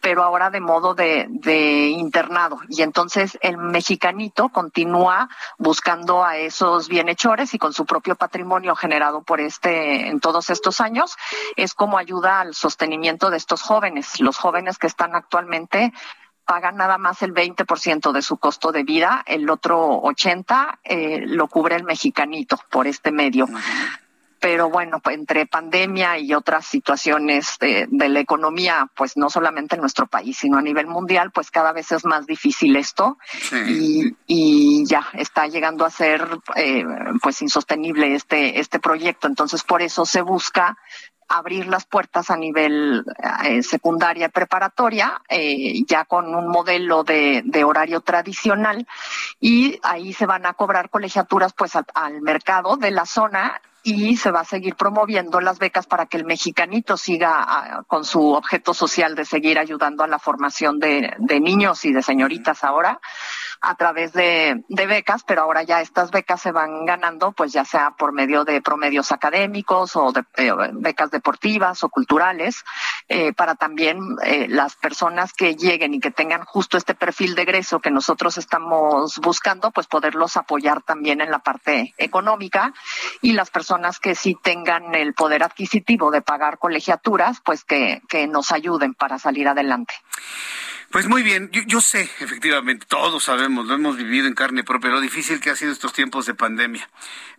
[0.00, 2.58] pero ahora de modo de, de internado.
[2.68, 5.28] Y entonces el mexicanito continúa
[5.58, 10.80] buscando a esos bienhechores y con su propio patrimonio generado por este en todos estos
[10.80, 11.16] años
[11.56, 14.20] es como ayuda ayuda al sostenimiento de estos jóvenes.
[14.20, 15.92] Los jóvenes que están actualmente
[16.44, 21.48] pagan nada más el 20% de su costo de vida, el otro 80% eh, lo
[21.48, 23.48] cubre el mexicanito por este medio.
[24.38, 29.74] Pero bueno, pues entre pandemia y otras situaciones de, de, la economía, pues no solamente
[29.74, 34.14] en nuestro país, sino a nivel mundial, pues cada vez es más difícil esto sí.
[34.28, 36.84] y, y, ya está llegando a ser eh,
[37.22, 39.26] pues insostenible este, este proyecto.
[39.26, 40.76] Entonces, por eso se busca
[41.28, 43.04] abrir las puertas a nivel
[43.44, 48.86] eh, secundaria preparatoria, eh, ya con un modelo de, horario tradicional,
[49.40, 54.32] y ahí se van a cobrar colegiaturas pues al mercado de la zona y se
[54.32, 58.74] va a seguir promoviendo las becas para que el mexicanito siga uh, con su objeto
[58.74, 63.00] social de seguir ayudando a la formación de, de niños y de señoritas ahora
[63.60, 67.64] a través de, de, becas, pero ahora ya estas becas se van ganando, pues ya
[67.64, 72.64] sea por medio de promedios académicos o de eh, becas deportivas o culturales,
[73.08, 77.42] eh, para también eh, las personas que lleguen y que tengan justo este perfil de
[77.42, 82.72] egreso que nosotros estamos buscando, pues poderlos apoyar también en la parte económica
[83.22, 88.26] y las personas que sí tengan el poder adquisitivo de pagar colegiaturas, pues que, que
[88.26, 89.94] nos ayuden para salir adelante.
[90.90, 94.90] Pues muy bien, yo, yo, sé, efectivamente, todos sabemos, lo hemos vivido en carne propia,
[94.90, 96.88] lo difícil que ha sido estos tiempos de pandemia.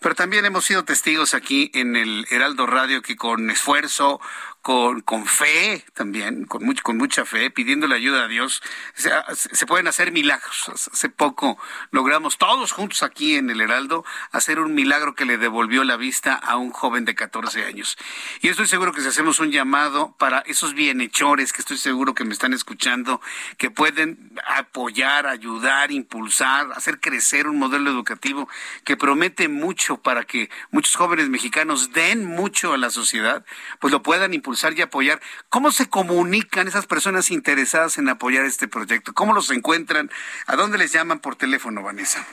[0.01, 4.19] Pero también hemos sido testigos aquí en el Heraldo Radio que con esfuerzo,
[4.67, 6.65] con, fe también, con,
[6.97, 8.61] mucha fe, pidiéndole ayuda a Dios,
[8.95, 10.69] se pueden hacer milagros.
[10.91, 11.57] Hace poco
[11.91, 14.03] logramos todos juntos aquí en el Heraldo
[14.33, 17.97] hacer un milagro que le devolvió la vista a un joven de 14 años.
[18.41, 22.25] Y estoy seguro que si hacemos un llamado para esos bienhechores que estoy seguro que
[22.25, 23.21] me están escuchando,
[23.57, 28.49] que pueden apoyar, ayudar, impulsar, hacer crecer un modelo educativo
[28.83, 33.45] que promete mucho para que muchos jóvenes mexicanos den mucho a la sociedad,
[33.79, 35.21] pues lo puedan impulsar y apoyar.
[35.49, 39.13] ¿Cómo se comunican esas personas interesadas en apoyar este proyecto?
[39.13, 40.09] ¿Cómo los encuentran?
[40.47, 42.25] ¿A dónde les llaman por teléfono, Vanessa?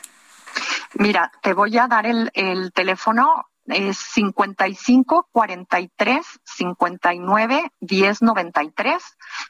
[0.95, 9.03] Mira, te voy a dar el, el teléfono es 55 43 59 10 93.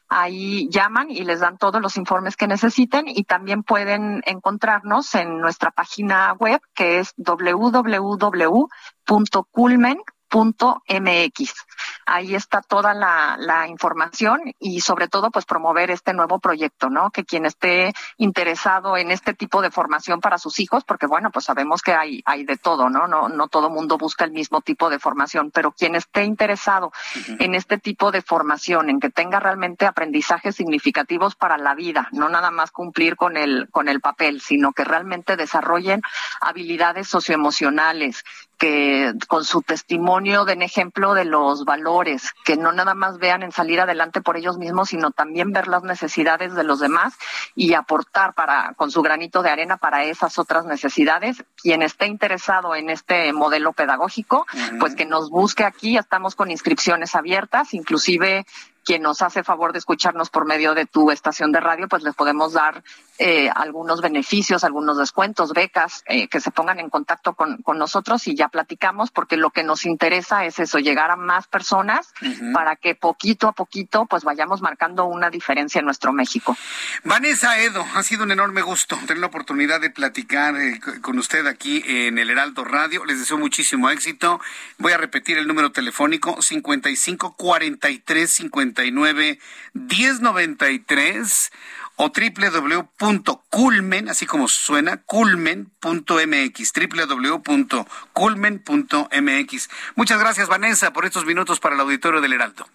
[0.09, 5.41] Ahí llaman y les dan todos los informes que necesiten y también pueden encontrarnos en
[5.41, 7.89] nuestra página web que es www.culmen
[10.43, 11.55] mx.
[12.07, 17.11] Ahí está toda la, la, información y sobre todo pues promover este nuevo proyecto, ¿no?
[17.11, 21.47] Que quien esté interesado en este tipo de formación para sus hijos, porque bueno, pues
[21.47, 23.07] sabemos que hay, hay de todo, ¿no?
[23.07, 26.93] No, no todo mundo busca el mismo tipo de formación, pero quien esté interesado
[27.39, 32.29] en este tipo de formación, en que tenga realmente aprendizajes significativos para la vida, no
[32.29, 36.03] nada más cumplir con el, con el papel, sino que realmente desarrollen
[36.41, 38.25] habilidades socioemocionales,
[38.59, 43.53] que con su testimonio den ejemplo de los valores, que no nada más vean en
[43.53, 47.15] salir adelante por ellos mismos, sino también ver las necesidades de los demás
[47.55, 51.45] y aportar para con su granito de arena para esas otras necesidades.
[51.57, 54.47] Quien esté interesado en este modelo pedagógico,
[54.79, 58.47] pues que nos busque aquí, estamos con inscripciones abiertas, inclusive
[58.85, 62.15] quien nos hace favor de escucharnos por medio de tu estación de radio, pues les
[62.15, 62.83] podemos dar
[63.19, 68.27] eh, algunos beneficios, algunos descuentos, becas, eh, que se pongan en contacto con, con, nosotros
[68.27, 72.13] y ya platicamos, porque lo que nos interesa es eso, llegar a más personas
[72.53, 76.57] para que poquito a poquito pues vayamos marcando una diferencia en nuestro México.
[77.05, 81.47] Vanessa Edo, ha sido un enorme gusto tener la oportunidad de platicar eh, con usted
[81.47, 83.05] aquí en el Heraldo Radio.
[83.05, 84.41] Les deseo muchísimo éxito.
[84.79, 88.31] Voy a repetir el número telefónico 55 43
[88.75, 89.39] 59
[89.73, 91.53] 1093
[91.97, 99.71] o www.culmen, así como suena, culmen.mx, www.culmen.mx.
[99.95, 102.67] Muchas gracias, Vanessa, por estos minutos para el auditorio del Heraldo.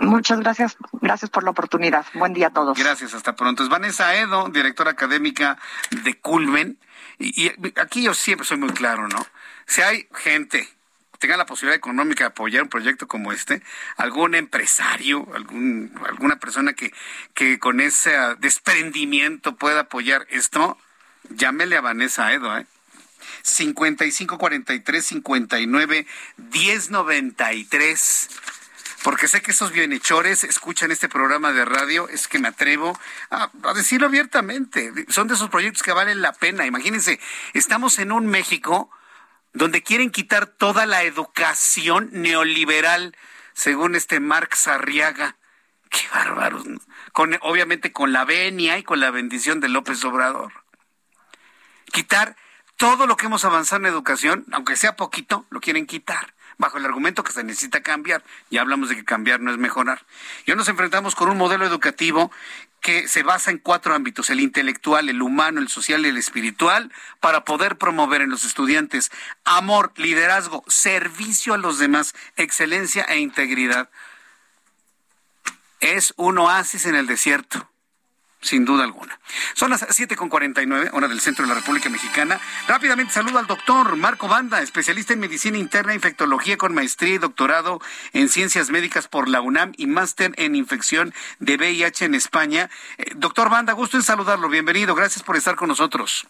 [0.00, 2.06] Muchas gracias, gracias por la oportunidad.
[2.14, 2.78] Buen día a todos.
[2.78, 3.64] Gracias, hasta pronto.
[3.64, 5.58] Es Vanessa Edo, directora académica
[6.04, 6.78] de Culmen.
[7.18, 9.26] Y, y aquí yo siempre soy muy claro, ¿no?
[9.66, 10.68] Si hay gente
[11.18, 13.62] tenga la posibilidad económica de apoyar un proyecto como este,
[13.96, 16.92] algún empresario, algún, alguna persona que,
[17.34, 20.78] que con ese desprendimiento pueda apoyar esto,
[21.30, 22.66] llámele a Vanessa Edo, ¿eh?
[23.42, 28.28] 5543 59 1093
[29.02, 32.98] porque sé que esos bienhechores escuchan este programa de radio, es que me atrevo
[33.30, 34.92] a, decirlo abiertamente.
[35.08, 36.66] Son de esos proyectos que valen la pena.
[36.66, 37.20] Imagínense,
[37.54, 38.90] estamos en un México
[39.52, 43.16] donde quieren quitar toda la educación neoliberal,
[43.54, 45.36] según este Marx Arriaga.
[45.90, 46.64] Qué bárbaros.
[47.12, 50.52] Con, obviamente con la venia y con la bendición de López Obrador.
[51.92, 52.36] Quitar
[52.76, 56.84] todo lo que hemos avanzado en educación, aunque sea poquito, lo quieren quitar bajo el
[56.84, 58.22] argumento que se necesita cambiar.
[58.50, 60.04] Ya hablamos de que cambiar no es mejorar.
[60.44, 62.30] Y hoy nos enfrentamos con un modelo educativo
[62.80, 66.92] que se basa en cuatro ámbitos, el intelectual, el humano, el social y el espiritual,
[67.20, 69.10] para poder promover en los estudiantes
[69.44, 73.90] amor, liderazgo, servicio a los demás, excelencia e integridad.
[75.80, 77.68] Es un oasis en el desierto
[78.40, 79.18] sin duda alguna.
[79.54, 82.40] Son las 7.49, hora del centro de la República Mexicana.
[82.66, 87.18] Rápidamente saludo al doctor Marco Banda, especialista en medicina interna e infectología con maestría y
[87.18, 87.80] doctorado
[88.12, 92.70] en ciencias médicas por la UNAM y máster en infección de VIH en España.
[92.96, 94.48] Eh, doctor Banda, gusto en saludarlo.
[94.48, 94.94] Bienvenido.
[94.94, 96.26] Gracias por estar con nosotros.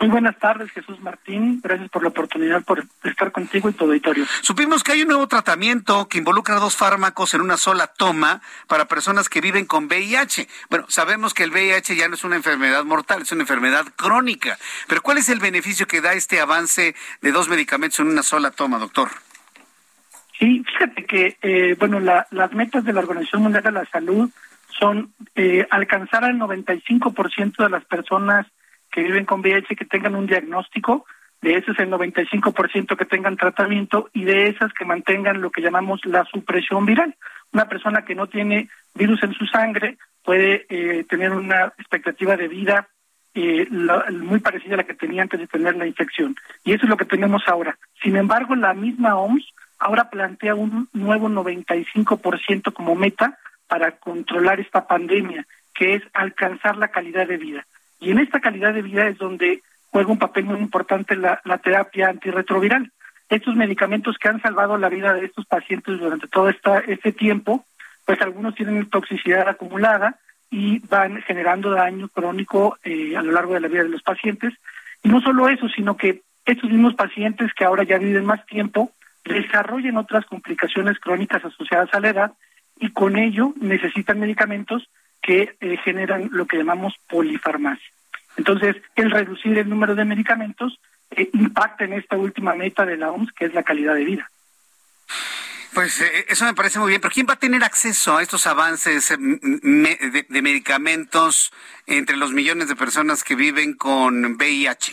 [0.00, 1.60] Muy buenas tardes, Jesús Martín.
[1.60, 4.24] Gracias por la oportunidad por estar contigo y tu auditorio.
[4.42, 8.86] Supimos que hay un nuevo tratamiento que involucra dos fármacos en una sola toma para
[8.86, 10.46] personas que viven con VIH.
[10.70, 14.56] Bueno, sabemos que el VIH ya no es una enfermedad mortal, es una enfermedad crónica.
[14.86, 18.52] Pero ¿cuál es el beneficio que da este avance de dos medicamentos en una sola
[18.52, 19.08] toma, doctor?
[20.38, 24.30] Sí, fíjate que, eh, bueno, la, las metas de la Organización Mundial de la Salud
[24.78, 28.46] son eh, alcanzar al 95% de las personas
[28.90, 31.06] que viven con VIH que tengan un diagnóstico,
[31.40, 36.04] de esos el 95% que tengan tratamiento y de esas que mantengan lo que llamamos
[36.04, 37.14] la supresión viral.
[37.52, 42.48] Una persona que no tiene virus en su sangre puede eh, tener una expectativa de
[42.48, 42.88] vida
[43.34, 46.34] eh, la, muy parecida a la que tenía antes de tener la infección.
[46.64, 47.78] Y eso es lo que tenemos ahora.
[48.02, 53.38] Sin embargo, la misma OMS ahora plantea un nuevo 95% como meta
[53.68, 57.66] para controlar esta pandemia, que es alcanzar la calidad de vida.
[58.00, 62.08] Y en esta calidad de vida es donde juega un papel muy importante la, terapia
[62.08, 62.92] antirretroviral.
[63.28, 67.64] Estos medicamentos que han salvado la vida de estos pacientes durante todo esta, este tiempo,
[68.04, 70.18] pues algunos tienen toxicidad acumulada
[70.50, 74.54] y van generando daño crónico eh, a lo largo de la vida de los pacientes.
[75.02, 78.92] Y no solo eso, sino que estos mismos pacientes que ahora ya viven más tiempo
[79.24, 82.32] desarrollen otras complicaciones crónicas asociadas a la edad
[82.80, 84.88] y con ello necesitan medicamentos
[85.28, 87.86] que eh, generan lo que llamamos polifarmacia.
[88.38, 90.80] Entonces, el reducir el número de medicamentos
[91.10, 94.30] eh, impacta en esta última meta de la OMS, que es la calidad de vida.
[95.74, 98.46] Pues eh, eso me parece muy bien, pero ¿quién va a tener acceso a estos
[98.46, 101.52] avances de, de, medicamentos
[101.86, 104.92] entre los millones de personas que viven con VIH?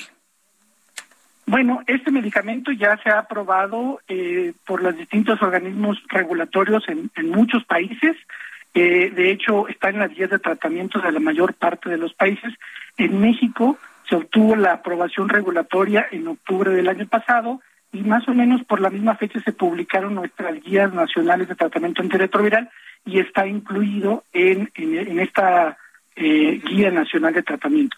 [1.46, 7.30] Bueno, este medicamento ya se ha aprobado eh, por los distintos organismos regulatorios en, en
[7.30, 8.18] muchos países.
[8.76, 12.14] Eh, de hecho, está en las guías de tratamiento de la mayor parte de los
[12.14, 12.54] países.
[12.98, 13.80] En México
[14.10, 17.62] se obtuvo la aprobación regulatoria en octubre del año pasado
[17.94, 22.02] y más o menos por la misma fecha se publicaron nuestras guías nacionales de tratamiento
[22.02, 22.70] antirretroviral
[23.06, 25.78] y está incluido en, en, esta
[26.18, 27.96] eh, guía nacional de tratamiento.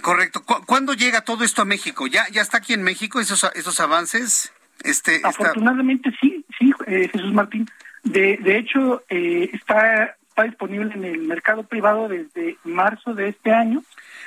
[0.00, 0.42] Correcto.
[0.66, 2.08] ¿Cuándo llega todo esto a México?
[2.08, 4.52] ¿Ya, ya está aquí en México esos, esos avances?
[4.82, 7.68] Este, Afortunadamente sí, sí, eh, Jesús Martín.
[8.02, 13.52] De, de hecho, eh, está, está disponible en el mercado privado desde marzo de este
[13.52, 13.82] año.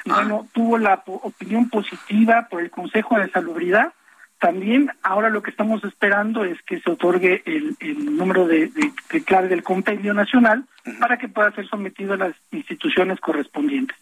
[0.07, 0.15] Ah.
[0.15, 3.93] bueno, tuvo la opinión positiva por el Consejo de Salubridad.
[4.39, 9.23] También ahora lo que estamos esperando es que se otorgue el, el número de, de,
[9.23, 10.65] clave del compendio nacional
[10.99, 13.97] para que pueda ser sometido a las instituciones correspondientes.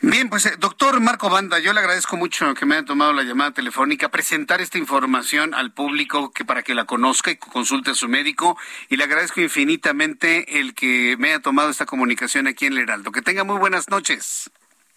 [0.00, 3.22] Bien, pues eh, doctor Marco Banda, yo le agradezco mucho que me haya tomado la
[3.22, 7.94] llamada telefónica, presentar esta información al público que para que la conozca y consulte a
[7.94, 8.56] su médico
[8.88, 13.12] y le agradezco infinitamente el que me haya tomado esta comunicación aquí en el Heraldo.
[13.12, 14.50] Que tenga muy buenas noches.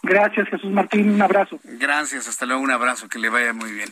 [0.05, 1.09] Gracias, Jesús Martín.
[1.09, 1.59] Un abrazo.
[1.63, 2.61] Gracias, hasta luego.
[2.61, 3.89] Un abrazo, que le vaya muy bien.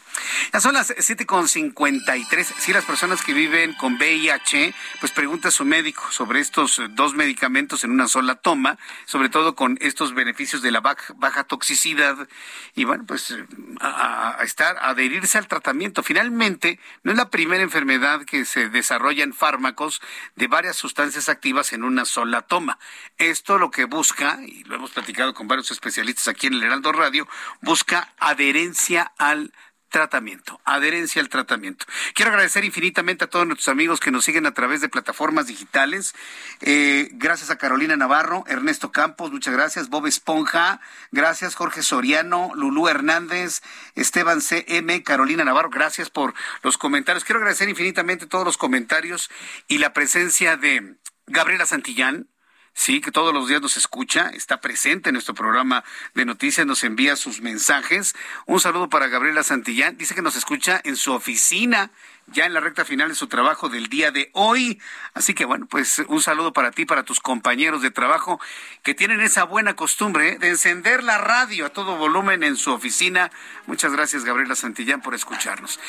[0.53, 2.43] Ya son las 7.53.
[2.43, 7.15] Si las personas que viven con VIH, pues pregunta a su médico sobre estos dos
[7.15, 12.27] medicamentos en una sola toma, sobre todo con estos beneficios de la baja, toxicidad.
[12.75, 13.35] Y bueno, pues
[13.79, 16.03] a, estar, adherirse al tratamiento.
[16.03, 19.99] Finalmente, no es la primera enfermedad que se desarrolla en fármacos
[20.35, 22.77] de varias sustancias activas en una sola toma.
[23.17, 26.91] Esto lo que busca, y lo hemos platicado con varios especialistas, aquí en el Heraldo
[26.91, 27.27] Radio,
[27.61, 29.53] busca adherencia al
[29.93, 31.85] tratamiento, adherencia al tratamiento.
[32.15, 36.15] Quiero agradecer infinitamente a todos nuestros amigos que nos siguen a través de plataformas digitales.
[36.61, 39.89] Eh, gracias a Carolina Navarro, Ernesto Campos, muchas gracias.
[39.89, 40.81] Bob Esponja,
[41.11, 41.53] gracias.
[41.53, 43.61] Jorge Soriano, Lulú Hernández,
[43.93, 47.23] Esteban CM, Carolina Navarro, gracias por los comentarios.
[47.23, 49.29] Quiero agradecer infinitamente todos los comentarios
[49.67, 50.95] y la presencia de
[51.27, 52.27] Gabriela Santillán,
[52.73, 55.83] sí, que todos los días nos escucha, está presente en nuestro programa
[56.13, 58.15] de noticias, nos envía sus mensajes.
[58.45, 61.91] Un saludo para Gabriela Santillán, dice que nos escucha en su oficina,
[62.27, 64.79] ya en la recta final de su trabajo del día de hoy.
[65.13, 68.39] Así que bueno, pues un saludo para ti, para tus compañeros de trabajo
[68.81, 70.37] que tienen esa buena costumbre ¿eh?
[70.39, 73.31] de encender la radio a todo volumen en su oficina.
[73.67, 75.79] Muchas gracias, Gabriela Santillán, por escucharnos.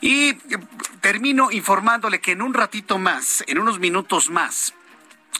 [0.00, 0.38] Y eh,
[1.00, 4.74] termino informándole que en un ratito más, en unos minutos más,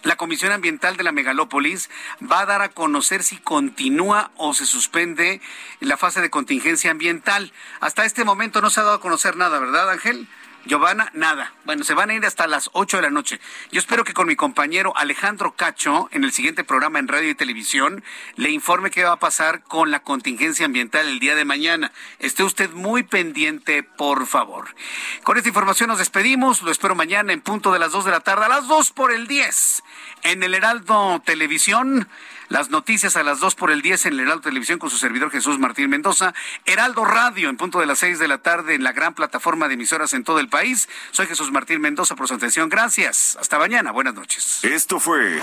[0.05, 1.91] la Comisión Ambiental de la Megalópolis
[2.21, 5.41] va a dar a conocer si continúa o se suspende
[5.81, 7.53] la fase de contingencia ambiental.
[7.81, 10.29] Hasta este momento no se ha dado a conocer nada, ¿verdad, Ángel?
[10.69, 11.55] Giovanna, nada.
[11.65, 13.41] Bueno, se van a ir hasta las 8 de la noche.
[13.73, 17.35] Yo espero que con mi compañero Alejandro Cacho, en el siguiente programa en radio y
[17.35, 18.05] televisión,
[18.37, 21.91] le informe qué va a pasar con la contingencia ambiental el día de mañana.
[22.19, 24.75] Esté usted muy pendiente, por favor.
[25.23, 26.61] Con esta información nos despedimos.
[26.61, 29.11] Lo espero mañana en punto de las 2 de la tarde, a las 2 por
[29.11, 29.83] el 10,
[30.25, 32.09] en el Heraldo Televisión.
[32.49, 35.31] Las noticias a las 2 por el 10 en el Heraldo Televisión con su servidor
[35.31, 36.33] Jesús Martín Mendoza.
[36.65, 39.75] Heraldo Radio en punto de las 6 de la tarde en la gran plataforma de
[39.75, 40.89] emisoras en todo el país.
[41.11, 42.71] Soy Jesús Martín Mendoza por su atención.
[42.71, 43.37] Gracias.
[43.39, 43.93] Hasta mañana.
[43.93, 44.65] Buenas noches.
[44.65, 45.41] Esto fue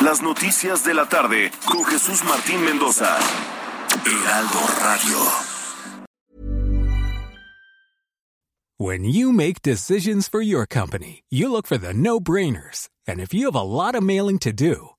[0.00, 3.18] Las Noticias de la Tarde con Jesús Martín Mendoza.
[4.04, 5.18] Heraldo Radio.
[8.80, 12.88] When you make decisions for your company, you look for the no-brainers.
[13.08, 14.90] And if you have a lot of mailing to do,